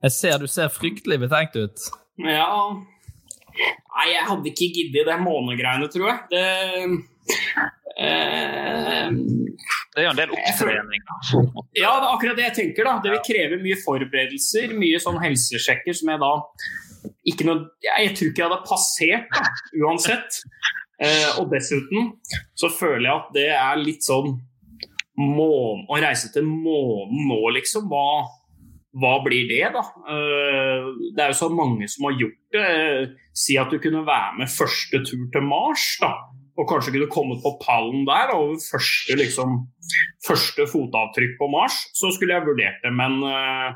Jeg 0.03 0.13
ser 0.13 0.37
du 0.43 0.47
ser 0.51 0.69
fryktelig 0.69 1.17
betenkt 1.25 1.57
ut. 1.57 1.87
Ja 2.21 2.45
Nei, 3.57 4.07
jeg 4.11 4.25
hadde 4.27 4.51
ikke 4.51 4.67
giddet 4.75 5.07
det 5.09 5.15
månegreiene, 5.23 5.87
tror 5.89 6.11
jeg. 6.11 6.19
Det 6.29 6.45
eh, 7.97 9.09
Det 9.97 10.03
er 10.03 10.05
jo 10.05 10.11
en 10.13 10.19
del 10.19 10.33
opptrening. 10.37 11.05
Ja, 11.73 11.91
det 11.97 12.05
er 12.05 12.11
akkurat 12.13 12.37
det 12.37 12.43
jeg 12.51 12.55
tenker. 12.59 12.85
da. 12.85 12.99
Det 13.01 13.13
vil 13.15 13.23
kreve 13.25 13.57
mye 13.63 13.77
forberedelser, 13.81 14.75
mye 14.77 14.99
sånn 15.01 15.17
helsesjekker 15.23 15.97
som 15.97 16.11
jeg 16.13 16.21
da 16.21 16.29
ikke 17.27 17.45
noe, 17.47 17.63
Jeg 17.81 18.13
tror 18.17 18.29
ikke 18.29 18.43
jeg 18.43 18.49
hadde 18.51 18.67
passert, 18.67 19.25
da, 19.33 19.41
uansett. 19.81 20.37
Eh, 21.01 21.39
og 21.41 21.49
dessuten 21.51 22.11
så 22.57 22.69
føler 22.73 23.07
jeg 23.09 23.15
at 23.17 23.33
det 23.35 23.47
er 23.57 23.81
litt 23.81 24.05
sånn 24.05 24.35
mån, 25.17 25.85
Å 25.89 25.97
reise 26.01 26.29
til 26.33 26.45
månen 26.45 27.25
nå, 27.29 27.39
liksom, 27.57 27.87
hva, 27.89 28.25
hva 29.01 29.15
blir 29.25 29.47
det, 29.49 29.63
da? 29.73 29.81
Eh, 30.13 30.89
det 31.17 31.23
er 31.25 31.33
jo 31.33 31.39
så 31.41 31.49
mange 31.53 31.89
som 31.89 32.05
har 32.09 32.19
gjort 32.21 32.39
det. 32.53 32.65
Eh, 32.67 33.23
Si 33.37 33.53
at 33.61 33.69
du 33.69 33.77
kunne 33.77 34.01
være 34.05 34.39
med 34.39 34.49
første 34.49 34.97
tur 35.05 35.25
til 35.33 35.43
Mars, 35.45 35.83
da. 36.01 36.09
Og 36.57 36.65
kanskje 36.65 36.95
kunne 36.95 37.09
kommet 37.13 37.43
på 37.43 37.53
pallen 37.61 38.05
der 38.07 38.33
over 38.33 38.57
første, 38.57 39.13
liksom, 39.19 39.59
første 40.25 40.65
fotavtrykk 40.71 41.35
på 41.37 41.49
Mars. 41.53 41.75
Så 41.97 42.09
skulle 42.15 42.33
jeg 42.33 42.47
vurdert 42.47 42.79
det. 42.81 42.93
Men 42.97 43.19
eh, 43.29 43.67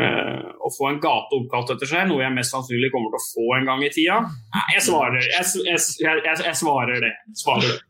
eh, 0.00 0.46
å 0.56 0.72
få 0.72 0.88
en 0.88 1.00
gate 1.04 1.36
oppkalt 1.36 1.74
etter 1.74 1.90
seg, 1.90 2.06
noe 2.08 2.24
jeg 2.24 2.34
mest 2.36 2.54
sannsynlig 2.56 2.92
kommer 2.94 3.12
til 3.12 3.20
å 3.20 3.26
få 3.28 3.48
en 3.58 3.68
gang 3.68 3.84
i 3.84 3.90
tida, 3.92 4.22
Nei, 4.24 4.64
jeg 4.78 4.86
svarer, 4.86 5.20
jeg, 5.20 5.50
jeg, 5.68 5.82
jeg, 6.00 6.22
jeg, 6.46 6.54
svarer 6.62 7.04
det. 7.04 7.12
Svarer 7.42 7.74
det. 7.74 7.82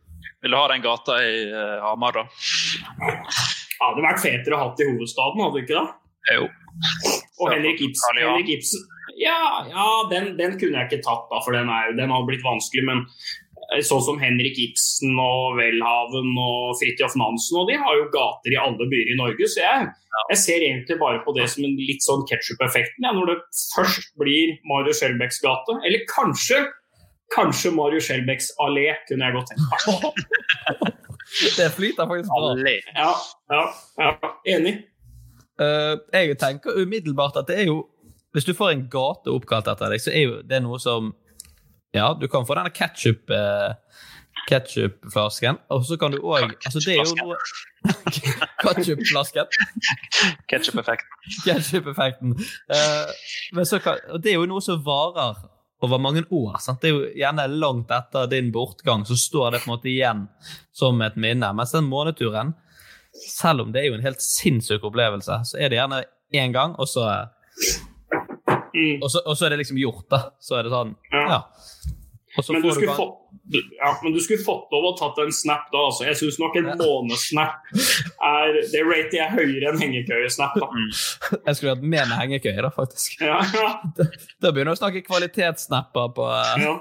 Vil 0.44 0.52
du 0.52 0.58
ha 0.58 0.64
den 0.68 0.82
gata 0.84 1.20
i 1.24 1.36
uh, 1.48 1.84
Hamar, 1.86 2.18
da? 2.18 2.26
Det 3.04 3.80
hadde 3.80 4.02
vært 4.04 4.20
fetere 4.20 4.56
å 4.56 4.64
ha 4.64 4.66
i 4.76 4.88
hovedstaden, 4.90 5.40
hadde 5.40 5.56
det 5.56 5.62
ikke 5.64 5.78
det? 5.78 5.86
Jo. 6.34 6.48
Og 7.40 7.48
Henrik 7.52 7.80
Ibsen. 7.86 8.18
Henrik 8.20 8.50
Ibsen. 8.58 8.84
Ja, 9.20 9.64
ja 9.70 9.86
den, 10.10 10.34
den 10.38 10.58
kunne 10.60 10.82
jeg 10.82 10.90
ikke 10.90 11.06
tatt, 11.06 11.26
da, 11.30 11.40
for 11.44 11.56
den, 11.56 11.70
er, 11.70 11.94
den 11.96 12.12
har 12.12 12.26
blitt 12.28 12.44
vanskelig. 12.44 12.84
Men 12.88 13.04
sånn 13.82 14.02
som 14.06 14.20
Henrik 14.22 14.58
Ibsen 14.60 15.18
og 15.18 15.58
Welhaven 15.58 16.30
og 16.38 16.76
Fridtjof 16.78 17.16
Nansen, 17.18 17.58
og 17.60 17.70
de 17.70 17.80
har 17.80 17.98
jo 17.98 18.06
gater 18.14 18.54
i 18.54 18.60
alle 18.60 18.86
byer 18.92 19.12
i 19.14 19.18
Norge. 19.18 19.48
Så 19.50 19.64
jeg, 19.64 19.90
jeg 20.30 20.40
ser 20.42 20.66
egentlig 20.68 21.00
bare 21.00 21.22
på 21.26 21.34
det 21.36 21.48
som 21.50 21.66
en 21.66 21.76
litt 21.80 22.06
sånn 22.06 22.22
ketsjup-effekten. 22.30 23.08
Ja, 23.08 23.12
når 23.16 23.32
det 23.32 23.38
først 23.74 24.14
blir 24.20 24.54
Mario 24.70 24.94
Skjelbæks 24.94 25.42
gate, 25.44 25.78
eller 25.82 26.06
kanskje 26.12 26.64
Kanskje 27.32 27.70
Mario 27.74 27.98
Skjelbæks 28.04 28.50
allé, 28.62 28.92
kunne 29.08 29.26
jeg 29.26 29.34
godt 29.34 29.48
tenkt 29.50 29.64
meg. 29.72 30.92
Det 31.56 31.70
flyter 31.72 32.06
faktisk 32.06 32.28
bra. 32.30 32.50
Ja, 32.94 33.10
ja, 33.50 33.62
ja, 33.98 34.10
enig. 34.54 34.74
Uh, 35.58 35.96
jeg 36.12 36.36
tenker 36.38 36.76
umiddelbart 36.82 37.36
at 37.40 37.46
det 37.48 37.60
er 37.62 37.68
jo 37.70 37.84
Hvis 38.34 38.44
du 38.44 38.54
får 38.54 38.70
en 38.70 38.80
gate 38.90 39.30
oppkalt 39.30 39.68
etter 39.70 39.92
deg, 39.94 40.02
så 40.02 40.10
er 40.10 40.22
jo 40.24 40.38
det 40.42 40.58
noe 40.62 40.80
som 40.82 41.12
Ja, 41.94 42.10
du 42.18 42.26
kan 42.28 42.46
få 42.46 42.56
denne 42.58 42.74
ketchup 42.74 43.30
uh, 43.30 43.74
Ketchupflasken, 44.48 45.56
og 45.72 45.84
så 45.88 45.96
kan 45.96 46.12
du 46.12 46.18
òg 46.20 46.50
altså 46.66 46.80
Det 46.82 46.98
er 46.98 47.06
jo 47.06 47.14
noe 47.16 47.36
Ketchupflasken. 48.64 49.48
Ketchup-effekt. 50.50 51.06
Ketchup-effekten. 51.44 52.34
Eh, 52.72 53.78
kan, 53.84 54.02
det 54.20 54.32
er 54.32 54.38
jo 54.38 54.48
noe 54.48 54.64
som 54.64 54.82
varer 54.84 55.38
over 55.84 56.00
mange 56.00 56.24
år. 56.32 56.58
Sant? 56.64 56.80
Det 56.82 56.90
er 56.90 56.94
jo 56.94 57.06
gjerne 57.20 57.46
langt 57.52 57.92
etter 57.92 58.28
din 58.32 58.50
bortgang, 58.52 59.04
så 59.08 59.16
står 59.20 59.54
det 59.54 59.62
på 59.62 59.68
en 59.68 59.74
måte 59.74 59.90
igjen 59.92 60.26
som 60.76 61.00
et 61.04 61.16
minne. 61.20 61.52
Mens 61.56 61.74
den 61.76 61.88
måneturen, 61.88 62.54
selv 63.28 63.66
om 63.66 63.72
det 63.72 63.82
er 63.82 63.90
jo 63.90 63.98
en 63.98 64.06
helt 64.06 64.24
sinnssyk 64.24 64.84
opplevelse, 64.88 65.40
så 65.50 65.60
er 65.60 65.70
det 65.70 65.80
gjerne 65.80 66.04
én 66.34 66.56
gang, 66.56 66.76
og 66.80 66.88
så, 66.90 67.08
Mm. 68.74 69.02
og, 69.02 69.10
så, 69.10 69.20
og 69.24 69.36
så 69.38 69.46
er 69.46 69.54
det 69.54 69.60
liksom 69.62 69.78
gjort, 69.78 70.06
da. 70.10 70.18
Så 70.42 70.58
er 70.58 70.66
det 70.66 70.72
sånn, 70.74 70.96
Ja. 71.14 71.26
ja. 71.30 71.42
Men 72.50 72.62
du 72.64 72.70
du 72.74 72.86
få, 72.90 73.04
ja, 73.78 73.90
men 74.02 74.12
du 74.12 74.18
skulle 74.18 74.42
fått 74.42 74.72
lov 74.74 74.88
å 74.88 74.92
tatt 74.98 75.20
en 75.22 75.30
snap 75.32 75.68
da. 75.70 75.84
Altså. 75.86 76.02
Jeg 76.08 76.16
syns 76.18 76.40
nok 76.42 76.56
en 76.58 76.66
månesnap 76.80 77.68
er 77.70 78.56
Det 78.72 78.82
rater 78.82 79.18
jeg 79.20 79.30
høyere 79.36 79.70
enn 79.70 79.78
hengekøyesnap. 79.78 80.56
da. 80.58 80.66
Jeg 81.46 81.54
skulle 81.54 81.76
hatt 81.76 81.84
med 81.84 82.10
meg 82.10 82.18
hengekøye, 82.24 82.58
da, 82.66 82.72
faktisk. 82.74 83.20
Ja, 83.22 83.38
da, 84.00 84.08
Da 84.42 84.50
begynner 84.50 84.74
vi 84.74 84.80
å 84.80 84.82
snakke 84.82 85.04
kvalitetssnapper 85.06 86.10
på, 86.18 86.26
eh, 86.40 86.66
ja. 86.66 86.74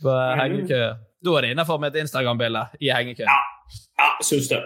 på 0.00 0.16
hengekøye. 0.40 0.90
Da 1.20 1.36
er 1.36 1.44
det 1.44 1.52
innafor 1.52 1.82
med 1.82 1.92
et 1.92 2.06
Instagram-bilde 2.06 2.64
i 2.80 2.94
hengekøye. 2.96 3.28
ja 3.28 4.08
syns 4.24 4.48
det. 4.48 4.62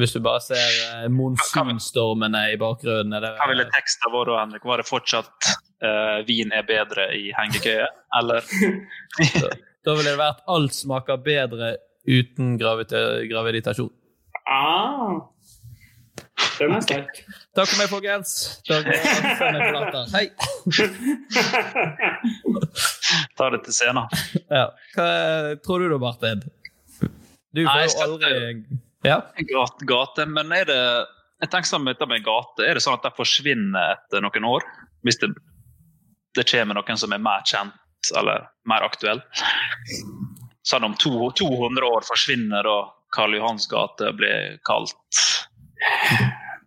Hvis 0.00 0.14
du 0.16 0.20
bare 0.24 0.40
ser 0.40 0.56
eh, 0.86 1.08
monsunstormene 1.12 2.40
i 2.54 2.56
bakgrunnen. 2.60 3.12
Er 3.18 3.22
det, 3.24 3.30
Hva 3.40 3.48
ville 3.50 3.66
teksten 3.74 4.12
vår 4.14 4.24
da, 4.30 4.34
Henrik? 4.40 4.64
Var 4.68 4.76
det 4.80 4.86
fortsatt 4.88 5.48
eh, 5.84 6.18
'vin 6.28 6.50
er 6.56 6.64
bedre 6.68 7.04
i 7.16 7.18
hengekøye', 7.36 7.88
eller? 8.20 8.40
Da 9.80 9.94
ville 9.96 10.10
det 10.12 10.20
vært 10.20 10.40
'alt 10.48 10.74
smaker 10.76 11.16
bedre 11.24 11.68
uten 12.08 12.56
graviditasjon'. 12.60 13.92
Ah. 14.50 15.20
Den 16.58 16.74
er 16.76 16.82
sterk. 16.84 17.14
Takk 17.56 17.68
for 17.70 17.78
meg, 17.80 17.88
folkens. 17.88 18.30
Da. 18.68 18.76
Hei! 20.14 20.26
Ta 23.38 23.44
det 23.54 23.60
til 23.64 23.72
scenen. 23.76 24.06
Ja. 24.52 24.66
Hva 24.96 25.06
tror 25.64 25.78
du 25.80 25.86
da, 25.92 25.98
Martin? 26.02 26.38
Du 27.56 27.60
Nei, 27.64 27.72
får 27.72 27.80
jo 27.82 27.88
skal 27.94 28.06
aldri 28.12 28.32
Ja? 29.06 29.20
Gate, 29.36 29.86
gate, 29.88 30.26
men 30.28 30.52
er 30.52 30.68
det 30.68 30.82
jeg 31.40 31.48
tenker 31.48 31.70
sånn 31.70 31.86
med 31.86 32.02
en 32.04 32.24
gate, 32.24 32.64
Er 32.68 32.76
det 32.76 32.84
sånn 32.84 32.98
at 32.98 33.06
det 33.06 33.16
forsvinner 33.16 33.94
etter 33.94 34.20
noen 34.20 34.44
år? 34.44 34.66
Hvis 35.06 35.20
det, 35.22 35.30
det 36.36 36.44
kommer 36.50 36.76
noen 36.76 37.00
som 37.00 37.14
er 37.16 37.22
mer 37.22 37.44
kjent 37.48 38.12
eller 38.16 38.50
mer 38.68 38.84
aktuell? 38.84 39.22
Sånn 40.68 40.84
om 40.84 40.96
to, 41.00 41.30
200 41.40 41.88
år 41.88 42.04
forsvinner 42.04 42.68
da 42.68 42.76
Karl 43.16 43.38
Johans 43.38 43.66
gate 43.70 44.12
blir 44.18 44.60
kalt 44.68 45.24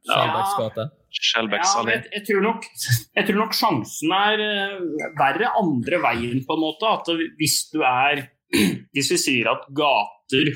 Skjelbæks 0.10 0.58
gate? 0.58 0.88
Ja, 1.14 1.86
jeg, 1.94 2.04
jeg, 2.10 2.24
tror 2.28 2.42
nok, 2.44 2.66
jeg 3.14 3.28
tror 3.30 3.40
nok 3.44 3.54
sjansen 3.56 4.14
er 4.18 4.42
eh, 4.42 4.78
verre 5.20 5.54
andre 5.60 6.02
veien, 6.04 6.42
på 6.48 6.58
en 6.58 6.64
måte. 6.66 6.90
At 6.90 7.12
hvis 7.38 7.62
du 7.74 7.84
er 7.86 8.26
Hvis 8.94 9.08
vi 9.10 9.18
sier 9.18 9.48
at 9.50 9.64
gater 9.74 10.50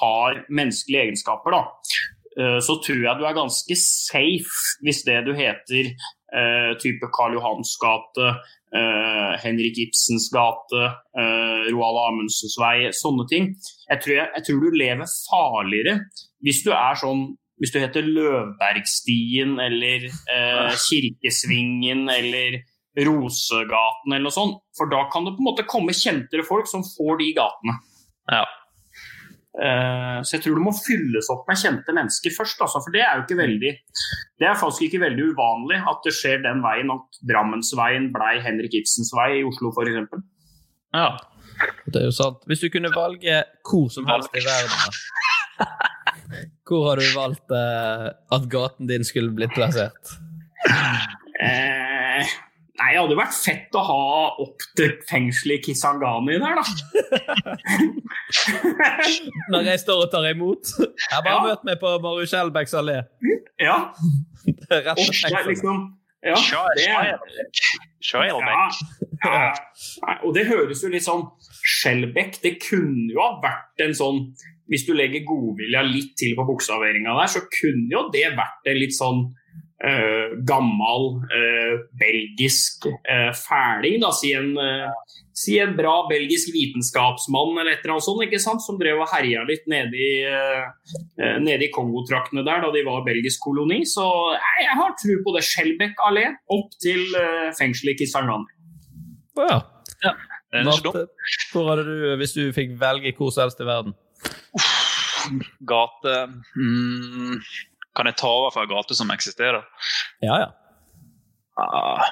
har 0.00 0.42
menneskelige 0.48 1.08
egenskaper, 1.08 1.56
da, 1.56 1.62
eh, 2.38 2.58
så 2.64 2.78
tror 2.84 3.02
jeg 3.04 3.18
du 3.18 3.26
er 3.28 3.38
ganske 3.38 3.78
safe 3.78 4.78
hvis 4.84 5.04
det 5.08 5.20
du 5.28 5.32
heter 5.36 5.92
eh, 5.92 6.72
type 6.82 7.10
Karl 7.16 7.36
Johans 7.36 7.74
gate, 7.82 8.30
eh, 8.76 9.34
Henrik 9.42 9.78
Ibsens 9.84 10.30
gate, 10.32 10.82
eh, 11.18 11.68
Roald 11.72 12.00
Amundsens 12.06 12.56
vei, 12.60 12.88
sånne 12.96 13.28
ting. 13.28 13.52
Jeg 13.90 14.04
tror, 14.04 14.16
jeg, 14.20 14.28
jeg 14.38 14.48
tror 14.48 14.64
du 14.64 14.82
lever 14.82 15.16
farligere 15.28 16.00
hvis 16.42 16.64
du 16.64 16.72
er 16.74 16.98
sånn 16.98 17.30
hvis 17.62 17.70
du 17.70 17.78
heter 17.78 18.02
Løvbergstien 18.02 19.54
eller 19.62 20.08
eh, 20.08 20.72
Kirkesvingen 20.82 22.08
eller 22.10 22.58
Rosegaten 23.06 24.12
eller 24.12 24.26
noe 24.26 24.34
sånt. 24.34 24.58
For 24.76 24.90
da 24.90 25.04
kan 25.12 25.28
det 25.28 25.36
på 25.36 25.44
en 25.44 25.48
måte 25.52 25.68
komme 25.70 25.94
kjentere 25.94 26.42
folk 26.48 26.66
som 26.66 26.82
får 26.82 27.20
de 27.20 27.28
gatene. 27.36 27.76
Ja. 28.32 28.42
Eh, 29.52 30.18
så 30.24 30.38
jeg 30.38 30.46
tror 30.46 30.56
det 30.56 30.64
må 30.64 30.72
fylles 30.72 31.26
opp 31.32 31.44
med 31.50 31.60
kjente 31.60 31.92
mennesker 31.92 32.32
først. 32.32 32.62
Altså, 32.64 32.80
for 32.80 32.94
det 32.94 33.02
er 33.04 33.18
jo 33.18 33.24
ikke 33.26 33.36
veldig 33.42 33.72
Det 34.40 34.46
er 34.48 34.56
faktisk 34.56 34.86
ikke 34.86 35.02
veldig 35.02 35.26
uvanlig 35.34 35.80
at 35.92 36.06
det 36.06 36.14
skjer 36.16 36.40
den 36.46 36.62
veien 36.64 36.92
at 36.94 37.20
Drammensveien 37.28 38.08
blei 38.14 38.38
Henrik 38.44 38.78
Ibsens 38.80 39.12
vei 39.16 39.42
i 39.42 39.44
Oslo 39.48 39.74
f.eks. 39.74 40.24
ja. 40.96 41.10
Det 41.84 42.00
er 42.00 42.08
jo 42.08 42.14
sant. 42.16 42.40
Hvis 42.48 42.62
du 42.64 42.70
kunne 42.72 42.90
valge 42.94 43.42
hvor 43.68 43.90
som 43.92 44.08
helst 44.08 44.32
i 44.34 44.40
verden, 44.42 44.96
hvor 46.66 46.88
har 46.88 46.98
du 46.98 47.04
valgt 47.14 47.54
eh, 47.54 48.08
at 48.34 48.48
gaten 48.50 48.88
din 48.88 49.04
skulle 49.06 49.34
blitt 49.36 49.52
plassert? 49.54 50.16
Eh, 51.42 52.32
nei, 52.82 52.90
det 52.96 53.00
hadde 53.00 53.16
vært 53.18 53.36
fett 53.38 53.76
å 53.78 53.82
ha 53.86 53.98
opp 54.42 54.64
til 54.76 54.92
fengselet 55.08 55.60
i 55.60 55.62
Kisangani 55.70 56.38
der, 56.42 56.58
da. 56.58 56.64
Når 59.52 59.66
jeg 59.70 59.80
står 59.82 60.04
og 60.06 60.10
tar 60.12 60.26
imot? 60.32 60.72
Jeg 60.82 61.24
bare 61.24 61.32
Ja. 61.34 61.42
møtt 61.46 61.64
meg 61.68 61.80
på 61.80 61.94
Maru 62.02 62.24
Skjelbæks 62.26 62.74
allé. 62.78 62.98
ja. 63.60 63.78
Rett 64.70 64.70
Og 64.70 64.78
er 64.88 64.94
fengselet. 64.94 65.46
liksom 65.52 65.82
ja, 66.22 66.36
det 66.76 66.84
er, 66.86 67.04
ja. 67.10 67.18
Nei, 69.24 70.16
Og 70.24 70.34
det 70.36 70.44
høres 70.46 70.82
jo 70.84 70.88
litt 70.92 71.02
sånn 71.06 71.24
Skjelbæk, 71.66 72.40
det 72.42 72.60
kunne 72.62 73.10
jo 73.12 73.18
ha 73.20 73.40
vært 73.42 73.82
en 73.86 73.94
sånn 73.98 74.20
Hvis 74.70 74.86
du 74.86 74.92
legger 74.94 75.24
godvilja 75.26 75.82
litt 75.82 76.14
til 76.16 76.36
på 76.38 76.46
bokstaveringa 76.46 77.16
der, 77.18 77.26
så 77.26 77.40
kunne 77.50 77.90
jo 77.90 78.04
det 78.14 78.28
vært 78.38 78.70
en 78.70 78.78
litt 78.78 78.94
sånn 78.94 79.24
eh, 79.88 80.34
gammel 80.48 81.08
eh, 81.26 81.74
belgisk 82.00 82.86
eh, 82.86 83.30
fæling, 83.36 84.00
da. 84.02 84.12
Si 84.16 84.32
en, 84.36 84.52
eh, 84.58 85.18
si 85.36 85.58
en 85.62 85.74
bra 85.76 85.94
belgisk 86.10 86.52
vitenskapsmann 86.54 87.58
eller 87.58 87.74
et 87.74 87.84
eller 87.84 87.96
annet 87.96 88.06
sånt, 88.06 88.24
ikke 88.26 88.42
sant? 88.42 88.64
som 88.64 88.78
drev 88.80 89.02
og 89.02 89.10
herja 89.12 89.44
litt 89.48 89.64
nede 89.70 89.96
i, 89.96 90.12
uh, 90.28 91.38
nede 91.42 91.66
i 91.66 91.70
Kongotraktene 91.72 92.44
der 92.46 92.60
da 92.64 92.72
de 92.74 92.84
var 92.86 93.06
belgisk 93.06 93.42
koloni. 93.46 93.82
Så 93.88 94.04
jeg, 94.36 94.66
jeg 94.66 94.78
har 94.80 94.92
tro 95.00 95.16
på 95.24 95.36
det. 95.36 95.44
Skjelbekk 95.48 96.04
allé 96.08 96.26
opp 96.52 96.76
til 96.84 97.02
uh, 97.16 97.48
fengselet 97.58 97.96
i 97.96 98.04
Kisangani. 98.04 98.60
Ja. 99.40 99.62
Dumt. 100.02 100.28
Marte, 100.52 101.06
hvor 101.54 101.70
hadde 101.70 101.84
du, 101.88 102.16
hvis 102.20 102.34
du 102.36 102.42
fikk 102.52 102.74
velge 102.80 103.14
hvor 103.16 103.32
som 103.32 103.46
helst 103.46 103.62
i 103.64 103.66
verden? 103.66 103.94
Gate 105.70 106.14
mm, 106.58 107.38
Kan 107.96 108.08
jeg 108.08 108.16
ta 108.20 108.28
over 108.30 108.52
for 108.54 108.64
en 108.64 108.70
gate 108.72 108.96
som 108.96 109.10
eksisterer? 109.12 109.64
Ja, 110.24 110.38
ja. 110.40 110.50
Ah. 111.60 112.06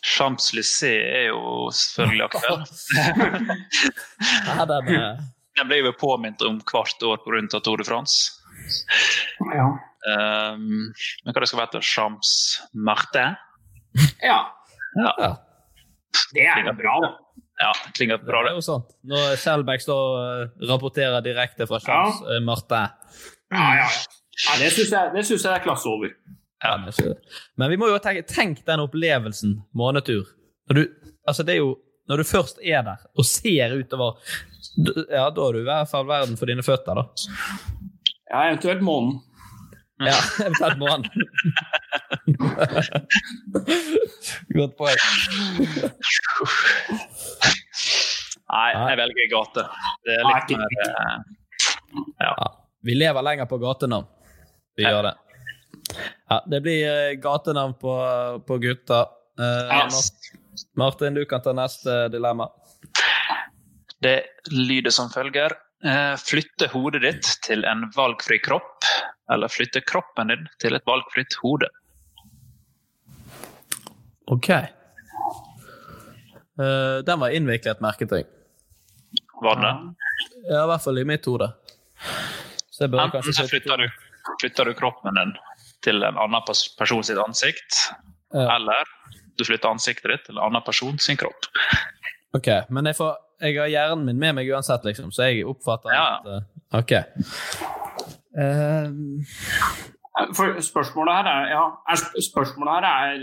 Champs-Élysées 0.00 1.02
er 1.04 1.26
jo 1.28 1.68
selvfølgelig 1.76 2.24
aktuell. 2.30 2.62
ja 4.48 4.64
den, 4.70 4.88
eh, 4.96 5.20
Den 5.58 5.68
blir 5.68 5.84
jo 5.84 5.92
påminnet 6.00 6.42
om 6.46 6.60
hvert 6.64 7.04
år 7.04 7.20
pga. 7.24 7.60
Tour 7.60 7.76
de 7.76 7.84
France. 7.84 8.40
Ja. 9.52 9.68
Um, 10.00 10.88
men 11.24 11.34
hva 11.34 11.42
det 11.42 11.50
skal 11.50 11.64
hete? 11.66 11.82
Champs-Martin? 11.84 13.36
ja. 14.24 14.40
Ja. 14.96 15.12
ja. 15.18 15.34
Det 16.34 16.46
er 16.46 16.64
jo 16.66 16.72
bra, 16.78 16.94
da. 17.04 17.10
ja, 17.60 17.70
det 17.84 17.92
klinger 17.94 18.18
bra, 18.22 18.40
Det 18.42 18.48
det 18.48 18.54
er 18.54 18.58
jo 18.58 18.64
sant. 18.66 18.88
Når 19.06 19.36
Selbekk 19.38 19.84
står 19.84 20.00
og 20.16 20.64
rapporterer 20.70 21.22
direkte 21.22 21.68
fra 21.70 21.78
Champs 21.84 22.22
eh. 22.24 22.40
Ja, 22.40 23.60
ja, 23.60 23.68
ja. 23.82 23.86
Ja 24.46 24.58
det 24.60 24.70
syns 24.74 24.92
jeg, 24.94 25.12
det 25.14 25.24
synes 25.28 25.44
jeg 25.44 25.52
er 25.54 25.64
klasse 25.64 25.88
over. 25.90 26.12
Ja, 26.60 26.74
men 27.56 27.70
vi 27.72 27.78
må 27.80 27.88
jo 27.88 27.98
tenke 28.04 28.26
tenk 28.28 28.60
den 28.66 28.82
opplevelsen, 28.84 29.62
månetur. 29.76 30.28
Når 30.68 30.74
du, 30.76 30.82
altså 31.28 31.42
det 31.46 31.54
er 31.56 31.62
jo, 31.62 31.70
når 32.10 32.20
du 32.20 32.24
først 32.28 32.60
er 32.60 32.84
der 32.84 33.00
og 33.16 33.24
ser 33.26 33.72
utover 33.78 34.18
Ja, 35.10 35.30
da 35.34 35.46
er 35.46 35.52
du 35.56 35.58
i 35.60 35.66
hvert 35.66 35.88
fall 35.90 36.06
verden 36.08 36.36
for 36.38 36.46
dine 36.50 36.62
føtter, 36.62 36.94
da. 37.00 37.04
Ja, 38.30 38.44
eventuelt 38.50 38.82
månen. 38.86 39.18
Ja, 40.00 40.16
eventuelt 40.44 40.78
månen. 40.78 41.04
Godt 44.56 44.76
poeng. 44.78 45.00
Nei, 48.50 48.70
jeg 48.74 48.96
velger 49.00 49.28
gate. 49.34 49.66
Det 50.06 50.14
er 50.16 50.24
litt 50.28 50.56
mer 50.58 50.70
ja. 50.80 50.88
Ja. 52.24 52.32
Vi 52.86 52.96
lever 52.96 53.22
lenger 53.24 53.46
på 53.50 53.58
gatenavn. 53.60 54.08
Vi 54.76 54.82
Ja. 54.84 54.90
gjør 54.94 55.02
det. 55.10 55.14
Ja, 56.30 56.38
det 56.46 56.60
blir 56.62 56.84
eh, 56.86 57.14
gatenavn 57.18 57.74
på, 57.80 57.94
på 58.46 58.58
gutta. 58.62 59.00
Eh, 59.40 59.88
Martin, 60.76 61.14
du 61.14 61.24
kan 61.26 61.42
ta 61.42 61.52
neste 61.56 62.08
dilemma. 62.12 62.46
Det 64.00 64.22
lyder 64.50 64.90
som 64.94 65.10
følger. 65.10 65.52
Eh, 65.84 66.14
Flytte 66.20 66.68
hodet 66.72 67.02
ditt 67.02 67.28
til 67.44 67.64
en 67.68 67.86
valgfri 67.96 68.38
kropp, 68.44 68.84
eller 69.32 69.48
flytte 69.52 69.80
kroppen 69.86 70.28
din 70.32 70.46
til 70.60 70.74
et 70.76 70.84
valgfritt 70.88 71.34
hode. 71.42 71.68
OK. 74.30 74.48
Eh, 76.60 76.98
den 77.06 77.20
var 77.20 77.30
innviklet, 77.34 77.80
merket 77.82 78.12
jeg. 78.14 78.26
Var 79.42 79.56
det? 79.64 79.72
Ja, 80.50 80.64
i 80.64 80.68
hvert 80.68 80.84
fall 80.84 80.98
i 81.00 81.04
mitt 81.08 81.24
hode. 81.26 81.48
Så 82.70 82.84
Enten 82.86 83.32
så 83.34 83.44
flytter 83.48 83.76
du, 83.80 83.86
flytter 84.40 84.70
du 84.70 84.74
kroppen 84.78 85.16
din 85.18 85.32
til 85.84 86.02
en 86.04 86.18
annen 86.20 86.42
person 86.78 87.02
sitt 87.06 87.18
ansikt, 87.20 87.78
Ja. 88.34 88.56
eller 88.56 88.84
du 89.38 89.44
flytter 89.44 89.70
ansiktet 89.72 90.10
ditt 90.12 90.24
til 90.28 90.36
en 90.38 90.44
annen 90.44 90.62
person 90.62 90.98
sin 90.98 91.16
kropp. 91.16 91.48
OK, 92.36 92.48
men 92.70 92.86
jeg, 92.86 92.96
får, 92.98 93.16
jeg 93.42 93.56
har 93.58 93.70
hjernen 93.72 94.04
min 94.06 94.20
med 94.20 94.36
meg 94.38 94.50
uansett, 94.52 94.84
liksom, 94.86 95.10
så 95.12 95.30
jeg 95.30 95.46
oppfatter 95.48 95.94
Ja. 95.94 96.20
at 96.20 96.26
eh, 96.26 96.42
OK. 96.78 96.92
Uh... 98.38 98.90
For 100.36 100.60
spørsmålet 100.62 101.16
her 101.16 101.26
er, 101.30 101.48
ja, 101.54 101.64
er 101.88 102.22
spørsmålet 102.22 102.76
her 102.76 102.86
er 102.90 103.22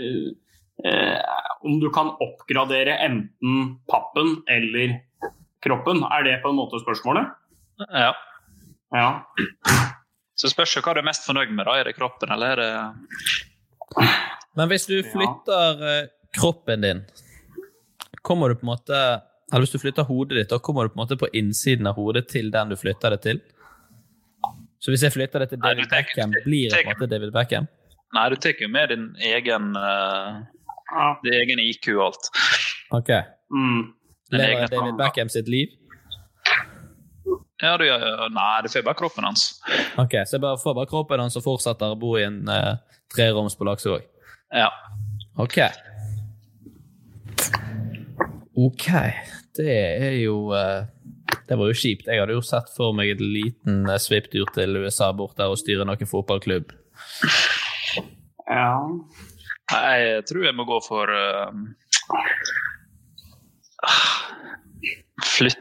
eh, 0.84 1.36
om 1.64 1.78
du 1.80 1.88
kan 1.94 2.10
oppgradere 2.20 2.96
enten 3.06 3.78
pappen 3.90 4.40
eller 4.50 4.98
kroppen? 5.64 6.02
Er 6.10 6.26
det 6.26 6.40
på 6.42 6.50
en 6.50 6.58
måte 6.58 6.80
spørsmålet? 6.82 7.30
Ja. 7.92 8.12
Ja. 8.94 9.08
Så 10.38 10.50
spørs 10.52 10.76
jo 10.76 10.82
hva 10.84 10.94
du 10.94 11.00
er 11.02 11.08
mest 11.08 11.26
fornøyd 11.26 11.50
med. 11.50 11.66
da, 11.66 11.74
Er 11.80 11.88
det 11.88 11.96
kroppen, 11.98 12.30
eller 12.30 12.52
er 12.54 12.56
det 12.62 14.04
Men 14.56 14.68
hvis 14.70 14.86
du 14.86 14.96
flytter 15.02 15.82
ja. 15.82 16.06
kroppen 16.36 16.84
din, 16.84 17.00
kommer 18.22 18.48
du 18.52 18.58
på 18.60 18.66
en 18.66 18.72
måte 18.74 18.98
Eller 19.48 19.64
hvis 19.64 19.72
du 19.72 19.78
flytter 19.80 20.04
hodet 20.04 20.36
ditt, 20.36 20.50
da 20.50 20.58
kommer 20.58 20.84
du 20.84 20.92
på 20.92 20.98
en 21.00 21.04
måte 21.06 21.16
på 21.18 21.30
innsiden 21.32 21.86
av 21.88 21.96
hodet 21.96 22.26
til 22.28 22.50
den 22.52 22.68
du 22.68 22.76
flytter 22.76 23.16
det 23.16 23.22
til? 23.24 23.40
Så 24.78 24.92
hvis 24.92 25.02
jeg 25.02 25.14
flytter 25.14 25.42
det 25.42 25.48
til 25.50 25.58
David 25.62 25.86
Nei, 25.86 25.88
tenker- 25.90 26.14
Beckham, 26.14 26.34
blir 26.44 26.68
det 26.70 26.84
på 26.84 26.90
en 26.90 26.94
måte 26.94 27.10
David 27.10 27.32
Beckham? 27.34 27.66
Nei, 28.14 28.28
du 28.28 28.36
tar 28.36 28.60
jo 28.60 28.68
med 28.68 28.88
din 28.92 29.06
egen 29.20 29.72
uh, 29.76 30.38
din 31.24 31.34
egen 31.34 31.58
IQ 31.64 31.88
og 31.96 32.04
alt. 32.06 32.28
Ok. 33.00 33.10
Mm. 33.52 33.82
Lever 34.32 34.68
David. 34.68 34.94
Beckham 35.00 35.28
sitt 35.32 35.48
liv? 35.48 35.72
Ja, 37.58 37.72
du 37.78 37.84
gjør 37.88 38.28
Nei, 38.30 38.62
du 38.62 38.68
får 38.70 38.84
bare 38.86 38.98
kroppen 38.98 39.26
hans. 39.26 39.48
Ok, 39.98 40.14
Så 40.26 40.36
jeg 40.36 40.44
bare 40.44 40.60
får 40.62 40.76
bare 40.78 40.90
kroppen 40.90 41.22
hans 41.22 41.36
og 41.40 41.44
fortsetter 41.46 41.94
å 41.94 41.98
bo 41.98 42.14
i 42.18 42.24
en 42.26 42.44
uh, 42.46 42.76
treroms 43.14 43.56
på 43.58 43.66
Laksevåg? 43.66 44.04
Ja. 44.54 44.70
Ok. 45.42 45.58
Ok, 48.58 48.86
det 49.58 49.74
er 49.74 50.16
jo 50.18 50.50
uh, 50.54 50.86
Det 51.48 51.58
var 51.58 51.70
jo 51.70 51.78
kjipt. 51.78 52.06
Jeg 52.06 52.22
hadde 52.22 52.34
jo 52.36 52.44
sett 52.46 52.70
for 52.74 52.94
meg 52.96 53.12
en 53.14 53.24
liten 53.26 53.82
uh, 53.90 53.98
svipptur 54.02 54.50
til 54.54 54.78
USA 54.82 55.10
bort 55.14 55.36
der 55.38 55.50
og 55.50 55.58
styre 55.60 55.86
noen 55.88 56.10
fotballklubb. 56.10 56.74
ja. 58.46 58.72
Jeg 59.68 60.22
tror 60.30 60.46
jeg 60.46 60.56
må 60.56 60.64
gå 60.64 60.78
for 60.86 61.10
uh, 61.12 61.50
Flytt 65.26 65.60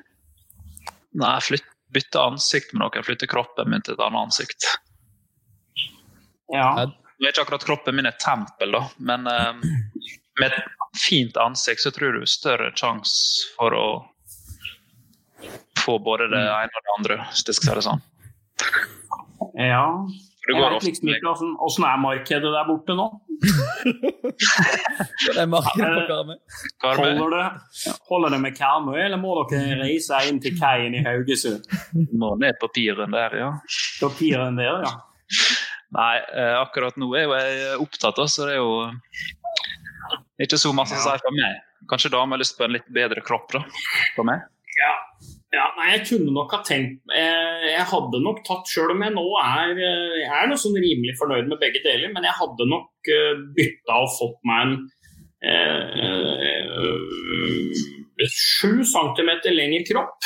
Nei, 1.18 1.34
flytt, 1.41 1.66
bytte 1.94 2.22
ansikt 2.22 2.74
med 2.74 2.84
noen. 2.84 3.06
Flytte 3.06 3.30
kroppen 3.30 3.70
min 3.72 3.84
til 3.86 3.96
et 3.96 4.04
annet 4.04 4.28
ansikt. 4.28 4.70
ja. 6.54 6.72
Nå 7.18 7.26
er 7.26 7.34
ikke 7.34 7.48
akkurat 7.48 7.66
kroppen 7.66 7.96
min 7.98 8.06
et 8.06 8.20
tempel, 8.22 8.76
da, 8.76 8.84
men 9.02 9.24
eh, 9.26 9.56
med 10.38 10.52
et 10.54 11.00
fint 11.02 11.38
ansikt 11.42 11.82
så 11.82 11.92
tror 11.92 12.14
du 12.14 12.28
større 12.30 12.70
sjanse 12.78 13.50
for 13.56 13.74
å 13.74 13.88
få 15.82 15.98
både 16.04 16.28
det 16.30 16.44
ene 16.44 16.78
og 16.78 16.86
det 16.86 16.94
andre, 16.98 17.18
hvis 17.32 17.42
jeg 17.48 17.58
skal 17.58 17.72
si 17.72 17.80
det 17.80 17.86
sånn. 17.88 18.04
ja. 19.58 19.86
Det 20.48 20.56
Jeg 20.56 20.64
vet 20.64 20.86
liksom 20.88 21.10
ikke 21.12 21.28
åssen 21.28 21.50
altså, 21.60 21.82
er 21.84 21.98
markedet 22.00 22.52
der 22.54 22.68
borte 22.70 22.95
nå. 22.95 23.08
Det 25.28 25.41
er 25.41 25.50
markedet 25.52 25.89
på 25.91 26.04
Karmøy. 26.08 27.18
Holder 27.20 27.34
det, 27.36 27.95
holder 28.08 28.34
det 28.34 28.39
med 28.45 28.56
Karmøy, 28.56 29.00
eller 29.04 29.20
må 29.20 29.36
dere 29.52 29.76
reise 29.82 30.22
inn 30.30 30.39
til 30.43 30.56
kaien 30.56 30.95
i 30.95 31.04
Haugesund? 31.04 31.68
Må 32.16 32.36
ned 32.39 32.56
på 32.62 32.72
piren 32.72 33.12
der, 33.16 33.36
ja. 33.41 33.52
Papiren 34.00 34.56
der, 34.60 34.88
ja. 34.88 34.93
Nei, 35.98 36.16
eh, 36.20 36.56
akkurat 36.62 36.95
nå 37.00 37.12
er 37.16 37.28
jo 37.28 37.36
jeg 37.36 37.78
opptatt, 37.84 38.16
da, 38.16 38.28
så 38.32 38.48
det 38.48 38.56
er 38.56 38.62
jo 38.62 38.72
ikke 40.48 40.60
så 40.64 40.72
masse 40.76 40.95
å 40.95 41.04
si 41.04 41.20
for 41.26 41.36
meg. 41.36 41.60
Kanskje 41.91 42.12
damer 42.16 42.38
har 42.38 42.43
lyst 42.43 42.56
på 42.58 42.66
en 42.68 42.76
litt 42.76 42.88
bedre 42.93 43.24
kropp, 43.26 43.52
da. 43.56 43.66
For 44.16 44.28
meg. 44.28 44.48
Ja. 44.80 44.93
Ja. 45.58 45.66
Nei, 45.78 45.88
jeg 45.95 46.03
kunne 46.12 46.32
nok 46.36 46.53
ha 46.55 46.60
tenkt 46.68 47.01
eh, 47.18 47.66
Jeg 47.74 47.86
hadde 47.91 48.18
nok 48.24 48.39
tatt, 48.47 48.70
sjøl 48.72 48.93
om 48.93 49.03
jeg 49.05 49.14
nå 49.16 49.26
er 49.41 49.74
eh, 49.76 50.20
Jeg 50.24 50.36
er 50.41 50.47
noe 50.51 50.62
sånn 50.62 50.78
rimelig 50.78 51.16
fornøyd 51.20 51.49
med 51.51 51.60
begge 51.64 51.82
deler, 51.86 52.10
men 52.14 52.28
jeg 52.30 52.38
hadde 52.39 52.70
nok 52.72 53.12
uh, 53.18 53.34
bytta 53.58 53.93
og 54.05 54.14
fått 54.20 54.39
meg 54.47 54.60
en 54.68 54.74
eh, 55.47 56.64
sju 58.34 58.72
centimeter 58.89 59.53
lengre 59.53 59.84
kropp. 59.86 60.26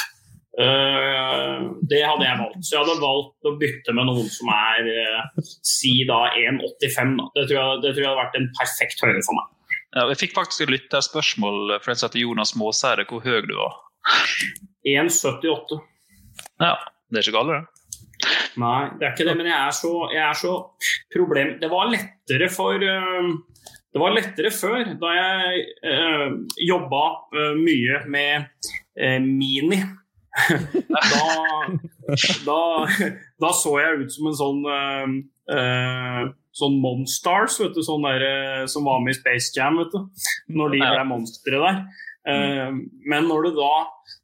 Eh, 0.62 1.58
det 1.92 2.02
hadde 2.08 2.26
jeg 2.28 2.40
valgt. 2.42 2.62
Så 2.68 2.76
jeg 2.78 2.84
hadde 2.86 3.04
valgt 3.04 3.50
å 3.50 3.54
bytte 3.62 3.96
med 3.98 4.08
noen 4.10 4.30
som 4.32 4.52
er 4.56 4.88
eh, 4.92 5.22
si 5.68 5.94
da 6.10 6.22
1,85. 6.32 7.18
Det, 7.36 7.48
tror 7.50 7.58
jeg- 7.60 7.82
det 7.84 7.94
tror 7.94 8.04
jeg 8.04 8.10
hadde 8.12 8.24
vært 8.24 8.40
en 8.40 8.50
perfekt 8.60 9.04
høyde 9.06 9.24
for 9.28 9.40
meg. 9.40 9.48
Ja, 9.92 10.06
jeg 10.08 10.22
fikk 10.22 10.36
faktisk 10.38 10.64
et 10.66 10.72
lytterspørsmål 10.78 11.58
fra 11.84 11.94
Jonas 12.16 12.54
Måseide, 12.56 13.04
hvor 13.10 13.20
høy 13.26 13.42
du 13.48 13.56
var. 13.60 13.74
1,78. 14.88 15.78
Ja, 16.62 16.74
det 17.10 17.22
er 17.22 17.28
ikke 17.28 17.38
galt, 17.38 17.54
det. 17.54 17.62
Nei, 18.62 18.82
det 19.00 19.08
er 19.08 19.14
ikke 19.14 19.28
det, 19.30 19.38
men 19.40 19.48
jeg 19.50 19.58
er 19.58 19.74
så, 19.76 19.94
jeg 20.14 20.24
er 20.26 20.38
så 20.38 20.54
problem... 21.14 21.56
Det 21.62 21.70
var 21.72 21.90
lettere 21.90 22.50
for 22.52 22.76
øh, 22.76 23.32
Det 23.92 24.02
var 24.02 24.14
lettere 24.16 24.52
før, 24.52 24.84
da 25.02 25.16
jeg 25.16 25.66
øh, 25.86 26.36
jobba 26.68 27.06
øh, 27.36 27.56
mye 27.60 28.04
med 28.08 28.46
øh, 29.00 29.22
Mini. 29.22 29.82
da, 30.96 31.26
da, 32.48 32.60
da 33.42 33.50
så 33.64 33.74
jeg 33.82 34.04
ut 34.04 34.14
som 34.14 34.30
en 34.30 34.38
sånn 34.44 34.62
øh, 34.72 36.30
Sånn 36.52 36.82
Monstars, 36.84 37.56
vet 37.62 37.76
du, 37.78 37.80
sånn 37.84 38.04
der, 38.04 38.66
som 38.68 38.84
var 38.84 39.00
med 39.00 39.14
i 39.14 39.20
Space 39.22 39.54
Jam, 39.56 39.78
vet 39.80 39.94
du. 39.94 40.26
Når 40.52 40.74
de 40.74 40.82
ble 40.84 41.06
monstre 41.08 41.62
der. 41.64 41.78
Eh, 42.28 42.72
men 43.10 43.26
når 43.26 43.48
du 43.48 43.56
da 43.58 43.72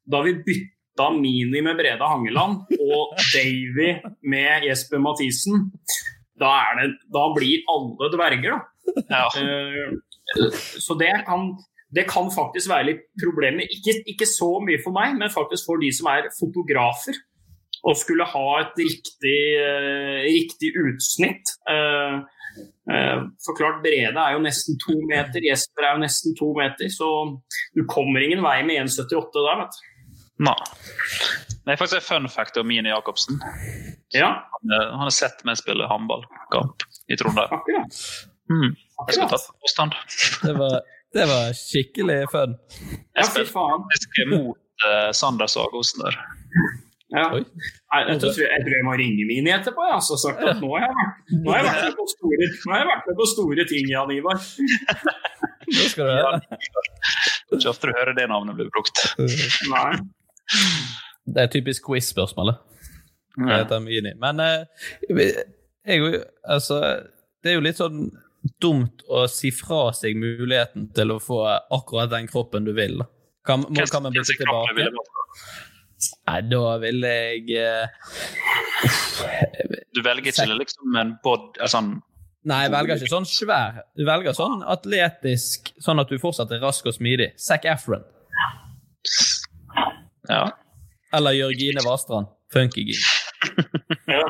Da 0.05 0.19
vi 0.21 0.35
bytta 0.45 1.07
Mini 1.15 1.63
med 1.65 1.79
Brede 1.79 2.05
Hangeland 2.05 2.69
og 2.77 3.15
Davy 3.33 3.89
med 4.21 4.65
Jesper 4.67 5.01
Mathisen, 5.01 5.71
da, 6.39 6.51
det, 6.77 6.91
da 7.13 7.23
blir 7.35 7.65
alle 7.73 8.09
dverger, 8.13 8.53
da. 8.53 9.03
Ja. 9.09 9.25
Eh, 9.41 9.97
så 10.81 10.95
det 10.99 11.11
kan, 11.27 11.51
det 11.95 12.07
kan 12.09 12.29
faktisk 12.33 12.69
være 12.71 12.89
litt 12.91 13.03
problemer. 13.21 13.67
Ikke, 13.77 13.99
ikke 14.09 14.27
så 14.29 14.57
mye 14.63 14.81
for 14.83 14.95
meg, 14.95 15.17
men 15.19 15.33
faktisk 15.33 15.69
for 15.69 15.81
de 15.81 15.91
som 15.95 16.09
er 16.13 16.29
fotografer. 16.37 17.17
Og 17.87 17.95
skulle 17.99 18.25
ha 18.25 18.47
et 18.63 18.79
riktig, 18.81 19.39
eh, 19.61 20.25
riktig 20.25 20.73
utsnitt. 20.81 21.53
Eh, 21.69 22.17
eh, 22.91 23.19
for 23.45 23.57
klart, 23.57 23.81
Brede 23.83 24.21
er 24.21 24.35
jo 24.35 24.41
nesten 24.43 24.79
to 24.83 24.95
meter, 25.09 25.43
Jesper 25.43 25.87
er 25.87 25.97
jo 25.97 26.03
nesten 26.05 26.35
to 26.39 26.51
meter. 26.57 26.89
Så 26.93 27.07
du 27.75 27.85
kommer 27.89 28.23
ingen 28.23 28.43
vei 28.45 28.61
med 28.67 28.83
1,78 28.85 29.45
der, 29.47 29.61
vet 29.63 29.77
du. 29.77 29.93
Nei. 30.47 30.57
Det 31.65 31.73
er 31.73 31.79
faktisk 31.79 31.97
en 31.97 32.07
fun 32.07 32.29
fact 32.29 32.57
om 32.57 32.67
Mini 32.69 32.89
Jacobsen. 32.89 33.39
Ja, 34.15 34.29
Han 34.51 34.75
han 34.91 34.99
har 35.07 35.13
sett 35.15 35.41
meg 35.45 35.57
spille 35.59 35.87
håndballkamp 35.89 36.85
i 37.11 37.17
Trondheim. 37.19 37.51
akkurat. 37.57 37.97
Mm. 38.49 38.75
Jeg 39.07 39.17
skal 39.17 39.29
ta 39.33 39.39
akkurat. 39.41 39.97
Det 40.43 40.53
var, 40.59 40.77
det 41.13 41.25
var 41.27 41.49
skikkelig 41.57 42.19
fun. 42.31 42.55
Jeg 43.17 43.25
spilte 43.31 43.51
faktisk 43.51 44.21
mot 44.31 44.85
uh, 44.85 45.09
Sander 45.11 45.49
Sagosen 45.51 46.05
der. 46.05 46.19
Ja. 47.13 47.29
Oi. 47.31 47.39
Nei, 47.39 47.99
jeg, 48.09 48.19
tror, 48.19 48.33
jeg 48.43 48.63
tror 48.65 48.73
jeg 48.75 48.83
må 48.83 48.93
ringe 48.99 49.25
Mini 49.29 49.51
etterpå. 49.55 49.83
Jeg, 49.87 49.95
altså, 49.95 50.17
sagt 50.19 50.43
at 50.43 50.59
nå 50.59 50.71
har 50.73 50.83
jeg 50.83 50.95
vært, 50.97 51.21
nå 51.31 51.53
har 51.53 51.61
jeg 51.61 51.67
vært, 51.69 51.83
med, 51.85 51.95
på 51.95 52.07
store, 52.13 52.49
nå 52.51 52.73
har 52.73 52.81
jeg 52.81 52.89
vært 52.89 53.07
med 53.07 53.19
på 53.19 53.27
store 53.31 53.65
ting, 53.71 53.91
Jan 53.93 54.13
Ivar. 54.17 54.41
Nå 55.67 55.87
skal 55.93 56.09
du 56.09 56.11
høre. 56.11 56.41
Det 57.47 57.59
ikke 57.61 57.71
ofte 57.71 57.89
du 57.89 57.95
hører 57.95 58.17
det 58.17 58.27
navnet 58.31 58.59
bli 58.59 58.67
brukt. 58.71 59.03
Nei. 59.71 59.91
Det 61.27 61.45
er 61.45 61.51
typisk 61.51 61.87
quiz-spørsmålet. 61.87 62.59
Det 63.37 63.51
heter 63.53 63.83
Mini. 63.83 64.13
Men 64.19 64.43
eh, 64.43 65.31
jeg, 65.87 66.23
altså, 66.43 66.81
det 67.43 67.53
er 67.53 67.59
jo 67.59 67.63
litt 67.63 67.79
sånn 67.79 68.09
dumt 68.63 69.03
å 69.11 69.25
si 69.31 69.51
fra 69.55 69.93
seg 69.95 70.17
muligheten 70.19 70.89
til 70.95 71.15
å 71.15 71.19
få 71.23 71.41
akkurat 71.47 72.11
den 72.11 72.27
kroppen 72.31 72.67
du 72.67 72.73
vil. 72.75 72.99
Kan, 73.47 73.63
må, 73.63 73.87
kan 73.91 74.03
man 74.03 74.15
vil 74.15 74.27
tilbake? 74.27 74.91
Nei, 76.27 76.41
da 76.51 76.75
vil 76.81 77.01
jeg 77.07 77.57
uh, 77.57 77.87
Du 79.95 80.03
velger 80.05 80.29
ikke 80.29 80.45
liksom 80.59 80.97
en 81.01 81.15
bod... 81.25 81.57
eh, 81.57 81.69
Sånn, 81.71 81.95
Nei, 82.47 82.59
jeg 82.67 82.71
velger 82.71 83.01
ikke 83.01 83.11
sånn 83.11 83.25
svær. 83.27 83.79
Du 83.97 84.05
velger 84.07 84.35
sånn 84.37 84.61
atletisk, 84.63 85.73
sånn 85.83 85.99
at 85.99 86.11
du 86.11 86.19
fortsatt 86.21 86.53
er 86.55 86.61
rask 86.63 86.85
og 86.87 86.95
smidig. 86.95 87.33
Zac 87.41 87.65
Efron. 87.67 88.05
ja. 90.29 90.45
Eller 91.17 91.35
Jørgine 91.35 91.83
Vastrand. 91.85 92.29
Funkygine. 92.53 93.03
Ja. 94.07 94.23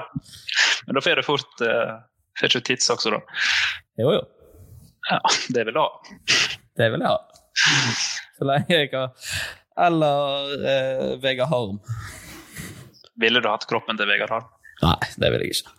Men 0.88 0.98
da 0.98 1.02
får 1.06 1.20
du 1.20 1.24
fort 1.26 1.62
uh, 1.62 2.00
Får 2.40 2.50
ikke 2.50 2.64
tids 2.72 2.88
da. 2.90 3.20
Jo, 4.02 4.10
jo. 4.16 4.24
Ja, 5.12 5.20
det 5.54 5.68
vil 5.68 5.78
jeg 5.78 5.84
ha. 5.84 6.16
Det 6.82 6.88
vil 6.94 7.04
jeg 7.06 7.12
ha. 7.12 7.20
Så 8.40 8.48
lenge 8.50 8.74
jeg 8.74 8.90
har 8.94 9.14
Eller 9.78 10.54
eh, 10.74 11.10
Vegard 11.22 11.52
Harm. 11.52 11.80
Ville 13.22 13.42
du 13.42 13.50
hatt 13.50 13.66
kroppen 13.70 13.98
til 13.98 14.10
Vegard 14.10 14.34
Harm? 14.34 14.48
Nei, 14.84 14.98
det 15.18 15.32
vil 15.34 15.46
jeg 15.46 15.58
ikke. 15.58 15.76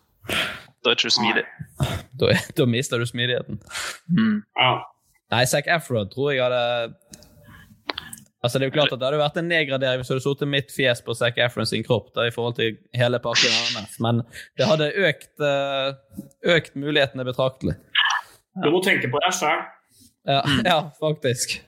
Da 0.83 0.91
er 0.91 0.99
ikke 0.99 1.11
du 1.11 1.15
smidig. 1.15 1.45
Da, 2.19 2.35
da 2.59 2.67
mister 2.71 3.01
du 3.03 3.07
smidigheten. 3.07 3.61
Mm. 4.11 4.43
Ja. 4.59 4.73
Nei, 5.35 5.45
Zac 5.51 5.67
Efron 5.71 6.09
tror 6.11 6.33
jeg 6.33 6.43
hadde 6.45 7.19
Altså, 8.39 8.59
Det 8.59 8.65
er 8.65 8.71
jo 8.71 8.75
klart 8.77 8.93
at 8.95 9.01
det 9.01 9.07
hadde 9.09 9.19
vært 9.19 9.39
en 9.41 9.49
nedgradering 9.51 9.99
hvis 10.01 10.11
du 10.11 10.15
hadde 10.15 10.23
sittet 10.23 10.51
mitt 10.51 10.69
fjes 10.71 11.01
på 11.03 11.15
Zac 11.19 11.41
Efron 11.43 11.67
sin 11.67 11.83
kropp 11.87 12.13
da, 12.15 12.29
i 12.29 12.35
forhold 12.35 12.55
til 12.61 12.77
hele 12.95 13.19
pakken 13.23 13.51
hans, 13.75 13.97
men 14.05 14.21
det 14.57 14.69
hadde 14.71 14.93
økt, 15.09 15.33
eh, 15.43 15.89
økt 16.55 16.79
mulighetene 16.79 17.27
betraktelig. 17.27 17.75
Du 18.63 18.71
må 18.71 18.79
tenke 18.87 19.11
på 19.11 19.19
deg 19.25 19.35
sjøl. 19.35 19.65
Ja, 20.31 20.39
ja, 20.71 20.79
faktisk. 21.03 21.59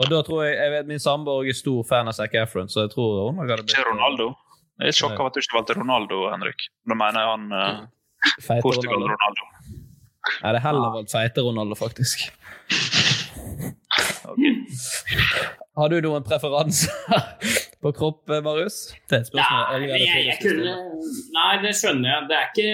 Og 0.00 0.08
da 0.08 0.20
tror 0.24 0.46
jeg, 0.46 0.56
jeg 0.56 0.72
vet 0.72 0.86
Min 0.88 1.02
samboer 1.02 1.50
er 1.50 1.56
stor 1.56 1.82
fan 1.88 2.08
av 2.08 2.16
Zac 2.16 2.34
Efron, 2.40 2.70
så 2.72 2.86
jeg 2.86 2.94
tror 2.94 3.26
hun 3.28 3.42
hadde 3.42 3.60
blitt 3.60 3.74
Ikke 3.74 3.88
Ronaldo. 3.90 4.32
Jeg 4.80 4.94
er 4.94 4.96
sjokka 4.96 5.20
over 5.20 5.28
at 5.28 5.36
du 5.36 5.42
ikke 5.42 5.58
valgte 5.58 5.76
Ronaldo, 5.76 6.22
Henrik. 6.32 6.60
Da 6.88 6.96
mener 6.96 7.20
jeg 7.20 7.28
han 7.34 7.44
uh, 7.52 7.80
Feite 8.40 8.64
Portugal 8.64 8.96
Ronaldo. 9.04 9.12
Ronaldo. 9.12 9.42
Jeg 10.30 10.46
hadde 10.46 10.62
heller 10.64 10.94
valgt 10.94 11.12
feite 11.12 11.44
Ronaldo, 11.44 11.76
faktisk. 11.76 12.24
Har 15.80 15.88
du 15.92 16.00
noen 16.04 16.24
preferanser 16.26 16.92
på 17.82 17.92
kropp, 17.96 18.28
eh, 18.30 18.42
Marius? 18.44 18.90
Det 19.08 19.16
er 19.16 19.22
et 19.24 19.30
spørsmål 19.30 19.60
Nei, 19.70 19.78
jeg 19.88 20.26
jeg, 20.26 20.36
kunne, 20.42 20.74
nei, 21.36 21.52
det 21.64 21.72
skjønner 21.78 22.08
jeg. 22.12 22.26
Det 22.30 22.36
er 22.38 22.46
ikke 22.50 22.70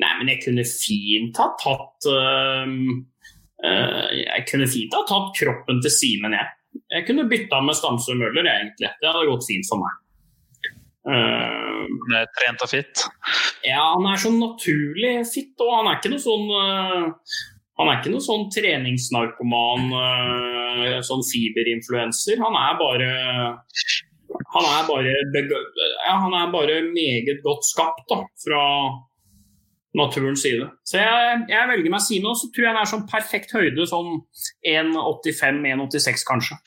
Nei, 0.00 0.12
men 0.16 0.30
jeg 0.32 0.40
kunne 0.46 0.64
fint 0.64 1.40
ha 1.42 1.46
tatt 1.60 2.08
øh, 2.08 2.66
Jeg 3.60 4.46
kunne 4.48 4.68
fint 4.70 4.94
ha 4.96 5.02
tatt 5.08 5.34
kroppen 5.36 5.82
til 5.84 5.92
Simen, 5.92 6.36
jeg. 6.36 6.48
Jeg 6.94 7.06
kunne 7.08 7.26
bytta 7.30 7.60
med 7.66 7.76
Stamsø 7.76 8.14
Møller, 8.18 8.46
egentlig. 8.46 8.90
Det 9.00 9.08
hadde 9.10 9.28
gått 9.28 9.46
fint 9.48 9.68
for 9.68 9.82
meg. 9.82 9.96
Uh, 11.00 11.86
Han 11.88 12.16
er 12.18 12.28
trent 12.36 12.62
og 12.64 12.68
fitt? 12.70 13.06
ja, 13.64 13.80
han 13.80 14.04
er 14.10 14.20
sånn 14.20 14.36
naturlig 14.40 15.14
fitt. 15.30 15.54
og 15.64 15.72
han 15.78 15.88
er 15.88 15.96
ikke 15.96 16.12
noe 16.12 16.20
sånn 16.20 16.44
uh, 16.52 17.38
Han 17.80 17.88
er 17.88 17.96
ikke 17.96 18.12
noe 18.12 18.20
sånn 18.20 18.50
treningsnarkoman, 18.52 19.86
uh, 19.96 20.98
sånn 21.06 21.24
fiberinfluenser. 21.24 22.36
Han 22.44 22.58
er 22.60 22.76
bare 22.80 23.10
han 24.54 24.66
er 24.66 24.84
bare, 24.86 25.14
ja, 26.06 26.14
han 26.22 26.34
er 26.36 26.50
bare 26.52 26.76
meget 26.92 27.40
godt 27.42 27.66
skapt 27.66 28.04
da, 28.10 28.20
fra 28.44 28.62
naturens 29.96 30.42
side. 30.44 30.68
Så 30.86 31.00
jeg, 31.00 31.40
jeg 31.50 31.68
velger 31.72 31.90
meg 31.90 32.02
Sino, 32.04 32.34
så 32.38 32.46
tror 32.54 32.66
jeg 32.68 32.74
den 32.74 32.80
er 32.82 32.90
sånn 32.92 33.06
perfekt 33.10 33.50
høyde, 33.56 33.86
sånn 33.90 34.20
1,85-1,86 34.70 36.26
kanskje. 36.28 36.58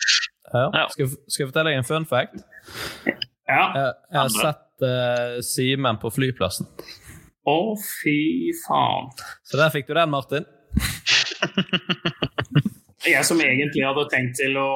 Ja. 0.54 0.88
Skal, 0.92 1.06
jeg- 1.06 1.18
skal 1.32 1.44
jeg 1.46 1.50
fortelle 1.52 1.70
deg 1.72 1.78
en 1.80 1.88
fun 1.88 2.06
fact? 2.10 2.36
Ja. 3.50 3.64
Jeg, 3.76 3.94
jeg 4.12 4.20
har 4.20 4.30
sett 4.34 4.86
uh, 4.86 5.40
Simen 5.44 5.98
på 6.02 6.12
flyplassen. 6.14 6.68
Å, 7.48 7.56
fy 7.80 8.52
faen. 8.66 9.10
Så 9.44 9.58
der 9.60 9.70
fikk 9.74 9.88
du 9.90 9.94
den, 9.98 10.12
Martin. 10.14 10.46
Jeg 13.04 13.26
som 13.28 13.42
egentlig 13.44 13.84
hadde 13.84 14.06
tenkt 14.12 14.38
til 14.40 14.56
å 14.60 14.70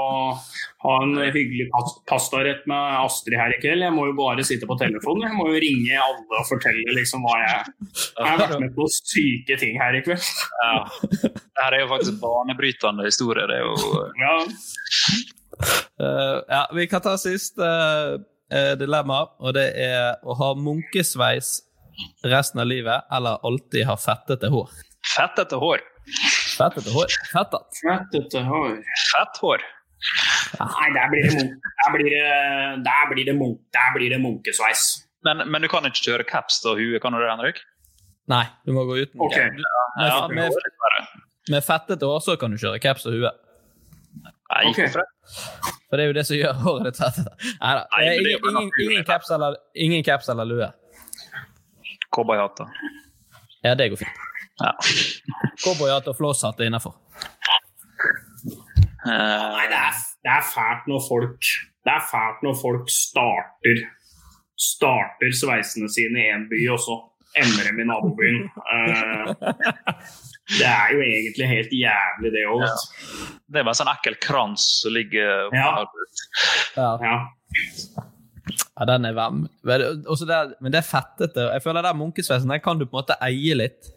ha 0.84 0.96
en 1.04 1.14
hyggelig 1.34 1.68
pas 1.72 1.94
pastarett 2.10 2.66
med 2.70 2.98
Astrid 3.00 3.38
her 3.40 3.54
i 3.56 3.60
kveld, 3.62 3.86
jeg 3.86 3.96
må 3.96 4.08
jo 4.10 4.16
bare 4.18 4.46
sitte 4.48 4.68
på 4.70 4.78
telefonen. 4.80 5.30
Jeg 5.30 5.38
må 5.40 5.48
jo 5.54 5.62
ringe 5.64 6.00
alle 6.04 6.42
og 6.42 6.50
fortelle 6.50 6.96
liksom 6.98 7.24
hva 7.26 7.38
jeg 7.44 7.76
Jeg 7.88 8.28
har 8.28 8.42
vært 8.44 8.64
med 8.64 8.74
på 8.76 8.88
syke 8.94 9.60
ting 9.62 9.80
her 9.82 9.98
i 9.98 10.04
kveld. 10.06 10.28
Ja. 10.64 10.76
Det 11.24 11.64
her 11.64 11.78
er 11.78 11.86
jo 11.86 11.92
faktisk 11.94 12.20
banebrytende 12.24 13.08
historie. 13.08 13.48
Det 13.50 13.62
er 13.62 13.66
jo 13.66 14.04
Ja. 14.22 14.36
Uh, 15.98 16.44
ja, 16.52 16.68
vi 16.76 16.86
kan 16.86 17.02
ta 17.02 17.16
siste 17.18 17.66
uh, 17.66 18.74
dilemma, 18.78 19.24
og 19.42 19.56
det 19.58 19.72
er 19.82 20.20
å 20.22 20.36
ha 20.38 20.52
munkesveis 20.54 21.56
resten 22.28 22.62
av 22.62 22.70
livet, 22.70 23.08
eller 23.12 23.42
alltid 23.48 23.88
ha 23.90 23.98
fettete 23.98 24.52
hår. 24.54 24.70
fettete 25.16 25.58
hår. 25.62 25.82
Fettete 26.58 26.94
hår? 26.94 27.18
Fettet. 27.32 27.82
Fettete 27.84 28.44
hår. 28.48 28.78
Fett 29.12 29.42
hår. 29.44 29.66
Nei, 30.60 30.90
der 30.94 31.10
blir 31.12 31.26
det, 31.26 31.34
munk 31.38 31.72
der 31.82 31.94
blir 31.96 32.12
det, 32.14 32.26
der 32.86 33.08
blir 33.12 33.26
det, 33.26 33.36
munk 33.38 33.60
der 33.74 33.94
blir 33.96 34.14
det 34.14 34.20
munkesveis. 34.22 34.84
Men, 35.26 35.42
men 35.52 35.66
du 35.66 35.70
kan 35.72 35.86
ikke 35.90 36.04
kjøre 36.06 36.26
caps 36.30 36.60
og 36.70 36.78
hue, 36.80 37.00
kan 37.04 37.16
du 37.16 37.20
det, 37.22 37.30
Henrik? 37.32 37.64
Nei, 38.32 38.44
du 38.68 38.74
må 38.76 38.84
gå 38.88 39.00
uten. 39.02 39.20
Ok. 39.24 39.36
Du, 39.36 39.64
med, 39.98 40.08
Ja, 40.08 40.28
med, 40.28 40.54
med 41.50 41.66
fettete 41.66 42.10
hår 42.10 42.22
så 42.26 42.38
kan 42.40 42.54
du 42.54 42.60
kjøre 42.62 42.82
caps 42.84 43.08
og 43.10 43.18
hue. 43.18 43.34
Nei, 44.48 44.62
okay. 44.70 44.88
For 44.92 46.00
det 46.00 46.06
er 46.06 46.12
jo 46.12 46.16
det 46.16 46.26
som 46.28 46.38
gjør 46.38 46.62
håret 46.64 46.90
ditt 46.90 47.02
fettete. 47.02 47.34
Nei, 47.64 47.74
da. 47.80 47.84
Ingen, 48.04 48.30
ingen, 48.38 48.72
ingen, 48.86 49.08
caps 49.08 49.32
eller, 49.34 49.58
ingen 49.76 50.06
caps 50.08 50.30
eller 50.32 50.48
lue. 50.48 50.70
Cowboyhatt. 52.14 52.62
da. 52.62 52.70
Ja, 53.66 53.76
det 53.76 53.90
går 53.92 54.04
fint. 54.06 54.27
Ja. 54.58 54.74
Cowboyhatt 55.64 56.08
og 56.10 56.18
flosshatt 56.18 56.60
er 56.62 56.72
innafor. 56.72 56.96
Uh, 59.08 59.12
Nei, 59.12 59.68
det 59.72 59.78
er, 59.78 60.00
det 60.26 60.32
er 60.34 60.44
fælt 60.44 60.88
når 60.90 61.04
folk 61.06 61.46
Det 61.86 61.92
er 61.94 62.02
fælt 62.10 62.42
når 62.44 62.58
folk 62.60 62.90
starter 62.92 63.86
starter 64.58 65.36
sveisene 65.38 65.88
sine 65.94 66.24
i 66.24 66.32
én 66.34 66.48
by, 66.50 66.64
og 66.74 66.80
så 66.82 66.96
ender 67.38 67.68
dem 67.70 67.82
i 67.84 67.86
nabobyen. 67.86 68.40
Uh, 68.58 69.30
det 70.58 70.66
er 70.66 70.94
jo 70.96 71.04
egentlig 71.06 71.50
helt 71.52 71.74
jævlig, 71.78 72.32
det 72.34 72.46
òg. 72.50 72.66
det 73.46 73.62
er 73.62 73.68
bare 73.68 73.76
en 73.76 73.82
sånn 73.84 73.94
ekkel 73.94 74.18
krans 74.24 74.66
som 74.82 74.96
ligger 74.98 75.52
Ja. 75.54 75.70
Ja. 76.78 76.90
Ja. 77.04 77.18
ja, 78.50 78.88
den 78.90 79.06
er 79.06 79.18
varm. 79.18 79.46
Men 79.62 80.72
det 80.74 80.82
er 80.82 80.90
fettete. 80.90 81.52
Jeg 81.54 81.66
føler 81.66 81.86
den 81.86 82.02
munkesveisen 82.02 82.50
den 82.50 82.64
kan 82.64 82.82
du 82.82 82.88
på 82.88 82.96
en 82.96 83.04
måte 83.04 83.20
eie 83.30 83.58
litt. 83.62 83.94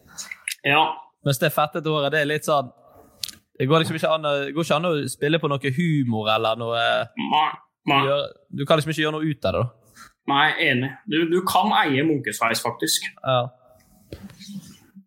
Ja. 0.64 0.82
Mens 1.24 1.38
det 1.40 1.50
fettete 1.52 1.90
håret, 1.92 2.12
det 2.14 2.20
er 2.22 2.28
litt 2.30 2.46
sånn 2.48 2.70
Det 3.58 3.66
går 3.68 3.82
liksom 3.82 3.96
ikke 3.98 4.12
an, 4.14 4.28
går 4.56 4.64
ikke 4.64 4.76
an 4.78 4.88
å 4.88 4.92
spille 5.12 5.40
på 5.42 5.50
noe 5.52 5.72
humor 5.76 6.30
eller 6.32 6.56
noe 6.56 6.84
Nei, 7.90 8.00
Du 8.48 8.64
kan 8.68 8.80
liksom 8.80 8.92
ikke 8.94 9.02
gjøre 9.04 9.16
noe 9.18 9.28
ut 9.28 9.44
av 9.48 9.52
det, 9.56 9.60
da. 9.60 9.66
nei 10.30 10.46
enig. 10.70 10.90
Du, 11.10 11.18
du 11.28 11.40
kan 11.48 11.72
eie 11.82 12.04
munkesveis, 12.06 12.60
faktisk. 12.64 13.08
Ja. 13.24 13.42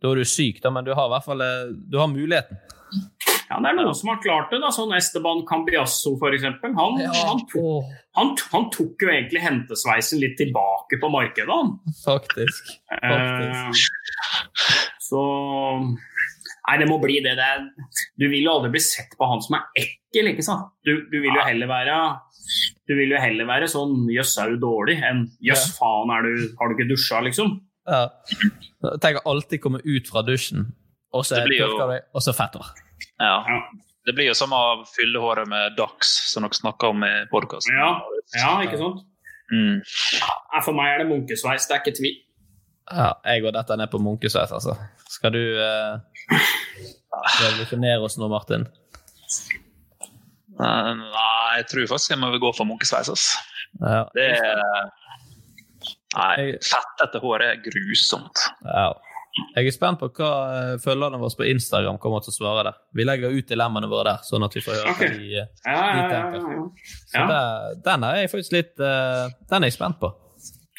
Da 0.04 0.12
er 0.12 0.20
du 0.20 0.26
syk, 0.28 0.62
da, 0.64 0.70
men 0.74 0.86
du 0.86 0.92
har 0.94 1.08
i 1.08 1.14
hvert 1.14 1.26
fall 1.26 1.42
eh, 1.46 1.72
Du 1.90 1.98
har 2.02 2.10
muligheten. 2.12 2.60
Ja, 3.54 3.60
Det 3.62 3.70
er 3.70 3.76
noen 3.78 3.94
som 3.96 4.10
har 4.10 4.18
klart 4.24 4.50
det. 4.50 4.60
da, 4.64 4.72
Sånn 4.74 4.94
Esteban 4.98 5.44
Cambiasso, 5.46 6.16
f.eks. 6.18 6.46
Han, 6.64 6.74
han, 6.74 7.44
tok- 7.52 7.92
han, 8.18 8.32
han 8.54 8.66
tok 8.74 9.06
jo 9.06 9.12
egentlig 9.14 9.44
hentesveisen 9.46 10.22
litt 10.24 10.34
tilbake 10.42 10.98
på 11.02 11.10
markedet, 11.14 11.54
han. 11.54 11.76
Faktisk. 12.02 12.74
Faktisk. 12.90 13.94
Eh, 13.94 14.98
så 15.04 15.22
Nei, 16.64 16.78
det 16.80 16.86
må 16.88 16.96
bli 17.04 17.18
det. 17.20 17.34
det 17.36 17.44
er, 17.44 17.66
du 18.18 18.24
vil 18.32 18.46
jo 18.46 18.54
aldri 18.56 18.70
bli 18.78 18.82
sett 18.84 19.18
på 19.20 19.28
han 19.28 19.42
som 19.44 19.58
er 19.58 19.66
ekkel, 19.82 20.30
ikke 20.32 20.46
sant? 20.48 20.70
Du, 20.88 20.94
du 21.12 21.18
vil 21.20 21.34
jo 21.36 21.44
heller 21.44 21.68
være 21.68 21.98
du 22.88 22.94
vil 22.96 23.12
jo 23.12 23.20
heller 23.20 23.48
være 23.48 23.68
sånn 23.72 24.08
'jøss, 24.12 24.38
er 24.40 24.54
du 24.54 24.62
dårlig?' 24.64 24.98
enn 25.04 25.26
'jøss, 25.44 25.74
faen, 25.78 26.12
er 26.16 26.24
du, 26.24 26.48
har 26.60 26.70
du 26.72 26.76
ikke 26.78 26.88
dusja', 26.90 27.20
liksom. 27.28 27.54
Ja. 27.88 28.08
Jeg 28.84 29.00
tenker 29.04 29.28
alltid 29.28 29.62
komme 29.64 29.80
ut 29.84 30.08
fra 30.08 30.24
dusjen, 30.24 30.70
og 31.14 31.26
så 31.28 31.36
tørker 31.44 31.68
du 31.76 31.92
deg, 31.92 32.08
og 32.16 32.22
så 32.24 32.34
fett 32.36 32.56
hår. 32.56 32.72
Ja. 33.22 33.36
Ja, 33.48 33.58
Det 34.06 34.16
blir 34.18 34.28
jo 34.28 34.36
som 34.36 34.52
å 34.56 34.84
fylle 34.92 35.22
håret 35.24 35.48
med 35.48 35.78
Dax, 35.78 36.12
som 36.34 36.44
dere 36.44 36.58
snakka 36.58 36.90
om 36.92 37.04
i 37.08 37.14
podkasten. 37.32 37.76
ja, 37.78 37.92
ja 38.36 38.54
ikke 38.66 38.80
sant? 38.82 39.04
Mm. 39.54 39.82
For 40.66 40.74
meg 40.76 40.94
er 40.94 41.04
det 41.04 41.10
munkesveis, 41.12 41.68
det 41.70 41.76
er 41.78 41.84
ikke 41.84 41.98
tvil. 42.00 42.16
Ja, 42.92 43.14
jeg 43.24 43.44
går 43.46 43.54
dette 43.56 43.78
ned 43.80 43.92
på 43.94 44.00
munkesveis, 44.04 44.52
altså. 44.52 44.76
Skal 45.14 45.32
du 45.36 45.42
eh, 45.62 46.42
revolusjonere 47.40 48.02
oss 48.04 48.18
nå, 48.20 48.28
Martin? 48.32 48.66
Nei, 50.60 51.56
jeg 51.58 51.68
tror 51.72 51.88
faktisk 51.94 52.14
jeg 52.14 52.22
må 52.22 52.32
gå 52.42 52.52
for 52.58 52.68
munkesveis. 52.70 53.10
Altså. 53.14 53.40
Ja. 53.82 54.04
Det 54.14 54.28
er 54.36 54.92
Nei, 56.14 56.52
fettete 56.62 57.22
hår 57.24 57.42
er 57.48 57.64
grusomt. 57.66 58.44
ja. 58.68 58.92
Jeg 59.56 59.66
er 59.66 59.74
spent 59.74 59.98
på 60.02 60.10
hva 60.14 60.28
eh, 60.54 60.74
følgerne 60.84 61.18
våre 61.22 61.34
på 61.40 61.46
Instagram 61.50 61.96
kommer 62.02 62.22
til 62.22 62.30
å 62.30 62.36
svare 62.36 62.64
der. 62.68 62.76
Vi 62.94 63.06
legger 63.08 63.34
ut 63.34 63.48
dilemmaene 63.50 63.88
våre 63.90 64.12
der, 64.12 64.26
sånn 64.28 64.46
at 64.46 64.54
vi 64.54 64.62
får 64.62 64.76
høre 64.78 64.92
okay. 64.94 65.10
hva 65.10 65.18
de 65.18 65.40
eh, 65.40 65.48
Ja, 65.66 65.74
ja, 65.74 65.96
ja, 65.96 66.04
tenker. 66.12 66.44
ja, 66.44 66.58
ja. 66.58 66.92
Så 67.14 67.18
Ja. 67.18 67.24
det, 67.32 67.82
den 67.88 68.06
er 68.10 68.20
jeg 68.22 68.30
faktisk 68.34 68.54
litt 68.54 68.84
eh, 68.86 69.24
Den 69.50 69.64
er 69.66 69.72
jeg 69.72 69.78
spent 69.80 69.98
på. 70.04 70.12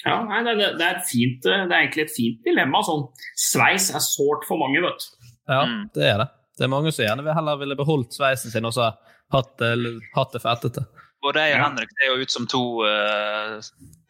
Ja, 0.05 0.21
nei, 0.29 0.43
det, 0.45 0.55
det, 0.79 0.87
er 0.87 1.01
fint, 1.09 1.41
det 1.43 1.55
er 1.57 1.75
egentlig 1.81 2.05
et 2.05 2.13
fint 2.15 2.43
dilemma. 2.45 2.83
Sånn. 2.85 3.07
Sveis 3.41 3.89
er 3.97 4.03
sårt 4.05 4.45
for 4.47 4.61
mange, 4.61 4.83
vet 4.85 5.03
du. 5.03 5.31
Ja, 5.49 5.63
Mm. 5.65 5.89
det 5.97 6.05
er 6.13 6.19
det. 6.23 6.29
Det 6.59 6.65
er 6.69 6.71
mange 6.73 6.93
som 6.95 7.05
gjerne 7.09 7.25
vil 7.27 7.35
heller 7.35 7.57
ville 7.59 7.75
beholdt 7.77 8.15
sveisen 8.15 8.53
sin 8.53 8.65
og 8.69 8.73
så 8.77 8.93
hatt, 9.35 9.65
hatt 10.15 10.33
det 10.37 10.43
fettete. 10.45 10.85
Både 11.25 11.41
jeg 11.43 11.57
og. 11.57 11.65
Henrik 11.65 11.91
ser 11.97 12.11
jo 12.13 12.21
ut 12.23 12.31
som 12.31 12.47
to, 12.47 12.61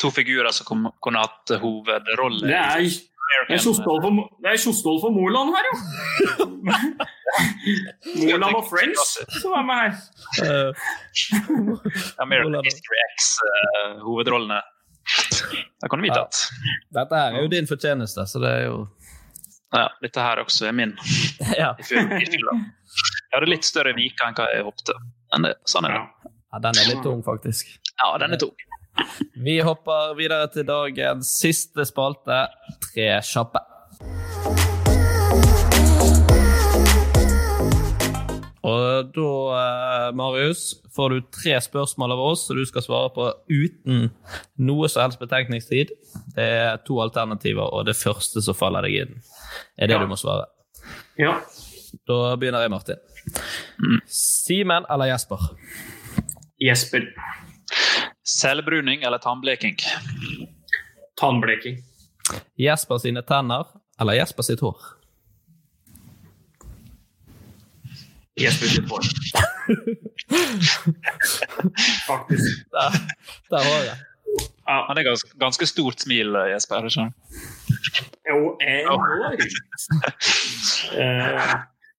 to 0.03 0.11
figurer 0.11 0.51
som 0.53 0.91
kunne 1.03 1.23
hatt 1.23 1.55
hovedrolle. 1.63 2.43
Det 2.51 2.59
er, 2.59 2.89
det 3.49 3.57
er 3.57 4.59
Kjostolf 4.61 4.99
og, 4.99 5.01
for 5.05 5.11
Moland 5.15 5.53
her, 5.55 5.65
jo! 5.69 5.75
Moland 8.31 8.59
og 8.59 8.67
Friends 8.69 9.17
som 9.41 9.55
er 9.59 9.65
med 9.69 9.77
her. 9.83 9.93
Eh, 10.45 10.71
American 12.23 12.65
History 12.65 13.01
X-hovedrollene. 13.19 14.61
Det 15.83 15.91
kan 15.91 16.03
vi 16.03 16.09
Ja. 16.09 16.23
at 16.23 16.35
dette 16.97 17.17
her 17.17 17.35
er 17.35 17.43
jo 17.43 17.49
din 17.53 17.67
fortjeneste, 17.67 18.27
så 18.27 18.39
det 18.41 18.51
er 18.51 18.65
jo 18.71 18.89
Ja, 19.75 19.89
dette 20.03 20.21
her 20.21 20.37
også 20.39 20.69
er 20.69 20.73
min. 20.73 20.97
Ja. 21.63 21.75
Jeg 23.35 23.35
hadde 23.35 23.51
litt 23.51 23.65
større 23.67 23.95
vike 23.97 24.23
enn 24.29 24.37
hva 24.39 24.47
jeg 24.55 24.63
håpte. 24.65 24.95
Men 25.33 25.49
det, 25.49 25.55
sånn 25.67 25.85
er 25.89 25.97
det. 25.97 25.99
Ja. 25.99 26.31
ja 26.55 26.61
den 26.69 26.79
er 26.79 26.91
litt 26.93 27.03
tung, 27.03 27.25
faktisk. 27.27 27.67
Ja, 27.99 28.17
den 28.23 28.33
er 28.37 28.39
tung. 28.39 28.55
Vi 29.45 29.59
hopper 29.65 30.15
videre 30.19 30.49
til 30.55 30.67
dagens 30.69 31.35
siste 31.41 31.85
spalte, 31.89 32.45
Tre 32.89 33.09
kjappe. 33.27 33.63
Og 38.65 39.11
da 39.13 39.31
eh, 39.59 40.07
Marius, 40.17 40.63
får 40.97 41.13
du 41.13 41.19
tre 41.35 41.59
spørsmål 41.61 42.15
av 42.15 42.23
oss 42.31 42.47
som 42.49 42.57
du 42.57 42.63
skal 42.69 42.85
svare 42.87 43.11
på 43.13 43.27
uten 43.53 44.07
noe 44.65 44.89
som 44.89 45.05
helst 45.05 45.21
betenkningstid. 45.21 45.93
Det 46.37 46.47
er 46.63 46.79
to 46.87 46.97
alternativer, 47.05 47.67
og 47.67 47.85
det 47.91 47.97
første 47.99 48.41
som 48.45 48.57
faller 48.57 48.87
deg 48.89 48.97
inn, 49.03 49.19
er 49.77 49.91
det 49.91 49.99
Ja. 49.99 50.01
du 50.01 50.09
må 50.09 50.17
svare. 50.17 50.47
Ja. 51.21 51.35
Da 52.09 52.37
begynner 52.41 52.65
jeg, 52.65 52.71
Martin. 52.73 52.97
Simen 54.09 54.87
eller 54.91 55.13
Jesper? 55.13 55.45
Jesper. 56.61 57.05
Selvbruning 58.25 59.03
eller 59.03 59.19
tannbleking? 59.19 59.77
Tannbleking. 61.21 61.79
Jesper 62.57 62.99
sine 62.99 63.23
tenner 63.23 63.67
eller 64.01 64.13
Jesper 64.17 64.43
sitt 64.43 64.61
hår? 64.65 64.77
Jesper 68.41 68.67
sitt 68.67 68.89
hår. 68.91 69.05
Faktisk. 72.09 72.65
Der, 72.73 72.97
der 73.51 73.69
var 73.69 73.79
det. 73.85 73.87
Ja. 73.87 73.97
Han 74.89 74.99
er 74.99 75.03
ganske, 75.05 75.31
ganske 75.39 75.67
stort 75.67 76.01
smil, 76.01 76.33
Jesper. 76.51 76.77
er 76.77 76.83
det 76.83 76.97
ikke? 76.97 77.13
Jo, 78.31 78.57
enormt. 78.61 79.45
Eh, 80.95 81.53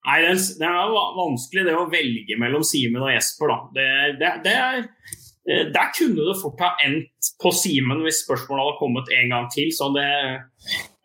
nei, 0.06 0.18
det 0.22 0.28
er, 0.30 0.38
det 0.60 0.68
er 0.70 0.92
vanskelig 1.18 1.64
det 1.66 1.74
å 1.76 1.88
velge 1.92 2.36
mellom 2.40 2.64
Simen 2.64 3.02
og 3.02 3.10
Jesper, 3.12 3.50
da. 3.50 3.58
Det, 3.76 3.88
det, 4.22 4.30
det 4.46 4.54
er, 4.56 4.78
eh, 4.86 5.25
der 5.46 5.92
kunne 5.94 6.24
det 6.26 6.40
fort 6.40 6.62
ha 6.64 6.72
endt 6.82 7.28
på 7.38 7.52
Simen 7.54 8.00
hvis 8.02 8.24
spørsmålet 8.24 8.64
hadde 8.64 8.80
kommet 8.80 9.12
en 9.14 9.34
gang 9.34 9.48
til. 9.54 9.70
Så 9.76 9.92
det 9.94 10.10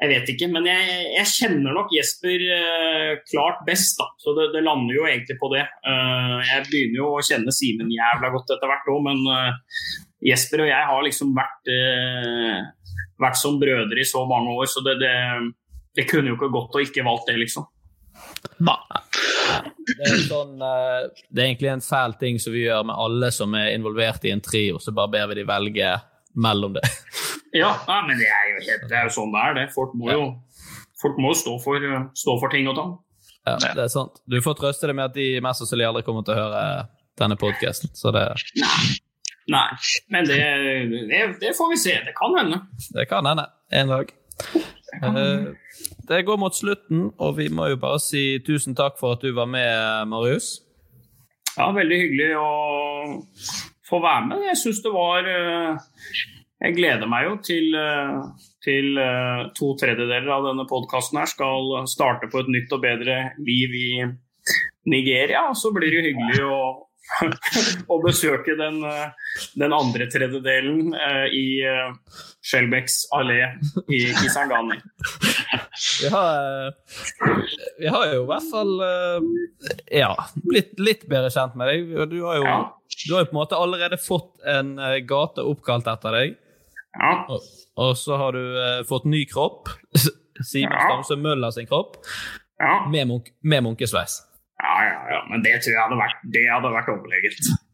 Jeg 0.01 0.09
vet 0.09 0.31
ikke. 0.33 0.47
Men 0.49 0.65
jeg, 0.65 0.85
jeg 1.13 1.29
kjenner 1.29 1.75
nok 1.77 1.91
Jesper 1.93 2.41
eh, 2.57 3.11
klart 3.29 3.61
best, 3.67 4.01
da. 4.01 4.07
Så 4.17 4.33
det, 4.39 4.47
det 4.55 4.63
lander 4.65 4.97
jo 4.97 5.05
egentlig 5.05 5.37
på 5.37 5.51
det. 5.53 5.67
Eh, 5.85 6.37
jeg 6.49 6.69
begynner 6.71 7.03
jo 7.03 7.11
å 7.19 7.25
kjenne 7.27 7.53
Simen 7.53 7.93
jævla 7.93 8.33
godt 8.33 8.55
etter 8.57 8.71
hvert 8.71 8.89
òg, 8.89 9.03
men 9.11 9.21
eh, 9.29 9.75
Jesper 10.31 10.65
og 10.65 10.71
jeg 10.73 10.89
har 10.89 11.05
liksom 11.05 11.37
vært 11.37 11.73
eh, 11.75 12.63
vært 13.21 13.39
som 13.41 13.59
brødre 13.61 14.01
i 14.01 14.09
så 14.09 14.25
mange 14.29 14.55
år, 14.57 14.69
så 14.71 14.83
det, 14.85 14.97
det, 15.03 15.15
det 15.99 16.07
kunne 16.09 16.33
jo 16.33 16.39
ikke 16.39 16.53
gått 16.55 16.77
å 16.77 16.83
ikke 16.85 17.05
valgt 17.07 17.29
det, 17.31 17.37
liksom. 17.43 17.69
Nei. 18.61 19.01
Det 19.91 20.07
er, 20.07 20.21
sånn, 20.29 20.55
eh, 20.63 21.25
det 21.29 21.43
er 21.43 21.49
egentlig 21.49 21.71
en 21.73 21.83
fæl 21.85 22.15
ting 22.21 22.39
som 22.41 22.55
vi 22.55 22.65
gjør 22.67 22.85
med 22.89 23.01
alle 23.03 23.31
som 23.35 23.55
er 23.59 23.73
involvert 23.75 24.25
i 24.29 24.33
en 24.35 24.43
trio, 24.45 24.79
så 24.83 24.95
bare 24.97 25.13
ber 25.17 25.33
vi 25.33 25.41
de 25.41 25.47
velge 25.49 25.91
mellom 26.41 26.77
det. 26.77 26.85
Ja, 27.51 27.73
ja, 27.75 27.97
men 28.07 28.15
det 28.21 28.29
er 28.31 28.45
jo 28.53 28.61
helt, 28.63 28.83
det 28.87 28.95
er 28.95 29.09
jo 29.09 29.15
sånn 29.17 29.33
det 29.35 29.41
er. 29.43 29.55
det. 29.59 29.67
Folk 29.75 29.97
må 29.99 30.13
jo, 30.15 30.27
folk 31.03 31.17
må 31.19 31.33
jo 31.33 31.39
stå, 31.41 31.57
for, 31.65 31.87
stå 32.15 32.37
for 32.39 32.53
ting 32.53 32.69
og 32.71 32.77
tang. 32.79 32.93
Ja, 33.49 33.57
det 33.59 33.87
er 33.89 33.91
sant. 33.91 34.21
Du 34.31 34.37
får 34.45 34.55
trøste 34.61 34.87
deg 34.87 34.95
med 34.95 35.11
at 35.11 35.17
de 35.17 35.27
mest 35.43 35.65
sannsynlig 35.65 35.89
aldri 35.89 36.05
kommer 36.07 36.23
til 36.27 36.37
å 36.37 36.45
høre 36.45 36.63
denne 37.19 37.37
podkasten, 37.41 37.91
så 37.97 38.13
det, 38.15 38.29
Nei, 39.51 39.67
men 40.15 40.29
det, 40.29 40.39
det, 41.11 41.21
det 41.41 41.51
får 41.59 41.73
vi 41.73 41.79
se. 41.81 41.97
Det 42.07 42.15
kan 42.15 42.37
hende. 42.39 42.61
det 42.95 43.09
kan 43.11 43.27
hende 43.27 43.49
en 43.75 43.91
dag. 43.91 44.13
Eh, 45.03 45.53
Det 46.11 46.25
går 46.27 46.39
mot 46.43 46.55
slutten, 46.55 47.13
og 47.23 47.37
vi 47.39 47.47
må 47.49 47.69
jo 47.71 47.77
bare 47.81 48.01
si 48.03 48.41
tusen 48.45 48.75
takk 48.75 48.99
for 48.99 49.15
at 49.15 49.23
du 49.23 49.31
var 49.37 49.47
med, 49.47 50.09
Marius. 50.11 50.61
Ja, 51.57 51.71
veldig 51.75 51.99
hyggelig 52.03 52.31
å 52.39 52.51
få 53.89 54.01
være 54.03 54.27
med. 54.27 54.43
Jeg 54.51 54.59
syns 54.59 54.83
det 54.83 54.93
var 54.95 55.27
eh, 55.31 55.95
Jeg 56.61 56.77
gleder 56.77 57.09
meg 57.09 57.29
jo 57.29 57.37
til, 57.47 57.71
eh, 57.79 58.19
til 58.67 58.99
to 59.57 59.71
tredjedeler 59.81 60.29
av 60.35 60.51
denne 60.51 60.67
podkasten 60.69 61.23
her 61.23 61.31
skal 61.31 61.87
starte 61.89 62.29
på 62.29 62.43
et 62.43 62.51
nytt 62.53 62.75
og 62.77 62.83
bedre 62.85 63.21
liv 63.39 63.79
i 63.81 63.91
Nigeria. 64.91 65.47
Så 65.55 65.73
blir 65.73 65.89
det 65.89 66.01
jo 66.01 66.07
hyggelig 66.11 66.45
å, 66.45 66.61
å 67.93 67.97
besøke 68.05 68.55
den, 68.59 68.81
eh, 68.87 69.37
den 69.59 69.73
andre 69.75 70.07
tredjedelen 70.13 70.93
eh, 70.95 71.25
i 71.35 71.45
uh, 71.67 71.95
Shelbecks 72.47 73.01
allé 73.17 73.39
i 73.91 73.99
Kisangani. 74.21 74.79
Vi 76.03 76.11
har, 76.13 76.69
eh, 76.69 77.41
vi 77.81 77.91
har 77.91 78.07
jo 78.15 78.23
i 78.23 78.29
hvert 78.31 78.47
fall 78.53 78.73
eh, 78.87 79.31
ja, 80.03 80.13
blitt 80.45 80.79
litt 80.81 81.07
bedre 81.11 81.33
kjent 81.35 81.57
med 81.59 81.73
deg. 81.73 81.91
Du 82.13 82.19
har 82.29 82.39
jo, 82.41 82.47
Ja. 82.47 82.61
du 83.09 83.15
har 83.17 83.25
jo 83.25 83.31
på 83.33 83.37
en 83.37 83.41
måte 83.43 83.59
allerede 83.59 83.99
fått 84.01 84.33
en 84.47 84.77
eh, 84.79 85.01
gate 85.09 85.43
oppkalt 85.43 85.91
etter 85.91 86.17
deg. 86.21 86.39
Ja. 86.95 87.13
Og, 87.31 87.45
og 87.81 87.93
så 87.99 88.17
har 88.23 88.35
du 88.39 88.43
eh, 88.59 88.81
fått 88.89 89.05
ny 89.11 89.25
kropp. 89.31 89.69
Simen 90.47 90.73
Ja. 90.73 90.87
Stamsø 90.89 91.19
Møller 91.21 91.53
sin 91.53 91.67
kropp, 91.69 91.99
Ja. 92.61 92.87
med, 92.93 93.09
munk 93.11 93.33
med 93.43 93.65
munkesveis. 93.67 94.21
Ja, 94.61 94.77
ja, 94.87 95.01
ja, 95.15 95.21
men 95.31 95.43
det 95.45 95.57
tror 95.63 95.73
jeg 95.75 95.81
hadde 95.83 95.99
vært, 96.01 96.23
det 96.37 96.45
hadde 96.53 96.73
vært 96.79 96.95
overlegent. 96.97 97.51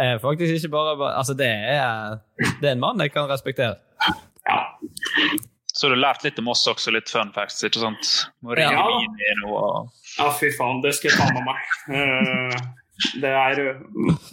Eh, 0.00 0.18
faktisk 0.20 0.52
ikke 0.58 0.68
bare 0.74 1.06
Altså, 1.16 1.32
det 1.36 1.46
er, 1.48 2.18
det 2.60 2.66
er 2.68 2.74
en 2.74 2.80
mann 2.82 3.00
jeg 3.00 3.12
kan 3.14 3.24
respektere. 3.30 3.78
Ja. 4.44 4.58
Så 5.72 5.88
du 5.88 5.94
har 5.94 6.00
lært 6.02 6.24
litt 6.26 6.38
om 6.42 6.50
oss 6.52 6.66
også, 6.68 6.92
litt 6.92 7.08
fun 7.08 7.30
facts, 7.32 7.62
ikke 7.64 7.80
sant? 7.80 8.10
Må 8.44 8.56
Ja. 8.58 8.68
noe 8.76 9.48
og 9.48 9.88
Ja, 10.18 10.28
fy 10.36 10.50
faen, 10.56 10.82
det 10.84 10.92
skal 10.98 11.10
jeg 11.10 11.18
ta 11.20 11.30
med 11.32 11.44
meg. 11.48 11.72
Eh, 11.96 12.60
Det 13.22 13.32
er 13.32 13.60
eh, 13.64 13.80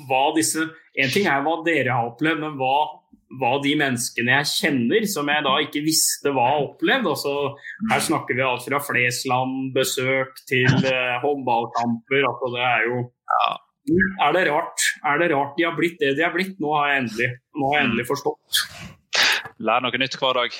hva 0.09 0.21
disse 0.35 0.65
En 0.99 1.09
ting 1.13 1.25
er 1.31 1.39
hva 1.45 1.55
dere 1.63 1.93
har 1.95 2.09
opplevd, 2.11 2.41
men 2.43 2.57
hva, 2.59 2.73
hva 3.39 3.57
de 3.63 3.73
menneskene 3.79 4.37
jeg 4.39 4.49
kjenner, 4.53 5.03
som 5.11 5.27
jeg 5.27 5.43
da 5.43 5.53
ikke 5.65 5.81
visste 5.83 6.31
hva 6.35 6.45
opplevd. 6.63 7.09
Altså, 7.11 7.33
her 7.91 8.03
snakker 8.05 8.37
vi 8.39 8.45
alt 8.47 8.63
fra 8.65 8.79
Flesland-besøk 8.87 10.39
til 10.47 10.67
eh, 10.93 11.17
håndballkamper. 11.23 12.27
Altså, 12.31 12.51
det 12.55 12.63
er 12.67 12.85
jo 12.87 13.01
er 13.87 14.33
det, 14.35 14.45
rart, 14.51 14.83
er 15.07 15.19
det 15.21 15.29
rart 15.31 15.53
de 15.55 15.63
har 15.63 15.75
blitt 15.77 15.99
det 16.01 16.15
de 16.17 16.23
har 16.25 16.33
blitt? 16.35 16.57
Nå 16.59 16.73
har 16.75 16.89
jeg 16.91 17.03
endelig, 17.05 17.29
nå 17.55 17.69
har 17.71 17.77
jeg 17.79 17.85
endelig 17.87 18.07
forstått. 18.09 18.63
lære 19.63 19.85
noe 19.85 20.01
nytt 20.01 20.17
hver 20.19 20.39
dag. 20.41 20.57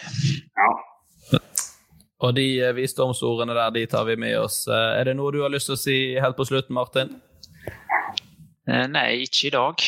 Ja. 0.62 0.70
Og 2.26 2.34
de 2.34 2.46
eh, 2.66 2.72
visdomsordene 2.74 3.54
der, 3.54 3.74
de 3.76 3.84
tar 3.92 4.08
vi 4.08 4.16
med 4.18 4.34
oss. 4.40 4.64
Eh, 4.68 5.00
Er 5.00 5.10
det 5.12 5.18
noe 5.20 5.32
du 5.36 5.42
har 5.44 5.52
lyst 5.54 5.70
til 5.70 5.76
å 5.76 5.82
si 5.82 5.98
helt 6.18 6.38
på 6.40 6.48
slutten, 6.50 6.74
Martin? 6.78 7.12
Eh, 8.68 8.84
nei, 8.92 9.24
ikke 9.24 9.48
i 9.48 9.52
dag. 9.56 9.80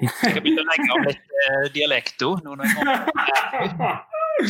Jeg 0.00 0.08
har 0.22 0.38
begynt 0.44 0.60
å 0.62 0.64
legge 0.68 0.86
av 0.94 1.00
litt 1.08 1.24
eh, 1.42 1.64
dialekto. 1.74 2.28
nå 2.44 2.50
når 2.60 2.66
jeg 2.70 2.76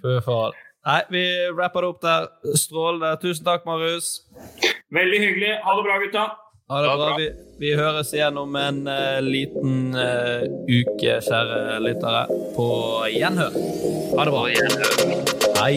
Fy 0.00 0.14
faen. 0.26 0.52
Nei, 0.86 1.02
vi 1.12 1.22
rapper 1.58 1.80
det 1.84 1.88
opp 1.90 2.00
der. 2.04 2.22
Strålende. 2.56 3.10
Tusen 3.22 3.44
takk, 3.48 3.62
Marius. 3.68 4.06
Veldig 4.94 5.18
hyggelig. 5.24 5.52
Ha 5.66 5.70
det 5.76 5.82
bra, 5.88 5.94
gutta. 6.04 6.24
Ha 6.70 6.76
det 6.86 6.90
bra. 7.02 7.10
Vi, 7.18 7.26
vi 7.60 7.70
høres 7.76 8.10
igjen 8.14 8.36
om 8.40 8.50
en 8.56 8.78
uh, 8.86 9.20
liten 9.26 9.74
uh, 9.98 10.42
uke, 10.70 11.12
kjære 11.26 11.58
lyttere. 11.84 12.22
På 12.56 12.66
gjenhør. 13.10 13.52
Ha 14.14 14.20
det 14.24 14.32
bra. 14.38 14.42
Hei. 15.60 15.76